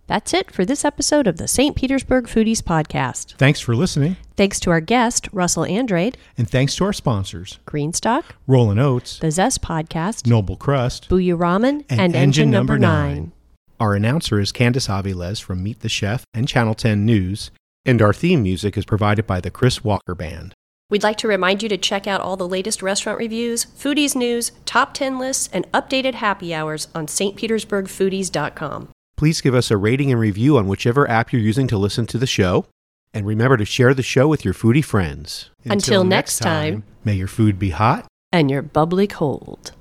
That's 0.07 0.33
it 0.33 0.51
for 0.51 0.63
this 0.63 0.85
episode 0.85 1.27
of 1.27 1.35
the 1.35 1.49
St. 1.49 1.75
Petersburg 1.75 2.27
Foodies 2.27 2.61
Podcast. 2.61 3.35
Thanks 3.35 3.59
for 3.59 3.75
listening, 3.75 4.15
Thanks 4.37 4.57
to 4.61 4.69
our 4.69 4.79
guest, 4.79 5.27
Russell 5.33 5.65
Andrade, 5.65 6.15
and 6.37 6.49
thanks 6.49 6.75
to 6.77 6.85
our 6.85 6.93
sponsors 6.93 7.59
Greenstock, 7.65 8.23
Rollin' 8.47 8.79
Oats, 8.79 9.19
The 9.19 9.31
Zest 9.31 9.61
Podcast, 9.61 10.25
Noble 10.25 10.55
Crust, 10.55 11.09
Buya 11.09 11.37
Ramen, 11.37 11.83
and, 11.89 11.99
and, 11.99 12.15
Engine, 12.15 12.49
Number 12.49 12.79
9. 12.79 13.33
Our 13.79 13.93
announcer 13.93 14.39
is 14.39 14.51
Candice 14.51 14.89
Aviles 14.89 15.39
from 15.39 15.61
Meet 15.61 15.81
the 15.81 15.89
Chef 15.89 16.23
and 16.33 16.47
Channel 16.47 16.73
10 16.73 17.05
News, 17.05 17.51
and 17.85 18.01
our 18.01 18.11
theme 18.11 18.41
music 18.41 18.75
is 18.75 18.85
provided 18.85 19.27
by 19.27 19.39
the 19.39 19.51
Chris 19.51 19.83
Walker 19.83 20.15
Band. 20.15 20.55
We'd 20.89 21.03
like 21.03 21.17
to 21.17 21.27
remind 21.27 21.61
you 21.61 21.69
to 21.69 21.77
check 21.77 22.07
out 22.07 22.19
all 22.19 22.35
the 22.35 22.47
latest 22.47 22.81
restaurant 22.81 23.19
reviews, 23.19 23.65
foodies 23.65 24.15
news, 24.15 24.51
top 24.65 24.95
10 24.95 25.19
lists, 25.19 25.47
and 25.53 25.71
updated 25.73 26.15
happy 26.15 26.55
hours 26.55 26.87
on 26.95 27.05
stpetersburgfoodies.com. 27.05 28.89
Please 29.15 29.41
give 29.41 29.53
us 29.53 29.69
a 29.69 29.77
rating 29.77 30.11
and 30.11 30.19
review 30.19 30.57
on 30.57 30.67
whichever 30.67 31.07
app 31.07 31.31
you're 31.31 31.41
using 31.41 31.67
to 31.67 31.77
listen 31.77 32.07
to 32.07 32.17
the 32.17 32.25
show. 32.25 32.65
And 33.13 33.27
remember 33.27 33.57
to 33.57 33.65
share 33.65 33.93
the 33.93 34.01
show 34.01 34.27
with 34.27 34.43
your 34.43 34.55
foodie 34.55 34.83
friends. 34.83 35.51
Until 35.65 36.03
next 36.03 36.39
time. 36.39 36.83
may 37.03 37.13
your 37.13 37.27
food 37.27 37.59
be 37.59 37.69
hot. 37.69 38.07
And 38.31 38.49
you're 38.49 38.63
bubbly 38.63 39.05
cold. 39.05 39.73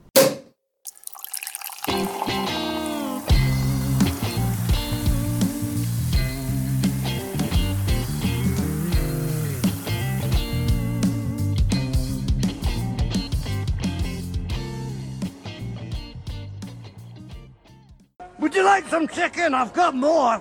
Would 18.57 18.63
you 18.63 18.69
like 18.69 18.89
some 18.89 19.07
chicken? 19.07 19.53
I've 19.53 19.75
got 19.75 19.95
more. 19.95 20.41